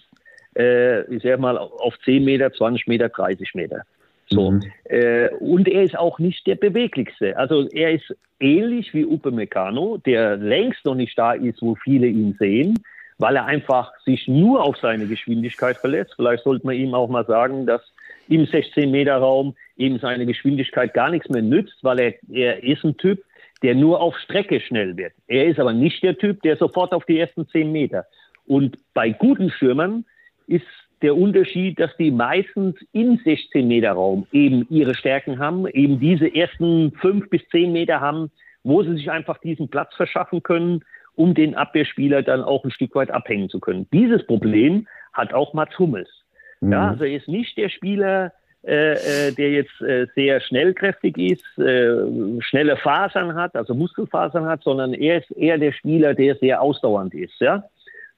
[0.58, 3.84] äh, ich sag mal, auf 10 Meter, 20 Meter, 30 Meter.
[4.30, 4.52] So.
[4.52, 4.64] Mhm.
[4.86, 7.38] Äh, und er ist auch nicht der beweglichste.
[7.38, 12.08] Also er ist ähnlich wie Upe Meccano, der längst noch nicht da ist, wo viele
[12.08, 12.80] ihn sehen,
[13.18, 16.14] weil er einfach sich nur auf seine Geschwindigkeit verlässt.
[16.16, 17.82] Vielleicht sollte man ihm auch mal sagen, dass
[18.28, 23.24] im 16-Meter-Raum eben seine Geschwindigkeit gar nichts mehr nützt, weil er, er ist ein Typ,
[23.64, 25.14] der nur auf Strecke schnell wird.
[25.28, 28.06] Er ist aber nicht der Typ, der sofort auf die ersten 10 Meter.
[28.46, 30.06] Und bei guten Stürmern
[30.48, 30.66] ist
[31.02, 37.30] der Unterschied, dass die meistens im 16-Meter-Raum eben ihre Stärken haben, eben diese ersten fünf
[37.30, 38.32] bis zehn Meter haben,
[38.64, 40.82] wo sie sich einfach diesen Platz verschaffen können,
[41.16, 43.88] um den Abwehrspieler dann auch ein Stück weit abhängen zu können.
[43.94, 46.10] Dieses Problem hat auch Mats Hummels.
[46.62, 46.72] Mhm.
[46.72, 48.34] Ja, also er ist nicht der Spieler,
[48.64, 54.64] äh, äh der jetzt äh, sehr schnellkräftig ist, äh, schnelle Fasern hat, also Muskelfasern hat,
[54.64, 57.40] sondern er ist eher der Spieler, der sehr ausdauernd ist.
[57.40, 57.64] Ja?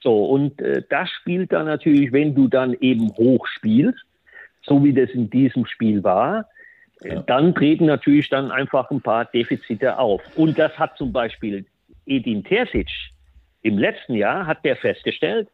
[0.02, 4.00] So, und äh, das spielt dann natürlich, wenn du dann eben hoch spielst,
[4.62, 6.46] so wie das in diesem Spiel war,
[7.02, 7.22] äh, ja.
[7.22, 10.22] dann treten natürlich dann einfach ein paar Defizite auf.
[10.36, 11.66] Und das hat zum Beispiel
[12.06, 12.90] Edin Terzic
[13.62, 15.50] im letzten Jahr, hat der festgestellt,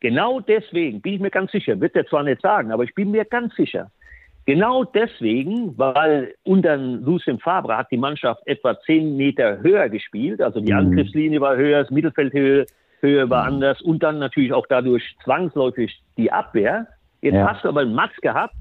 [0.00, 3.10] genau deswegen, bin ich mir ganz sicher, wird er zwar nicht sagen, aber ich bin
[3.10, 3.90] mir ganz sicher,
[4.46, 10.60] Genau deswegen, weil unter Lucien Fabre hat die Mannschaft etwa zehn Meter höher gespielt, also
[10.60, 10.80] die mhm.
[10.80, 12.66] Angriffslinie war höher, das Mittelfeldhöhe
[13.04, 13.54] Höhe war mhm.
[13.54, 16.86] anders und dann natürlich auch dadurch zwangsläufig die Abwehr.
[17.20, 17.52] Jetzt ja.
[17.52, 18.54] hast du aber einen Matz gehabt,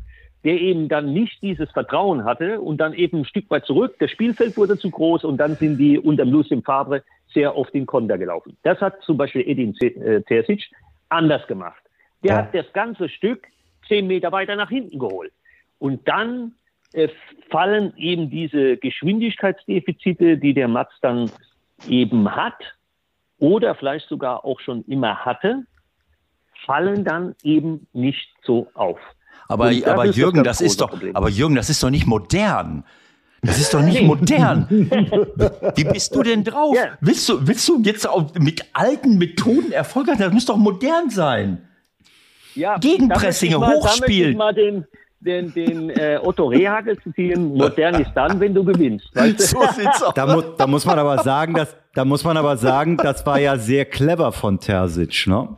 [0.44, 3.96] der eben dann nicht dieses Vertrauen hatte und dann eben ein Stück weit zurück.
[4.00, 7.04] Das Spielfeld wurde zu groß und dann sind die unter Lucien Fabre
[7.34, 8.58] sehr auf den Konter gelaufen.
[8.64, 10.70] Das hat zum Beispiel Edin äh, Terzic
[11.10, 11.82] anders gemacht.
[12.24, 12.38] Der ja.
[12.40, 13.48] hat das ganze Stück
[13.88, 15.32] zehn Meter weiter nach hinten geholt.
[15.80, 16.54] Und dann
[16.94, 17.10] äh,
[17.50, 21.32] fallen eben diese Geschwindigkeitsdefizite, die der Matz dann
[21.88, 22.76] eben hat,
[23.40, 25.66] oder vielleicht sogar auch schon immer hatte,
[26.66, 29.00] fallen dann eben nicht so auf.
[29.48, 31.16] Aber, aber Jürgen, das, das ist doch, Problem.
[31.16, 32.84] aber Jürgen, das ist doch nicht modern.
[33.42, 34.68] Das ist doch nicht modern.
[35.76, 36.76] Wie bist du denn drauf?
[36.78, 36.98] Ja.
[37.02, 40.18] Willst, du, willst du jetzt auch mit alten Methoden Erfolg haben?
[40.18, 41.68] Das muss doch modern sein.
[42.56, 44.38] Ja, Gegenpressing, hochspielen.
[44.38, 44.86] Mal den,
[45.24, 49.16] den, den äh, Otto Rehagel zitieren, modern ist dann, wenn du gewinnst.
[49.16, 49.44] Weißt du?
[49.44, 50.14] So sieht's aus.
[50.14, 53.40] Da, mu da muss man aber sagen, dass, da muss man aber sagen, das war
[53.40, 55.50] ja sehr clever von Terzic, ne?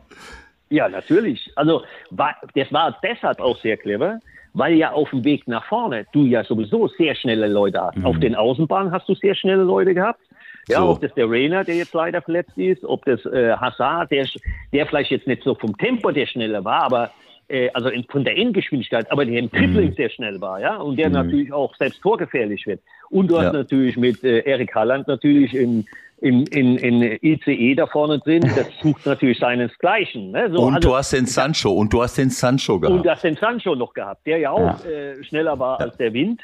[0.68, 1.50] Ja, natürlich.
[1.54, 4.18] Also war, das war deshalb auch sehr clever,
[4.52, 7.98] weil ja auf dem Weg nach vorne du ja sowieso sehr schnelle Leute hast.
[7.98, 8.06] Mhm.
[8.06, 10.20] Auf den Außenbahnen hast du sehr schnelle Leute gehabt.
[10.68, 10.88] Ja, so.
[10.88, 14.26] ob das der Rainer, der jetzt leider verletzt ist, ob das äh, Hazard, der,
[14.72, 17.10] der vielleicht jetzt nicht so vom Tempo der schneller war, aber
[17.48, 19.94] äh, also in, von der Endgeschwindigkeit, aber der im Tripling mhm.
[19.94, 21.14] sehr schnell war, ja, und der mhm.
[21.14, 22.80] natürlich auch selbst torgefährlich wird.
[23.10, 23.44] Und du ja.
[23.44, 25.86] hast natürlich mit äh, Erik Halland natürlich in,
[26.20, 30.32] in, in, in ICE da vorne drin, das sucht natürlich seinesgleichen.
[30.32, 30.50] Ne?
[30.50, 32.96] So, und also, du hast den Sancho, und du hast den Sancho gehabt.
[32.96, 34.90] Und du hast den Sancho noch gehabt, der ja auch ja.
[34.90, 35.86] Äh, schneller war ja.
[35.86, 36.42] als der Wind.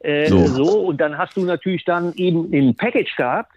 [0.00, 0.46] Äh, so.
[0.46, 0.80] so.
[0.80, 3.52] und dann hast du natürlich dann eben ein Package gehabt,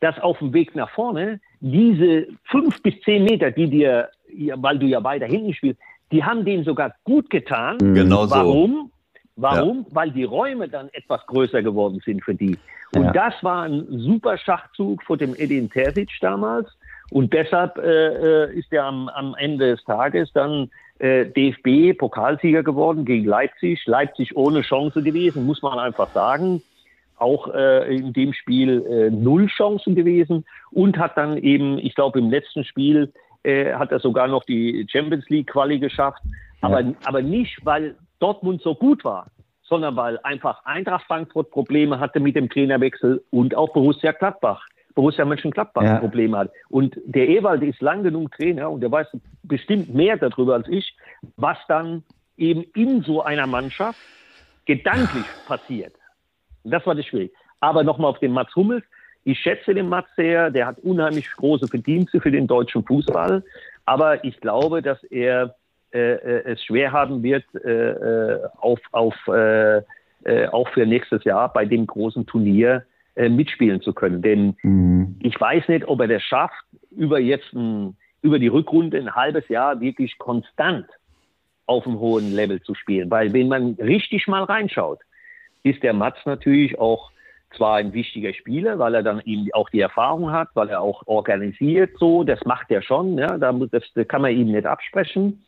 [0.00, 4.08] das auf dem Weg nach vorne diese fünf bis zehn Meter, die dir,
[4.56, 5.78] weil du ja weiter hinten spielst,
[6.12, 7.78] die haben denen sogar gut getan.
[7.80, 7.94] Mhm.
[7.94, 8.34] Genau so.
[8.34, 8.90] Warum?
[9.36, 9.86] Warum?
[9.88, 9.94] Ja.
[9.94, 12.58] Weil die Räume dann etwas größer geworden sind für die.
[12.94, 13.12] Und ja.
[13.12, 16.68] das war ein super Schachzug vor dem Edin Terzic damals.
[17.10, 23.04] Und deshalb äh, äh ist er am, am Ende des Tages dann äh, DFB-Pokalsieger geworden
[23.04, 23.86] gegen Leipzig.
[23.86, 26.62] Leipzig ohne Chance gewesen, muss man einfach sagen.
[27.16, 32.18] Auch äh, in dem Spiel äh, null Chancen gewesen und hat dann eben, ich glaube,
[32.18, 33.12] im letzten Spiel
[33.42, 36.20] äh, hat er sogar noch die Champions League Quali geschafft.
[36.60, 36.92] Aber, ja.
[37.04, 39.30] aber nicht, weil Dortmund so gut war,
[39.62, 44.66] sondern weil einfach Eintracht Frankfurt Probleme hatte mit dem Trainerwechsel und auch Borussia Gladbach.
[44.94, 45.98] Borussia Mönchengladbach ja.
[45.98, 46.50] Probleme hat.
[46.68, 49.06] Und der Ewald ist lang genug Trainer und der weiß
[49.44, 50.94] bestimmt mehr darüber als ich,
[51.36, 52.02] was dann
[52.36, 53.98] eben in so einer Mannschaft
[54.66, 55.94] gedanklich passiert.
[56.64, 57.32] Das war das schwierig.
[57.60, 58.84] Aber nochmal auf den Mats Hummels.
[59.24, 63.42] Ich schätze den Mats sehr, der hat unheimlich große Verdienste für den deutschen Fußball,
[63.84, 65.54] aber ich glaube, dass er
[65.92, 69.82] äh, äh es schwer haben wird, äh, äh, auf, auf, äh,
[70.24, 72.84] äh, auch für nächstes Jahr bei dem großen Turnier
[73.16, 74.22] mitspielen zu können.
[74.22, 75.16] Denn mhm.
[75.20, 79.46] ich weiß nicht, ob er das schafft, über jetzt ein, über die Rückrunde ein halbes
[79.48, 80.86] Jahr wirklich konstant
[81.66, 83.10] auf einem hohen Level zu spielen.
[83.10, 85.00] Weil wenn man richtig mal reinschaut,
[85.64, 87.10] ist der Mats natürlich auch
[87.56, 91.02] zwar ein wichtiger Spieler, weil er dann eben auch die Erfahrung hat, weil er auch
[91.06, 95.44] organisiert so, das macht er schon, ja, da das, das kann man ihm nicht absprechen.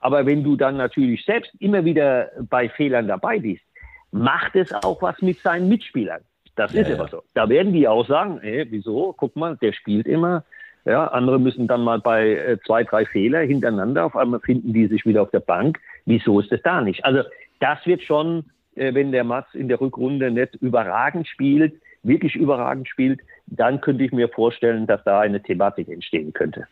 [0.00, 3.62] Aber wenn du dann natürlich selbst immer wieder bei Fehlern dabei bist,
[4.10, 6.22] macht es auch was mit seinen Mitspielern.
[6.56, 7.22] Das ja, ist immer so.
[7.34, 9.14] Da werden die auch sagen, ey, wieso?
[9.16, 10.44] Guck mal, der spielt immer.
[10.84, 14.88] Ja, andere müssen dann mal bei äh, zwei, drei Fehler hintereinander, auf einmal finden die
[14.88, 15.78] sich wieder auf der Bank.
[16.06, 17.04] Wieso ist das da nicht?
[17.04, 17.22] Also
[17.60, 23.20] das wird schon wenn der Mats in der Rückrunde nicht überragend spielt, wirklich überragend spielt,
[23.46, 26.66] dann könnte ich mir vorstellen, dass da eine Thematik entstehen könnte.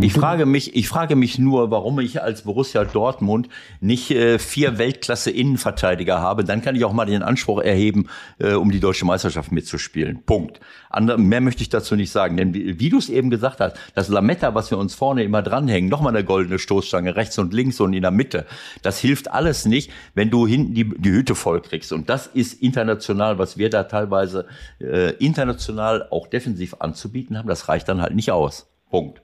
[0.00, 3.48] Ich frage mich, ich frage mich nur, warum ich als Borussia Dortmund
[3.80, 6.44] nicht äh, vier Weltklasse-Innenverteidiger habe.
[6.44, 8.08] Dann kann ich auch mal den Anspruch erheben,
[8.38, 10.22] äh, um die deutsche Meisterschaft mitzuspielen.
[10.24, 10.60] Punkt.
[10.90, 12.36] Andere, mehr möchte ich dazu nicht sagen.
[12.36, 15.42] Denn wie, wie du es eben gesagt hast, das Lametta, was wir uns vorne immer
[15.42, 18.46] dranhängen, nochmal eine goldene Stoßstange rechts und links und in der Mitte,
[18.82, 21.92] das hilft alles nicht, wenn du hinten die, die Hütte voll kriegst.
[21.92, 24.46] Und das ist international, was wir da teilweise
[24.80, 27.48] äh, international auch defensiv anzubieten haben.
[27.48, 28.68] Das reicht dann halt nicht aus.
[28.90, 29.23] Punkt.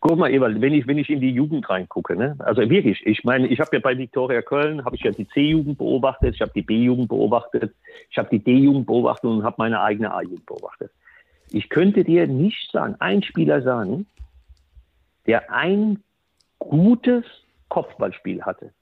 [0.00, 2.34] Guck mal, Ewald, wenn ich, wenn ich in die Jugend reingucke, ne?
[2.38, 5.76] also wirklich, ich meine, ich habe ja bei Viktoria Köln, habe ich ja die C-Jugend
[5.76, 7.74] beobachtet, ich habe die B-Jugend beobachtet,
[8.10, 10.90] ich habe die D-Jugend beobachtet und habe meine eigene A-Jugend beobachtet.
[11.50, 14.06] Ich könnte dir nicht sagen, ein Spieler sagen,
[15.26, 16.02] der ein
[16.58, 17.24] gutes
[17.68, 18.72] Kopfballspiel hatte.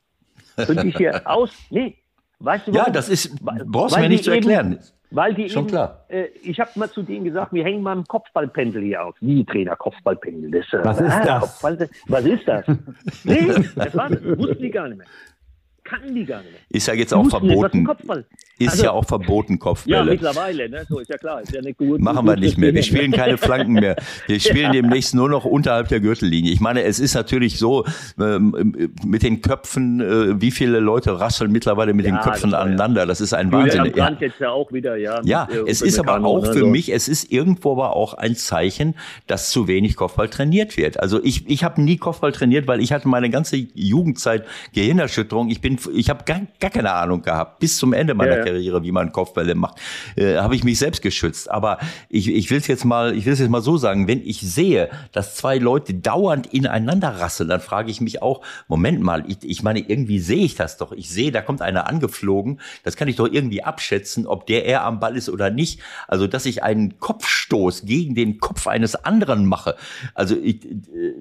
[0.55, 1.97] Könnte ich hier aus, nee,
[2.39, 2.87] weißt du warum?
[2.87, 4.75] Ja, das ist, brauchst du mir nicht zu erklären.
[4.75, 6.05] Eben, weil die Schon eben, klar.
[6.09, 9.17] Äh, ich habe mal zu denen gesagt, wir hängen mal ein Kopfballpendel hier auf.
[9.21, 10.51] Wie Trainer, Kopfballpendel.
[10.51, 11.41] Das, äh, was ist ah, das?
[11.41, 12.67] Kopfball, was ist das?
[13.25, 14.23] nee, das war das.
[14.23, 15.07] Wussten die gar nicht mehr
[15.89, 16.55] kannten die gar nicht.
[16.71, 17.89] Ist ja jetzt auch verboten.
[18.59, 19.97] Ist also, ja auch verboten, Kopfbälle.
[19.99, 20.85] Ja, mittlerweile, ne?
[20.89, 21.41] so ist ja klar.
[21.41, 22.75] Ist ja nicht gut, Machen wir nicht mehr.
[22.75, 23.97] Wir spielen keine Flanken mehr.
[24.27, 26.53] Wir spielen demnächst nur noch unterhalb der Gürtellinie.
[26.53, 27.85] Ich meine, es ist natürlich so,
[28.21, 32.61] ähm, mit den Köpfen, äh, wie viele Leute rasseln mittlerweile mit ja, den Köpfen das
[32.61, 33.07] aneinander.
[33.07, 33.93] Das ist ein Wahnsinn.
[33.95, 35.21] Ja, jetzt ja auch wieder, ja.
[35.25, 36.67] Ja, mit, äh, es ist aber auch für so.
[36.67, 38.95] mich, es ist irgendwo aber auch ein Zeichen,
[39.27, 41.01] dass zu wenig Kopfball trainiert wird.
[41.01, 44.45] Also ich, ich habe nie Kopfball trainiert, weil ich hatte meine ganze Jugendzeit
[44.75, 45.49] Gehirnerschütterung.
[45.49, 48.45] Ich bin ich habe gar, gar keine Ahnung gehabt, bis zum Ende meiner ja, ja.
[48.45, 49.79] Karriere, wie man Kopfbälle macht,
[50.17, 51.51] äh, habe ich mich selbst geschützt.
[51.51, 51.79] Aber
[52.09, 54.41] ich, ich will es jetzt mal, ich will es jetzt mal so sagen, wenn ich
[54.41, 59.39] sehe, dass zwei Leute dauernd ineinander rasseln, dann frage ich mich auch, Moment mal, ich,
[59.43, 60.93] ich meine, irgendwie sehe ich das doch.
[60.93, 64.85] Ich sehe, da kommt einer angeflogen, das kann ich doch irgendwie abschätzen, ob der eher
[64.85, 65.81] am Ball ist oder nicht.
[66.07, 69.77] Also, dass ich einen Kopfstoß gegen den Kopf eines anderen mache,
[70.15, 71.15] also ich, äh,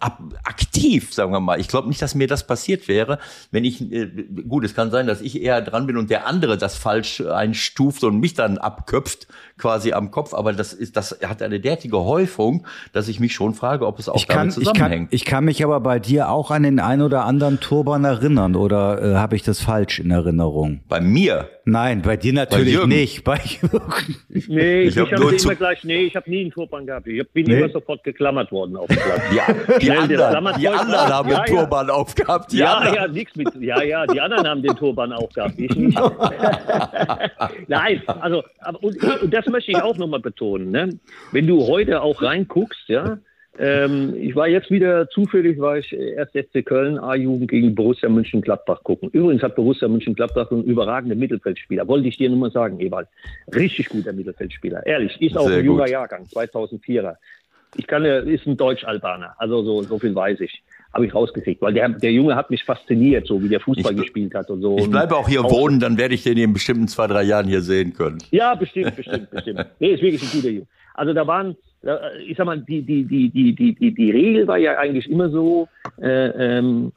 [0.00, 1.60] ab, aktiv, sagen wir mal.
[1.60, 3.18] Ich glaube nicht, dass mir das passiert wäre,
[3.50, 4.06] wenn ich, äh,
[4.48, 8.04] gut, es kann sein, dass ich eher dran bin und der andere das falsch einstuft
[8.04, 9.26] und mich dann abköpft,
[9.58, 13.54] quasi am Kopf, aber das ist, das hat eine derartige Häufung, dass ich mich schon
[13.54, 15.12] frage, ob es auch ich damit kann, zusammenhängt.
[15.12, 18.04] Ich kann, ich kann mich aber bei dir auch an den ein oder anderen Turban
[18.04, 20.80] erinnern, oder äh, habe ich das falsch in Erinnerung?
[20.88, 21.48] Bei mir?
[21.64, 23.24] Nein, bei dir natürlich bei nicht.
[23.24, 24.16] Bei Jürgen.
[24.28, 27.06] Nee, ich, ich habe hab immer gleich, nee, ich habe nie einen Turban gehabt.
[27.06, 27.58] Ich bin nee.
[27.58, 29.20] immer sofort geklammert worden auf dem Platz.
[29.34, 31.92] Ja, die, anderen, die anderen haben ja, den Turban ja.
[31.92, 32.52] aufgehabt.
[32.54, 32.94] ja, anderen.
[32.94, 33.48] ja, nichts mit.
[33.60, 35.58] Ja, ja, die anderen haben den Turban aufgehabt.
[35.58, 35.98] Ich nicht.
[37.68, 40.70] Nein, also, aber, und, und, das möchte ich auch nochmal betonen.
[40.70, 40.98] Ne?
[41.32, 43.18] Wenn du heute auch reinguckst, ja,
[43.58, 48.84] ähm, ich war jetzt wieder zufällig, war ich erst FC Köln A-Jugend gegen Borussia München-Gladbach
[48.84, 49.10] gucken.
[49.10, 51.88] Übrigens hat Borussia München-Gladbach einen überragenden Mittelfeldspieler.
[51.88, 53.08] Wollte ich dir nur mal sagen, Ewald.
[53.52, 54.86] Richtig guter Mittelfeldspieler.
[54.86, 55.88] Ehrlich, ist auch Sehr ein junger.
[55.88, 57.16] Jahrgang, 2004er.
[57.76, 59.34] Ich kann, ist ein Deutsch-Albaner.
[59.38, 60.62] Also so, so viel weiß ich
[60.98, 64.00] habe ich rausgekriegt, weil der, der Junge hat mich fasziniert, so wie der Fußball ich,
[64.00, 64.76] gespielt hat und so.
[64.78, 67.46] Ich bleibe auch hier auch wohnen, dann werde ich den in bestimmten zwei, drei Jahren
[67.46, 68.18] hier sehen können.
[68.30, 69.66] Ja, bestimmt, bestimmt, bestimmt.
[69.78, 70.66] Nee, ist wirklich ein guter Junge.
[70.94, 71.56] Also da waren,
[72.26, 75.30] ich sag mal, die, die, die, die, die, die, die Regel war ja eigentlich immer
[75.30, 75.68] so,
[76.02, 76.92] äh, ähm,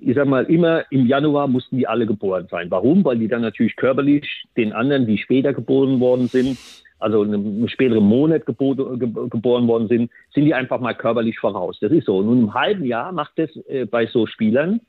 [0.00, 2.70] ich sag mal, immer im Januar mussten die alle geboren sein.
[2.70, 3.04] Warum?
[3.04, 6.56] Weil die dann natürlich körperlich den anderen, die später geboren worden sind,
[7.02, 11.78] also in einem späteren Monat geboren worden sind, sind die einfach mal körperlich voraus.
[11.80, 12.18] Das ist so.
[12.18, 14.80] Und in einem halben Jahr macht das äh, bei so Spielern,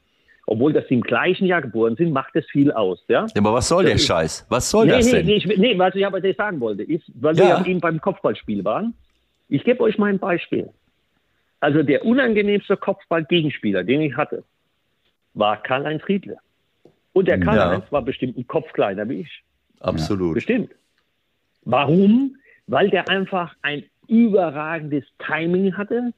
[0.46, 3.04] obwohl das im gleichen Jahr geboren sind, macht das viel aus.
[3.08, 4.46] Ja, ja aber was soll das der Scheiß?
[4.50, 5.26] Was soll nee, das denn?
[5.26, 7.44] Nee, ich, nee, was ich aber sagen wollte, ist, weil ja.
[7.44, 8.94] wir ja eben beim Kopfballspiel waren,
[9.50, 10.70] ich gebe euch mal ein Beispiel.
[11.60, 14.44] Also der unangenehmste Kopfball-Gegenspieler, den ich hatte,
[15.34, 16.38] war Karl-Heinz Riedle.
[17.14, 17.92] Und der Karl-Heinz ja.
[17.92, 19.44] war bestimmt ein Kopf kleiner wie ich.
[19.80, 20.36] Absolut.
[20.36, 20.72] Bestimmt.
[21.66, 22.36] Warum?
[22.68, 26.14] Weil der einfach ein überragendes Timing hatte,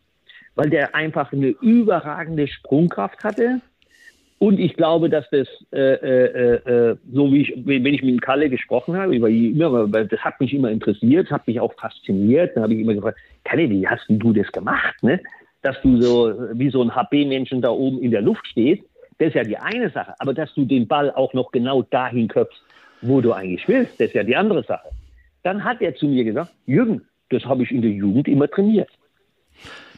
[0.55, 3.61] weil der einfach eine überragende Sprungkraft hatte.
[4.37, 8.49] Und ich glaube, dass das, äh, äh, äh, so wie ich, wenn ich mit Kalle
[8.49, 12.55] gesprochen habe, immer, das hat mich immer interessiert, hat mich auch fasziniert.
[12.55, 15.21] Dann habe ich immer gefragt, Kalle, wie hast du das gemacht, ne?
[15.61, 18.83] Dass du so wie so ein HP-Menschen da oben in der Luft stehst,
[19.17, 20.13] das ist ja die eine Sache.
[20.19, 22.61] Aber dass du den Ball auch noch genau dahin köpfst,
[23.01, 24.89] wo du eigentlich willst, das ist ja die andere Sache.
[25.45, 28.89] Dann hat er zu mir gesagt, Jürgen, das habe ich in der Jugend immer trainiert.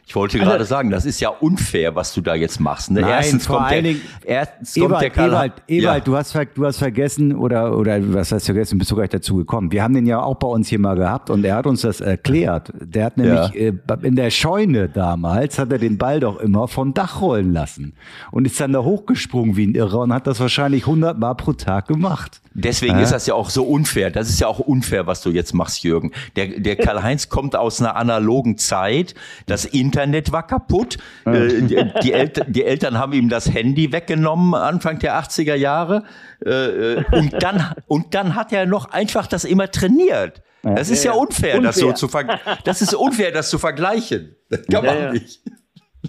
[0.08, 2.92] Ich wollte gerade also, sagen, das ist ja unfair, was du da jetzt machst.
[2.92, 3.02] Ne?
[3.02, 6.00] Nein, erstens kommt der, Dingen, erstens Ewald, kommt der Karl Ewald, Ewald ja.
[6.00, 9.36] du, hast, du hast vergessen oder, oder was hast du vergessen, bist du gleich dazu
[9.36, 9.70] gekommen.
[9.74, 12.00] Wir haben den ja auch bei uns hier mal gehabt und er hat uns das
[12.00, 12.72] erklärt.
[12.80, 13.74] Der hat nämlich ja.
[13.74, 13.74] äh,
[14.04, 17.92] in der Scheune damals, hat er den Ball doch immer von Dach rollen lassen
[18.32, 21.52] und ist dann da hochgesprungen wie ein Irrer und hat das wahrscheinlich 100 Mal pro
[21.52, 22.40] Tag gemacht.
[22.54, 23.04] Deswegen äh?
[23.04, 24.10] ist das ja auch so unfair.
[24.10, 26.14] Das ist ja auch unfair, was du jetzt machst, Jürgen.
[26.38, 29.14] Der, der Karl-Heinz kommt aus einer analogen Zeit.
[29.48, 29.97] Das Internet
[30.32, 30.98] war kaputt.
[31.26, 36.04] Äh, die, die, Eltern, die Eltern haben ihm das Handy weggenommen Anfang der 80er Jahre.
[36.46, 40.42] Äh, äh, und dann, und dann hat er noch einfach das immer trainiert.
[40.64, 41.62] Das ist ja, unfair, unfair.
[41.62, 44.36] das so zu ver das ist unfair, das zu vergleichen.
[44.50, 45.42] Das kann man nicht.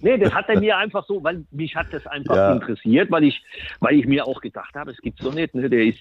[0.03, 2.53] Nee, das hat er mir einfach so, weil mich hat das einfach ja.
[2.53, 3.43] interessiert, weil ich,
[3.81, 5.69] weil ich mir auch gedacht habe, es gibt so nicht, ne?
[5.69, 5.99] der ist,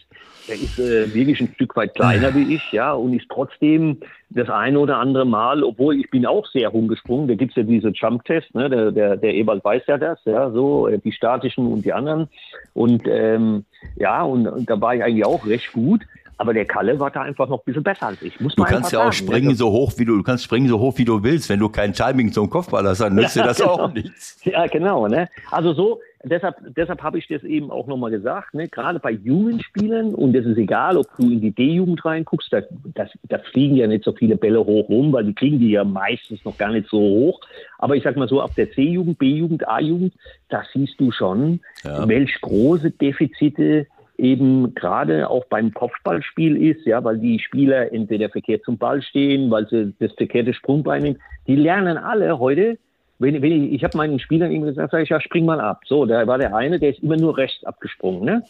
[0.47, 3.99] der ist äh, wirklich ein Stück weit kleiner wie ich, ja, und ist trotzdem
[4.29, 7.63] das eine oder andere Mal, obwohl ich bin auch sehr rumgesprungen, da gibt es ja
[7.63, 8.69] diese Jump-Test, ne?
[8.69, 12.27] der, der, der Ewald weiß ja das, ja, so, äh, die statischen und die anderen.
[12.73, 13.65] Und ähm,
[13.95, 16.01] ja, und, und da war ich eigentlich auch recht gut.
[16.37, 18.39] Aber der Kalle war da einfach noch ein bisschen besser als ich.
[18.39, 19.13] Muss du kannst ja auch sagen.
[19.13, 21.49] springen so hoch, wie du, du kannst springen so hoch, wie du willst.
[21.49, 23.71] Wenn du kein Timing zum Kopfball hast, dann nützt ja, dir das genau.
[23.71, 24.39] auch nichts.
[24.43, 25.07] Ja, genau.
[25.07, 25.29] Ne?
[25.49, 28.53] Also so, deshalb, deshalb habe ich das eben auch nochmal gesagt.
[28.53, 28.67] Ne?
[28.67, 32.61] Gerade bei jungen Spielern, und das ist egal, ob du in die D-Jugend reinguckst, da,
[32.93, 35.83] das, da fliegen ja nicht so viele Bälle hoch rum, weil die kriegen die ja
[35.83, 37.41] meistens noch gar nicht so hoch.
[37.79, 40.13] Aber ich sag mal so, ab der C-Jugend, B-Jugend, A-Jugend,
[40.49, 42.07] da siehst du schon, ja.
[42.07, 43.87] welch große Defizite
[44.17, 49.51] eben gerade auch beim Kopfballspiel ist, ja, weil die Spieler entweder verkehrt zum Ball stehen,
[49.51, 51.19] weil sie das verkehrte Sprungbein nehmen.
[51.45, 52.77] Die lernen alle heute,
[53.19, 55.81] wenn, wenn ich, ich habe meinen Spielern eben gesagt, sag ich, ja, spring mal ab.
[55.85, 58.43] So, da war der eine, der ist immer nur rechts abgesprungen, ne?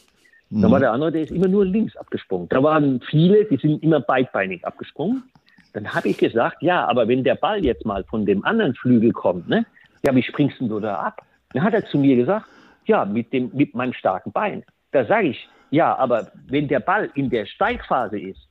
[0.49, 0.61] Mhm.
[0.61, 2.47] Da war der andere, der ist immer nur links abgesprungen.
[2.49, 5.23] Da waren viele, die sind immer beidbeinig abgesprungen.
[5.73, 9.11] Dann habe ich gesagt, ja, aber wenn der Ball jetzt mal von dem anderen Flügel
[9.11, 9.65] kommt, ne?
[10.03, 11.21] Ja, wie springst du da ab?
[11.53, 12.45] Dann hat er zu mir gesagt,
[12.85, 14.63] ja, mit dem, mit meinem starken Bein.
[14.91, 18.47] Da sage ich, ja, aber wenn der Ball in der Steigphase ist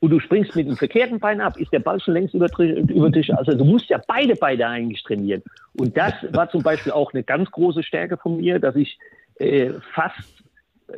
[0.00, 3.10] und du springst mit dem verkehrten Bein ab, ist der Ball schon längst über, über
[3.10, 3.30] Tisch.
[3.30, 5.42] Also du musst ja beide Beine eigentlich trainieren.
[5.76, 8.98] Und das war zum Beispiel auch eine ganz große Stärke von mir, dass ich
[9.36, 10.42] äh, fast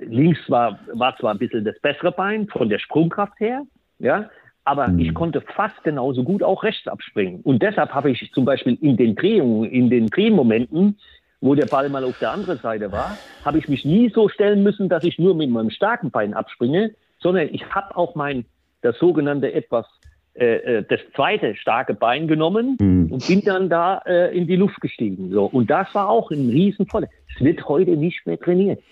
[0.01, 3.63] links war, war zwar ein bisschen das bessere Bein von der Sprungkraft her,
[3.99, 4.31] ja,
[4.65, 5.01] aber mhm.
[5.01, 7.41] ich konnte fast genauso gut auch rechts abspringen.
[7.43, 10.99] Und deshalb habe ich zum Beispiel in den Drehungen, in den Drehmomenten
[11.41, 14.63] wo der Ball mal auf der anderen Seite war, habe ich mich nie so stellen
[14.63, 18.45] müssen, dass ich nur mit meinem starken Bein abspringe, sondern ich habe auch mein,
[18.83, 19.87] das sogenannte etwas,
[20.35, 23.13] äh, äh, das zweite starke Bein genommen mhm.
[23.13, 25.31] und bin dann da äh, in die Luft gestiegen.
[25.33, 25.47] So.
[25.47, 27.09] Und das war auch ein Riesenvoller.
[27.35, 28.83] Es wird heute nicht mehr trainiert.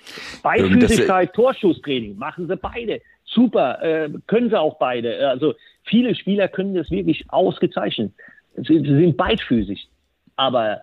[0.42, 3.00] Beifüßigkeit, Torschusstraining machen sie beide.
[3.24, 5.28] Super, äh, können sie auch beide.
[5.28, 5.54] Also
[5.84, 8.12] viele Spieler können das wirklich ausgezeichnet.
[8.56, 9.88] Sie, sie sind beidfüßig.
[10.36, 10.82] Aber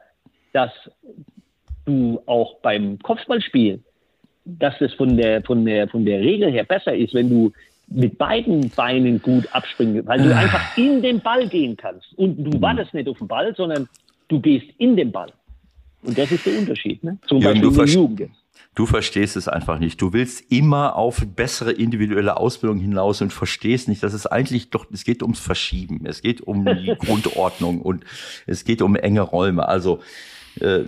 [0.54, 0.72] das
[1.86, 3.82] du auch beim Kopfballspiel,
[4.46, 7.52] dass es von der, von der, von der Regel her besser ist, wenn du
[7.88, 10.40] mit beiden Beinen gut abspringen, weil du ah.
[10.40, 12.14] einfach in den Ball gehen kannst.
[12.18, 12.62] Und du mhm.
[12.62, 13.88] wartest nicht auf den Ball, sondern
[14.28, 15.32] du gehst in den Ball.
[16.02, 17.04] Und das ist der Unterschied.
[17.04, 17.18] Ne?
[17.28, 18.32] Zum ja, Beispiel in der Jugend.
[18.76, 20.02] Du verstehst es einfach nicht.
[20.02, 24.86] Du willst immer auf bessere individuelle Ausbildung hinaus und verstehst nicht, dass es eigentlich doch,
[24.92, 26.06] es geht ums Verschieben.
[26.06, 28.04] Es geht um die Grundordnung und
[28.46, 29.68] es geht um enge Räume.
[29.68, 30.02] Also,
[30.60, 30.84] äh,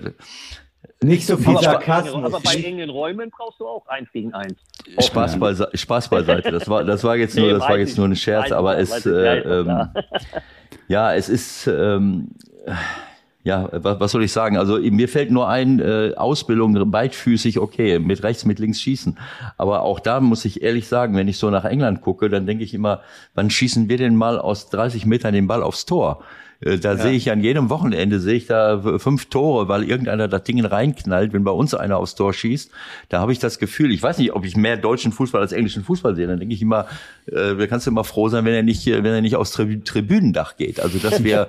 [1.03, 2.25] nicht so viel aber, Sarkasmus.
[2.25, 4.55] Aber bei engen Räumen brauchst du auch eins gegen eins.
[4.99, 6.51] Spaß, beise Spaß beiseite.
[6.51, 9.39] Das war, das war jetzt nur, das war jetzt nur ein Scherz, aber es, äh,
[9.39, 9.89] ähm,
[10.87, 12.29] ja, es ist, ähm,
[13.43, 14.57] ja, was, was soll ich sagen?
[14.57, 19.19] Also mir fällt nur ein, äh, Ausbildung beidfüßig, okay, mit rechts, mit links schießen.
[19.57, 22.63] Aber auch da muss ich ehrlich sagen, wenn ich so nach England gucke, dann denke
[22.63, 23.01] ich immer,
[23.35, 26.23] wann schießen wir denn mal aus 30 Metern den Ball aufs Tor?
[26.59, 26.97] Äh, da ja.
[26.97, 31.33] sehe ich an jedem Wochenende sehe ich da fünf Tore, weil irgendeiner das Ding reinknallt,
[31.33, 32.71] wenn bei uns einer aufs Tor schießt.
[33.09, 35.83] Da habe ich das Gefühl, ich weiß nicht, ob ich mehr deutschen Fußball als englischen
[35.83, 36.27] Fußball sehe.
[36.27, 36.87] Dann denke ich immer,
[37.27, 40.57] äh, da kannst du immer froh sein, wenn er nicht, wenn er nicht aufs Tribünendach
[40.57, 40.79] geht.
[40.79, 41.47] Also dass wir,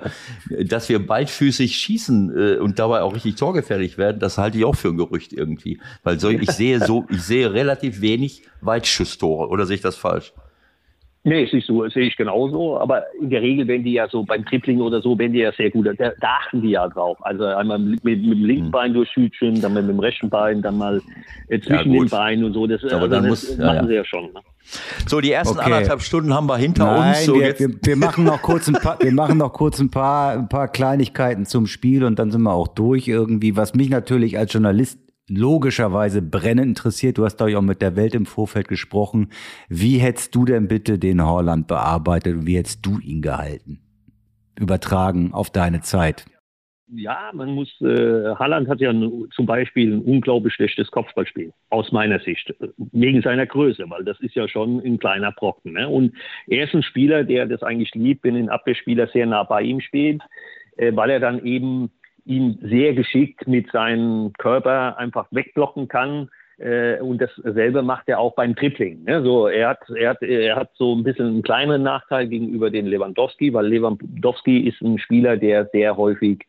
[0.65, 4.75] dass wir beidfüßig schießen äh, und dabei auch richtig torgefährlich werden, das halte ich auch
[4.75, 9.47] für ein Gerücht irgendwie, weil so, ich sehe so, ich sehe relativ wenig Weitschusstore.
[9.47, 10.33] Oder sehe ich das falsch?
[11.25, 12.79] Nee, ist nicht so, sehe ich genauso.
[12.79, 15.51] Aber in der Regel, wenn die ja so beim Tripling oder so, wenn die ja
[15.51, 17.17] sehr gut, da, da achten die ja drauf.
[17.21, 18.71] Also einmal mit, mit, mit dem linken hm.
[18.71, 21.01] Bein durchschütteln, dann mit dem rechten Bein, dann mal
[21.49, 22.67] äh, zwischen ja, den Beinen und so.
[22.67, 24.23] Das, Aber also dann das muss, machen ja, sie ja schon.
[24.31, 24.39] Ne?
[25.07, 25.65] So, die ersten okay.
[25.65, 27.25] anderthalb Stunden haben wir hinter Nein, uns.
[27.25, 30.33] So wir, wir, wir, machen noch kurz ein paar, wir machen noch kurz ein paar,
[30.33, 33.57] ein paar Kleinigkeiten zum Spiel und dann sind wir auch durch irgendwie.
[33.57, 34.99] Was mich natürlich als Journalist
[35.29, 37.17] logischerweise brennend interessiert.
[37.17, 39.29] Du hast, glaube ich, auch mit der Welt im Vorfeld gesprochen.
[39.67, 43.79] Wie hättest du denn bitte den Horland bearbeitet und wie hättest du ihn gehalten?
[44.59, 46.25] Übertragen auf deine Zeit.
[46.91, 52.19] ja, man muss, äh, Halland hat ja zum Beispiel ein unglaublich schlechtes Kopfballspiel, aus meiner
[52.19, 55.73] Sicht, wegen seiner Größe, weil das ist ja schon ein kleiner Brocken.
[55.73, 55.87] Ne?
[55.87, 56.15] Und
[56.47, 59.81] er ist ein Spieler, der das eigentlich liebt, wenn ein Abwehrspieler sehr nah bei ihm
[59.81, 60.21] steht,
[60.77, 61.91] äh, weil er dann eben
[62.25, 66.29] ihn sehr geschickt mit seinem Körper einfach wegblocken kann.
[66.57, 69.03] Äh, und dasselbe macht er auch beim Tripling.
[69.05, 69.23] Ne?
[69.23, 72.85] So, er, hat, er, hat, er hat so ein bisschen einen kleineren Nachteil gegenüber den
[72.85, 76.45] Lewandowski, weil Lewandowski ist ein Spieler, der sehr häufig,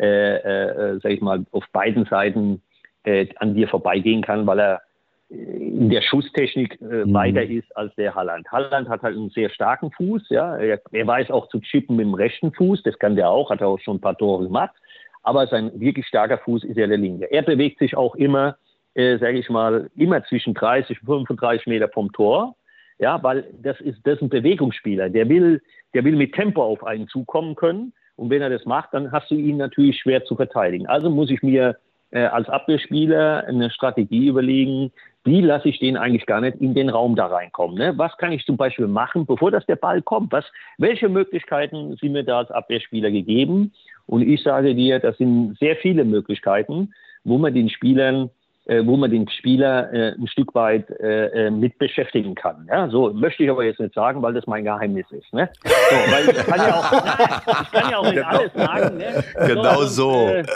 [0.00, 2.60] äh, äh, sag ich mal, auf beiden Seiten
[3.04, 4.82] äh, an dir vorbeigehen kann, weil er
[5.28, 7.14] in der Schusstechnik äh, mhm.
[7.14, 8.50] weiter ist als der Halland.
[8.50, 10.56] Halland hat halt einen sehr starken Fuß, ja.
[10.58, 13.60] Er, er, weiß auch zu chippen mit dem rechten Fuß, das kann der auch, hat
[13.60, 14.74] er auch schon ein paar Tore gemacht
[15.22, 17.30] aber sein wirklich starker Fuß ist ja der linke.
[17.30, 18.56] Er bewegt sich auch immer,
[18.94, 22.56] äh, sage ich mal, immer zwischen 30 und 35 Meter vom Tor.
[22.98, 25.10] Ja, weil das ist, das ist ein Bewegungsspieler.
[25.10, 25.60] Der will,
[25.94, 27.92] der will mit Tempo auf einen zukommen können.
[28.16, 30.86] Und wenn er das macht, dann hast du ihn natürlich schwer zu verteidigen.
[30.86, 31.78] Also muss ich mir
[32.12, 34.92] äh, als Abwehrspieler eine Strategie überlegen,
[35.24, 37.78] wie lasse ich den eigentlich gar nicht in den Raum da reinkommen?
[37.78, 37.96] Ne?
[37.96, 40.32] Was kann ich zum Beispiel machen, bevor das der Ball kommt?
[40.32, 40.44] Was,
[40.78, 43.72] welche Möglichkeiten sind mir da als Abwehrspieler gegeben?
[44.06, 46.92] Und ich sage dir, das sind sehr viele Möglichkeiten,
[47.24, 48.30] wo man den Spielern
[48.66, 52.68] äh, wo man den Spieler äh, ein Stück weit äh, äh, mit beschäftigen kann.
[52.68, 55.32] Ja, so möchte ich aber jetzt nicht sagen, weil das mein Geheimnis ist.
[55.32, 55.50] Ne?
[55.64, 55.70] So,
[56.12, 58.28] weil ich kann ja auch, nein, ich kann ja auch nicht genau.
[58.28, 58.96] alles sagen.
[58.98, 59.24] Ne?
[59.48, 60.28] Genau so.
[60.28, 60.46] Äh, ne,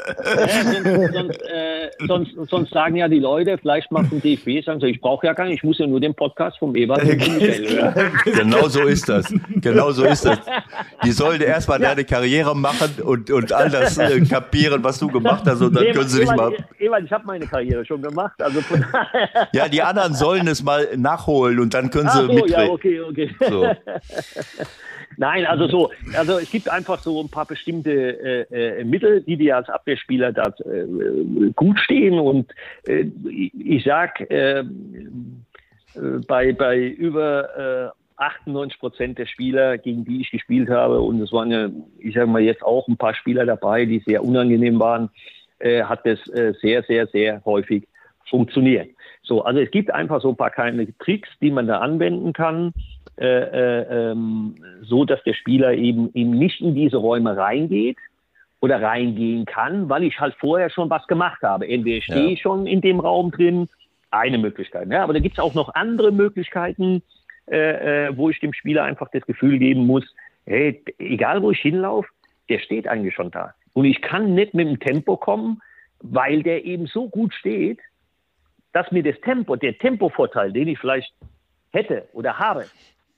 [0.84, 4.86] sonst, sonst, äh, sonst, sonst, sagen ja die Leute, vielleicht macht ein DFB, sagen so,
[4.86, 7.68] ich brauche ja gar nicht, ich muss ja nur den Podcast vom Ewald und Michel
[7.68, 8.12] hören.
[8.24, 9.32] Genau so ist das.
[9.56, 10.38] Genau so ist das.
[11.04, 11.88] Die sollen erstmal ja.
[11.88, 16.08] deine Karriere machen und, und all das kapieren, was du gemacht hast und dann können
[16.08, 16.52] sie dich mal...
[16.78, 18.40] Ewald, ich habe meine Karriere schon schon gemacht.
[18.42, 18.60] Also
[19.52, 22.66] ja, die anderen sollen es mal nachholen und dann können sie Ach so, mitreden.
[22.66, 23.30] Ja, okay, okay.
[23.48, 23.66] So.
[25.18, 27.90] Nein, also so, also es gibt einfach so ein paar bestimmte
[28.50, 32.18] äh, äh, Mittel, die dir als Abwehrspieler da äh, gut stehen.
[32.18, 32.52] Und
[32.86, 34.64] äh, ich sag, äh, äh,
[36.26, 41.50] bei, bei über 98 Prozent der Spieler, gegen die ich gespielt habe, und es waren
[41.50, 41.68] ja,
[41.98, 45.10] ich sage mal jetzt auch ein paar Spieler dabei, die sehr unangenehm waren,
[45.58, 47.86] äh, hat das äh, sehr, sehr, sehr häufig
[48.28, 48.90] funktioniert.
[49.22, 52.72] So, also es gibt einfach so ein paar kleine Tricks, die man da anwenden kann,
[53.18, 57.96] äh, äh, ähm, so dass der Spieler eben, eben nicht in diese Räume reingeht
[58.60, 61.68] oder reingehen kann, weil ich halt vorher schon was gemacht habe.
[61.68, 63.68] Entweder stehe ich schon in dem Raum drin,
[64.10, 64.88] eine Möglichkeit.
[64.90, 67.02] Ja, aber da gibt es auch noch andere Möglichkeiten,
[67.50, 70.04] äh, äh, wo ich dem Spieler einfach das Gefühl geben muss,
[70.46, 72.08] hey, egal wo ich hinlaufe,
[72.48, 73.54] der steht eigentlich schon da.
[73.76, 75.60] Und ich kann nicht mit dem Tempo kommen,
[76.00, 77.78] weil der eben so gut steht,
[78.72, 81.12] dass mir das Tempo, der Tempovorteil, den ich vielleicht
[81.72, 82.64] hätte oder habe,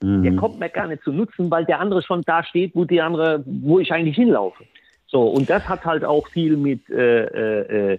[0.02, 0.24] mhm.
[0.24, 3.00] der kommt mir gar nicht zu nutzen, weil der andere schon da steht, wo die
[3.00, 4.64] andere, wo ich eigentlich hinlaufe.
[5.06, 7.98] So, und das hat halt auch viel mit äh, äh, äh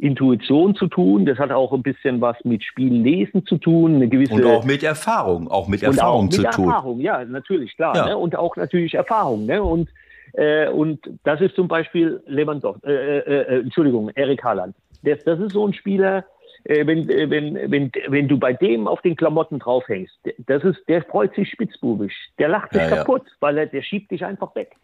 [0.00, 1.26] Intuition zu tun.
[1.26, 4.82] Das hat auch ein bisschen was mit Spiellesen zu tun, eine gewisse und auch mit
[4.82, 6.72] Erfahrung, auch mit Erfahrung auch mit zu Erfahrung, tun.
[6.72, 8.06] Erfahrung, ja, natürlich klar, ja.
[8.06, 8.16] Ne?
[8.16, 9.44] und auch natürlich Erfahrung.
[9.44, 9.60] Ne?
[9.60, 9.90] Und
[10.34, 14.74] äh, und das ist zum Beispiel Lewandowski, äh, äh, äh, Entschuldigung, Erik Haaland.
[15.02, 16.24] Das, das ist so ein Spieler,
[16.64, 20.78] äh, wenn, äh, wenn, wenn, wenn du bei dem auf den Klamotten draufhängst, das ist,
[20.88, 22.12] der freut sich spitzbubig.
[22.38, 23.32] Der lacht sich ja, kaputt, ja.
[23.40, 24.76] weil er, der schiebt dich einfach weg.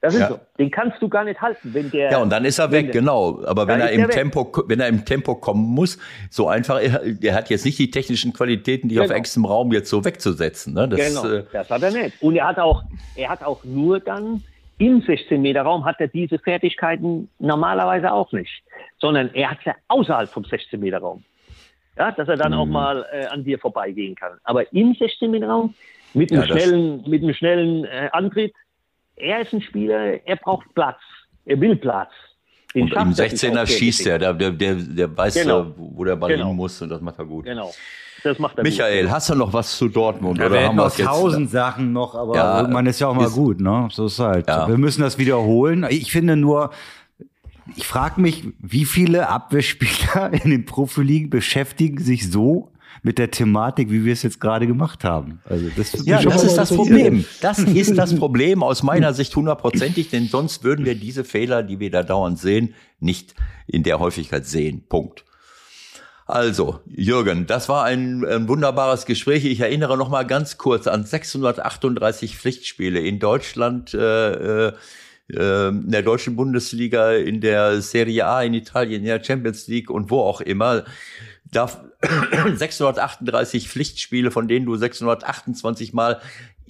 [0.00, 0.28] Das ist ja.
[0.28, 0.40] so.
[0.58, 2.10] Den kannst du gar nicht halten, wenn der.
[2.10, 3.44] Ja, und dann ist er weg, genau.
[3.44, 5.98] Aber wenn er im Tempo, wenn er im Tempo kommen muss,
[6.30, 9.04] so einfach, er, hat jetzt nicht die technischen Qualitäten, die genau.
[9.06, 10.72] auf engstem Raum jetzt so wegzusetzen.
[10.72, 10.88] Ne?
[10.88, 12.22] Das, genau, äh, das hat er nicht.
[12.22, 12.82] Und er hat auch,
[13.14, 14.42] er hat auch nur dann
[14.80, 18.62] im 16-Meter-Raum hat er diese Fertigkeiten normalerweise auch nicht,
[18.98, 21.22] sondern er hat sie außerhalb vom 16-Meter-Raum.
[21.98, 22.58] Ja, dass er dann mhm.
[22.58, 24.38] auch mal äh, an dir vorbeigehen kann.
[24.42, 25.74] Aber im 16-Meter-Raum
[26.14, 28.54] mit einem ja, schnellen, mit einem schnellen äh, Antritt,
[29.16, 30.98] er ist ein Spieler, er braucht Platz,
[31.44, 32.10] er will Platz.
[32.74, 35.74] Den und im 16er schießt er, der, der, der, weiß, genau.
[35.76, 36.48] wo der Ball genau.
[36.48, 37.44] hin muss und das macht er gut.
[37.44, 37.70] Genau.
[38.22, 39.12] Das macht er Michael, gut.
[39.12, 40.38] hast du noch was zu Dortmund?
[40.38, 43.34] Ja, oder haben wir tausend Sachen noch, aber ja, man ist ja auch mal ist,
[43.34, 43.88] gut, ne?
[43.90, 44.48] So ist halt.
[44.48, 44.68] Ja.
[44.68, 45.86] Wir müssen das wiederholen.
[45.88, 46.70] Ich finde nur,
[47.76, 52.72] ich frage mich, wie viele Abwehrspieler in den Profiligen beschäftigen sich so
[53.02, 55.40] mit der Thematik, wie wir es jetzt gerade gemacht haben.
[55.44, 57.24] Also das ja, das ist das Problem.
[57.40, 61.80] Das ist das Problem aus meiner Sicht hundertprozentig, denn sonst würden wir diese Fehler, die
[61.80, 63.34] wir da dauernd sehen, nicht
[63.66, 64.84] in der Häufigkeit sehen.
[64.88, 65.24] Punkt.
[66.30, 69.44] Also, Jürgen, das war ein, ein wunderbares Gespräch.
[69.44, 74.72] Ich erinnere noch mal ganz kurz an 638 Pflichtspiele in Deutschland, äh, äh,
[75.28, 80.10] in der deutschen Bundesliga, in der Serie A in Italien, in der Champions League und
[80.10, 80.84] wo auch immer.
[81.50, 81.68] Da
[82.54, 86.20] 638 Pflichtspiele, von denen du 628 Mal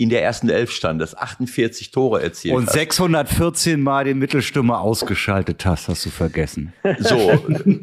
[0.00, 2.72] in der ersten Elf standest, 48 Tore erzielt Und hast.
[2.72, 6.72] 614 Mal den Mittelstürmer ausgeschaltet hast, hast du vergessen.
[7.00, 7.30] So,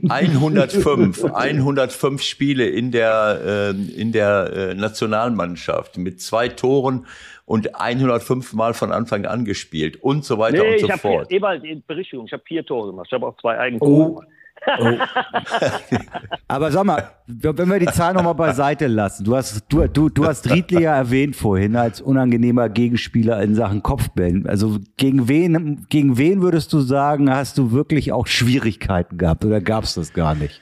[0.10, 7.06] 105, 105 Spiele in der, äh, in der äh, Nationalmannschaft mit zwei Toren
[7.46, 11.00] und 105 Mal von Anfang an gespielt und so weiter Nee, und ich so habe
[11.00, 11.32] fort.
[11.32, 13.06] Ebald, Berichtigung, ich habe vier Tore gemacht.
[13.10, 14.28] Ich habe auch zwei Eigentore gemacht.
[16.48, 20.26] Aber sag mal, wenn wir die Zahl nochmal beiseite lassen, du hast, du, du, du
[20.26, 24.48] hast Riedle ja erwähnt vorhin als unangenehmer Gegenspieler in Sachen Kopfbällen.
[24.48, 29.62] Also gegen wen, gegen wen würdest du sagen, hast du wirklich auch Schwierigkeiten gehabt oder
[29.62, 30.62] gab es das gar nicht?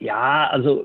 [0.00, 0.84] Ja, also,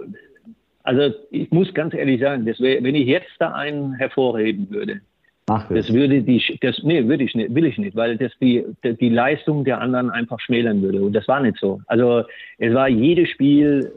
[0.84, 5.02] also ich muss ganz ehrlich sagen, das wär, wenn ich jetzt da einen hervorheben würde,
[5.48, 8.64] Mach das würde die, das, nee, würde ich nicht, will ich nicht, weil das die,
[8.84, 11.02] die, Leistung der anderen einfach schmälern würde.
[11.02, 11.82] Und das war nicht so.
[11.88, 12.24] Also
[12.60, 13.92] es war jedes Spiel,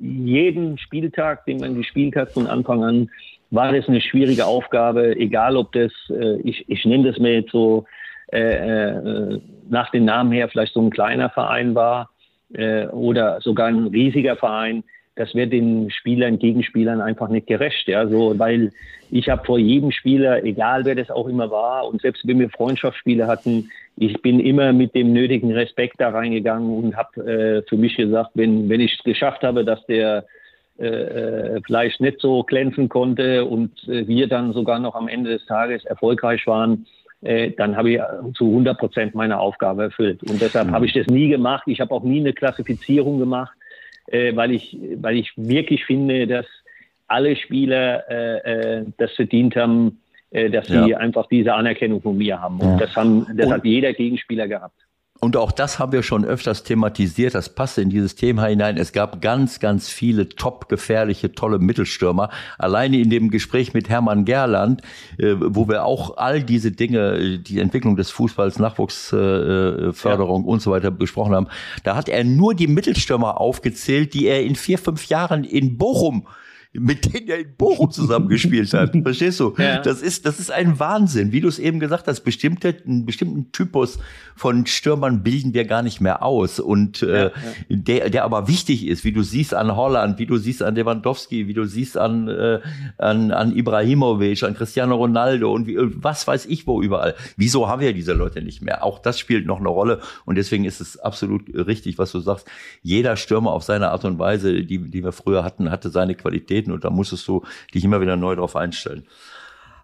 [0.00, 3.10] jeden Spieltag, den man gespielt hat von Anfang an,
[3.52, 7.52] war das eine schwierige Aufgabe, egal ob das, äh, ich, ich nenne das mir jetzt
[7.52, 7.84] so
[8.32, 12.10] äh, äh, nach dem Namen her vielleicht so ein kleiner Verein war
[12.52, 14.84] äh, oder sogar ein riesiger Verein
[15.16, 17.88] das wird den Spielern, Gegenspielern einfach nicht gerecht.
[17.88, 18.72] Ja, so, weil
[19.10, 22.48] ich habe vor jedem Spieler, egal wer das auch immer war, und selbst wenn wir
[22.50, 27.76] Freundschaftsspiele hatten, ich bin immer mit dem nötigen Respekt da reingegangen und habe äh, für
[27.76, 30.24] mich gesagt, wenn, wenn ich es geschafft habe, dass der
[30.78, 35.44] äh, vielleicht nicht so glänzen konnte und äh, wir dann sogar noch am Ende des
[35.44, 36.86] Tages erfolgreich waren,
[37.20, 38.00] äh, dann habe ich
[38.34, 40.22] zu 100 Prozent meine Aufgabe erfüllt.
[40.22, 40.72] Und deshalb mhm.
[40.72, 41.64] habe ich das nie gemacht.
[41.66, 43.52] Ich habe auch nie eine Klassifizierung gemacht
[44.10, 46.46] äh, weil, ich, weil ich wirklich finde, dass
[47.06, 50.00] alle Spieler äh, äh, das verdient haben,
[50.30, 50.98] äh, dass sie ja.
[50.98, 52.60] einfach diese Anerkennung von mir haben.
[52.60, 52.76] Und ja.
[52.78, 54.76] das, haben, das Und hat jeder Gegenspieler gehabt.
[55.22, 57.34] Und auch das haben wir schon öfters thematisiert.
[57.34, 58.78] Das passte in dieses Thema hinein.
[58.78, 62.30] Es gab ganz, ganz viele top gefährliche, tolle Mittelstürmer.
[62.56, 64.80] Alleine in dem Gespräch mit Hermann Gerland,
[65.18, 70.50] äh, wo wir auch all diese Dinge, die Entwicklung des Fußballs, Nachwuchsförderung äh, ja.
[70.50, 71.48] und so weiter besprochen haben,
[71.84, 76.26] da hat er nur die Mittelstürmer aufgezählt, die er in vier, fünf Jahren in Bochum
[76.72, 78.96] mit denen er in Bochum zusammengespielt hat.
[79.02, 79.54] Verstehst du?
[79.58, 79.80] Ja.
[79.80, 81.32] Das ist, das ist ein Wahnsinn.
[81.32, 83.98] Wie du es eben gesagt hast, bestimmte, einen bestimmten Typus
[84.36, 86.60] von Stürmern bilden wir gar nicht mehr aus.
[86.60, 87.30] Und äh, ja.
[87.68, 91.48] der, der aber wichtig ist, wie du siehst an Holland, wie du siehst an Lewandowski,
[91.48, 92.60] wie du siehst an, äh,
[92.98, 97.16] an, an Ibrahimovic, an Cristiano Ronaldo und wie, was weiß ich wo überall.
[97.36, 98.84] Wieso haben wir diese Leute nicht mehr?
[98.84, 100.00] Auch das spielt noch eine Rolle.
[100.24, 102.46] Und deswegen ist es absolut richtig, was du sagst.
[102.80, 106.59] Jeder Stürmer auf seine Art und Weise, die, die wir früher hatten, hatte seine Qualität
[106.60, 107.42] Qualitäten und da musstest du
[107.74, 109.04] dich immer wieder neu drauf einstellen.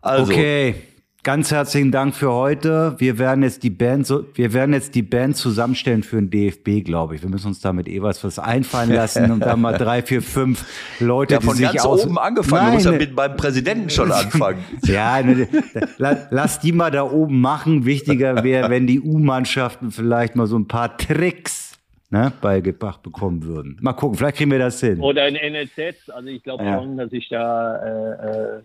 [0.02, 0.74] Also, okay.
[1.22, 2.94] Ganz herzlichen Dank für heute.
[2.98, 6.84] Wir werden jetzt die Band, so, wir werden jetzt die Band zusammenstellen für den DFB,
[6.84, 7.22] glaube ich.
[7.22, 10.64] Wir müssen uns da mit Ewers was einfallen lassen und dann mal drei, vier, fünf
[11.00, 12.62] Leute, ja, von die ganz sich aus oben angefangen.
[12.62, 14.64] Nein, du musst ja mit beim Präsidenten schon anfangen.
[14.84, 15.48] ja, ne,
[15.98, 17.86] lass die mal da oben machen.
[17.86, 21.75] Wichtiger wäre, wenn die U-Mannschaften vielleicht mal so ein paar Tricks
[22.10, 23.78] ne, beigebracht bekommen würden.
[23.80, 25.00] Mal gucken, vielleicht kriegen wir das hin.
[25.00, 26.78] Oder ein NLZ, also ich glaube ja.
[26.78, 28.62] schon, dass ich da äh,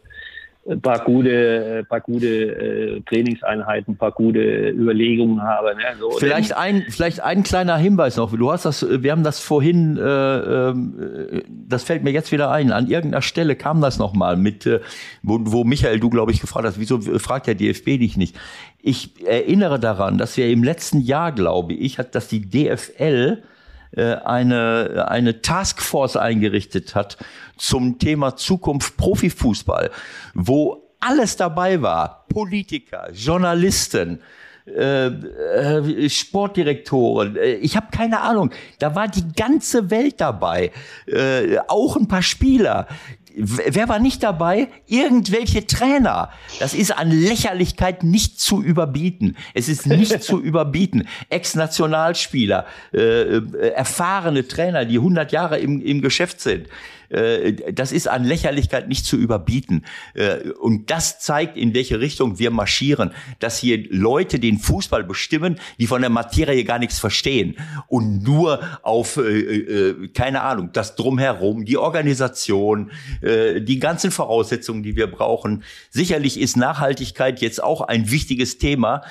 [0.69, 5.75] ein paar gute, ein paar gute äh, Trainingseinheiten, ein paar gute Überlegungen habe.
[5.75, 5.83] Ne?
[5.99, 8.35] So, vielleicht ein, vielleicht ein kleiner Hinweis noch.
[8.35, 12.71] Du hast das, wir haben das vorhin, äh, äh, das fällt mir jetzt wieder ein.
[12.71, 14.81] An irgendeiner Stelle kam das noch mal mit, äh,
[15.23, 18.37] wo, wo Michael, du glaube ich gefragt hast, wieso fragt der DFB dich nicht?
[18.81, 23.43] Ich erinnere daran, dass wir im letzten Jahr, glaube ich, hat, dass die DFL
[23.91, 27.17] äh, eine, eine Taskforce eingerichtet hat
[27.57, 29.91] zum Thema Zukunft Profifußball,
[30.33, 32.25] wo alles dabei war.
[32.29, 34.21] Politiker, Journalisten,
[34.65, 40.71] äh, äh, Sportdirektoren, äh, ich habe keine Ahnung, da war die ganze Welt dabei,
[41.07, 42.87] äh, auch ein paar Spieler,
[43.35, 44.67] wer war nicht dabei?
[44.87, 46.29] Irgendwelche Trainer.
[46.59, 49.37] Das ist an Lächerlichkeit nicht zu überbieten.
[49.53, 51.07] Es ist nicht zu überbieten.
[51.29, 56.67] Ex-Nationalspieler, äh, äh, erfahrene Trainer, die 100 Jahre im, im Geschäft sind.
[57.11, 59.85] Äh, das ist an Lächerlichkeit nicht zu überbieten.
[60.13, 63.11] Äh, und das zeigt, in welche Richtung wir marschieren.
[63.39, 67.57] Dass hier Leute den Fußball bestimmen, die von der Materie gar nichts verstehen
[67.87, 75.07] und nur auf, äh, keine Ahnung, das Drumherum, die Organisation, die ganzen Voraussetzungen, die wir
[75.07, 75.63] brauchen.
[75.89, 79.03] Sicherlich ist Nachhaltigkeit jetzt auch ein wichtiges Thema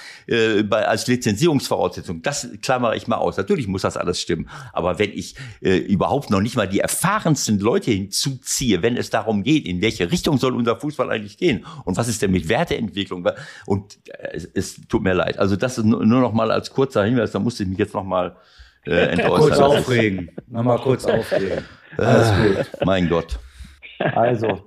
[0.70, 2.22] als Lizenzierungsvoraussetzung.
[2.22, 3.36] Das klammere ich mal aus.
[3.36, 4.48] Natürlich muss das alles stimmen.
[4.72, 9.66] Aber wenn ich überhaupt noch nicht mal die erfahrensten Leute hinzuziehe, wenn es darum geht,
[9.66, 13.26] in welche Richtung soll unser Fußball eigentlich gehen und was ist denn mit Werteentwicklung
[13.66, 15.38] und äh, es, es tut mir leid.
[15.38, 18.04] Also das ist nur noch mal als kurzer Hinweis, da musste ich mich jetzt noch
[18.04, 18.36] mal
[18.86, 19.40] äh, entäußern.
[19.40, 20.30] Kurz aufregen.
[20.48, 21.64] Nochmal kurz aufregen.
[21.96, 22.86] Alles gut.
[22.86, 23.38] Mein Gott.
[23.98, 24.60] Also,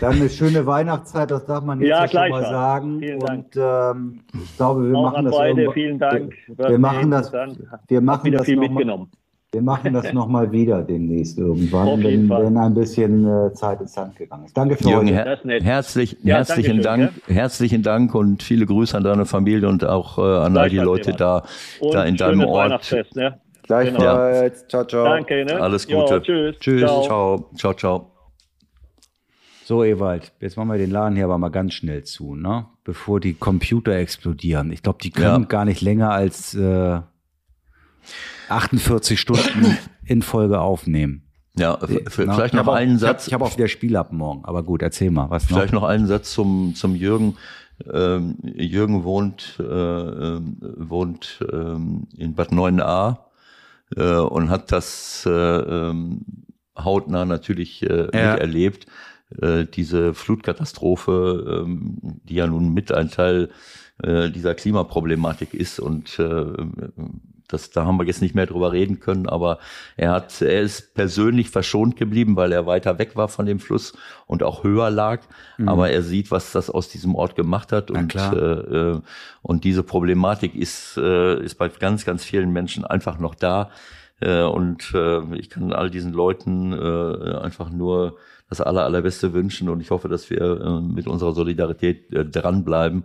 [0.00, 3.00] Dann eine schöne Weihnachtszeit, das darf man jetzt Ja, schon mal sagen.
[3.00, 6.34] Vielen Und ähm, ich glaube, wir Auch machen an das beide, vielen Dank.
[6.46, 9.10] Wir, wir machen das, wir machen wieder das viel noch mal, mitgenommen.
[9.52, 13.94] Wir machen das noch mal wieder demnächst irgendwann, wenn, wenn ein bisschen äh, Zeit ins
[13.94, 14.56] Sand gegangen ist.
[14.56, 15.48] Danke für Jürgen, heute.
[15.48, 20.18] her herzlich, Ja, herzlichen Dank, herzlichen Dank und viele Grüße an deine Familie und auch
[20.18, 21.44] äh, an all die Leute da,
[21.80, 22.94] Und da in deinem Ort.
[23.14, 23.40] Ne?
[23.64, 24.66] Gleichfalls.
[24.68, 25.04] Ciao, ciao.
[25.04, 25.60] Danke, ne?
[25.60, 26.22] Alles Jo, Gute.
[26.22, 26.56] tschüss.
[26.58, 26.80] Tschüss.
[26.82, 27.02] Ciao.
[27.04, 28.06] Ciao, ciao, ciao.
[29.64, 32.66] So, Ewald, jetzt machen wir den Laden hier aber mal ganz schnell zu, ne?
[32.82, 34.72] Bevor die Computer explodieren.
[34.72, 35.46] Ich glaube, die können Ja.
[35.48, 37.00] gar nicht länger als äh,
[38.50, 41.22] 48 Stunden in Folge aufnehmen.
[41.56, 43.26] Ja, Na, vielleicht ich noch hab auch- einen hab- Satz.
[43.26, 45.58] Ich habe auch wieder Spiel ab morgen, aber gut, erzähl mal, was noch?
[45.58, 47.36] Vielleicht noch einen Satz zum, zum Jürgen.
[47.92, 53.18] Ähm, Jürgen wohnt, äh, ähm, wohnt ähm, in Bad 9a
[53.96, 56.20] äh, und hat das äh, ähm,
[56.78, 58.32] hautnah natürlich äh, Ja.
[58.32, 58.86] miterlebt.
[59.40, 63.48] Äh, diese Flutkatastrophe, ähm, die ja nun mit ein Teil
[64.02, 66.44] äh, dieser Klimaproblematik ist und äh,
[67.52, 69.58] das, da haben wir jetzt nicht mehr drüber reden können, aber
[69.96, 73.92] er hat, er ist persönlich verschont geblieben, weil er weiter weg war von dem Fluss
[74.26, 75.20] und auch höher lag.
[75.68, 77.96] Aber er sieht, was das aus diesem Ort gemacht hat Mhm.
[77.96, 79.00] Und äh, äh,
[79.42, 83.70] und diese Problematik ist äh, ist bei ganz ganz vielen Menschen einfach noch da.
[84.20, 88.16] Äh, und äh, ich kann all diesen Leuten äh, einfach nur
[88.48, 93.04] das aller, allerbeste wünschen und ich hoffe, dass wir äh, mit unserer Solidarität äh, dranbleiben.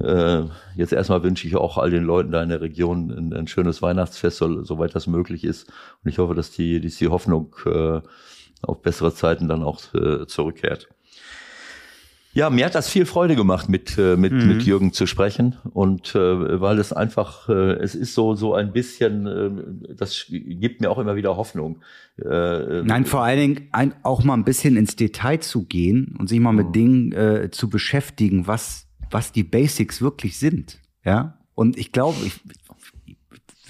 [0.00, 0.44] Äh,
[0.76, 3.82] jetzt erstmal wünsche ich auch all den Leuten da in der Region ein, ein schönes
[3.82, 5.68] Weihnachtsfest, so, soweit das möglich ist.
[6.02, 8.00] Und ich hoffe, dass die, dass die Hoffnung äh,
[8.62, 10.88] auf bessere Zeiten dann auch äh, zurückkehrt.
[12.32, 14.46] Ja, mir hat das viel Freude gemacht, mit, äh, mit, Mhm.
[14.46, 15.56] mit Jürgen zu sprechen.
[15.72, 20.80] Und äh, weil es einfach, äh, es ist so, so ein bisschen, äh, das gibt
[20.80, 21.82] mir auch immer wieder Hoffnung.
[22.24, 26.28] Äh, Nein, vor allen Dingen ein, auch mal ein bisschen ins Detail zu gehen und
[26.28, 30.80] sich mal mit Dingen äh, zu beschäftigen, was, was die Basics wirklich sind.
[31.04, 31.38] Ja.
[31.54, 32.40] Und ich glaube, ich,
[33.06, 33.16] ich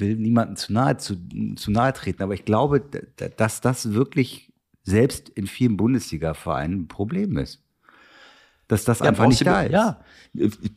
[0.00, 1.16] will niemandem zu nahe, zu,
[1.56, 2.80] zu nahe treten, aber ich glaube,
[3.36, 4.52] dass das wirklich
[4.82, 7.62] selbst in vielen Bundesliga-Vereinen ein Problem ist.
[8.68, 9.72] Dass das einfach brauchst nicht da ist.
[9.72, 10.00] Ja,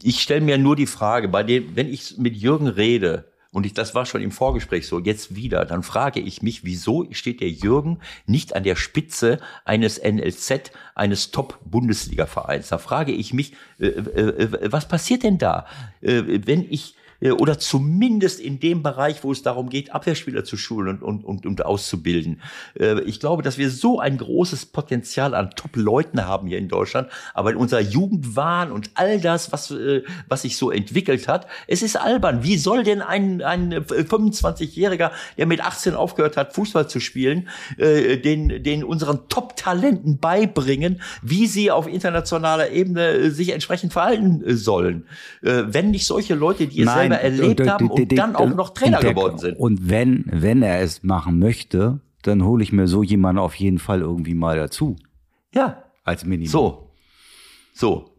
[0.02, 3.74] ich stelle mir nur die Frage, bei dem, wenn ich mit Jürgen rede, und ich,
[3.74, 7.52] das war schon im Vorgespräch so, jetzt wieder, dann frage ich mich, wieso steht der
[7.52, 12.70] Jürgen nicht an der Spitze eines NLZ, eines Top-Bundesliga-Vereins?
[12.70, 15.68] Da frage ich mich, äh, äh, was passiert denn da,
[16.02, 20.58] äh, wenn ich äh, oder zumindest in dem Bereich, wo es darum geht, Abwehrspieler zu
[20.58, 22.42] schulen und, und, und, auszubilden.
[22.80, 27.10] Äh, Ich glaube, dass wir so ein großes Potenzial an Top-Leuten haben hier in Deutschland,
[27.34, 31.82] aber in unserer Jugendwahn und all das, was, äh, was sich so entwickelt hat, es
[31.82, 32.44] ist albern.
[32.44, 37.48] Wie soll denn ein, ein 25-Jähriger, der mit 18 aufgehört hat, Fußball zu spielen,
[37.78, 44.44] äh, den, den unseren Top-Talenten beibringen, wie sie auf internationaler Ebene äh, sich entsprechend verhalten
[44.46, 45.08] äh, sollen?
[45.42, 46.88] Äh, Wenn nicht solche Leute, die es
[47.20, 49.58] selber erlebt und- haben und- und dann auch noch Trainer der- geworden sind.
[49.60, 53.80] Und wenn, wenn er es machen möchte, dann hole ich mir so jemanden auf jeden
[53.80, 54.96] Fall irgendwie mal dazu.
[55.54, 56.50] Ja, Als Minimum.
[56.52, 56.90] so.
[57.74, 58.10] So.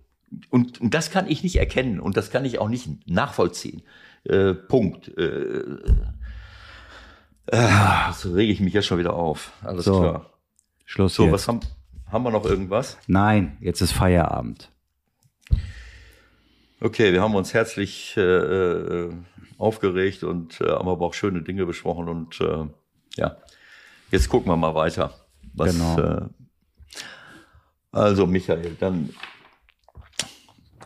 [0.51, 3.83] Und, und das kann ich nicht erkennen und das kann ich auch nicht nachvollziehen.
[4.25, 5.09] Äh, Punkt.
[5.17, 5.63] Äh,
[7.47, 7.69] äh,
[8.09, 9.53] jetzt rege ich mich jetzt schon wieder auf.
[9.63, 10.31] Alles So, klar.
[10.85, 11.33] Schluss So, jetzt.
[11.33, 11.61] was haben,
[12.11, 12.99] haben wir noch irgendwas?
[13.07, 14.71] Nein, jetzt ist Feierabend.
[16.85, 19.11] Okay, wir haben uns herzlich äh, äh,
[19.57, 22.67] aufgeregt und äh, haben aber auch schöne Dinge besprochen und äh,
[23.17, 23.39] ja,
[24.11, 25.15] jetzt gucken wir mal weiter.
[25.55, 25.99] Was, Genau.
[25.99, 26.29] äh,
[27.91, 29.15] also Michael, dann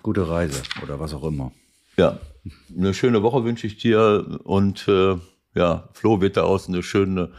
[0.02, 1.50] Gute Reise oder was auch immer.
[1.96, 2.20] ja,
[2.76, 5.16] eine schöne Woche wünsche ich dir und äh,
[5.56, 7.32] ja, Flo wird daraus eine schöne,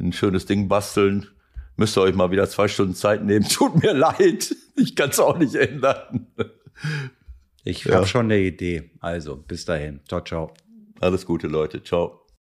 [0.00, 1.28] ein schönes Ding basteln.
[1.76, 3.44] Müsst ihr euch mal wieder zwei Stunden Zeit nehmen.
[3.48, 6.26] Tut mir leid, ich kann es auch nicht ändern.
[7.64, 7.96] Ich Ja.
[7.96, 8.90] habe schon eine Idee.
[9.00, 10.00] Also, bis dahin.
[10.08, 10.52] Ciao, ciao.
[11.00, 11.82] Alles Gute, Leute.
[11.82, 12.19] Ciao.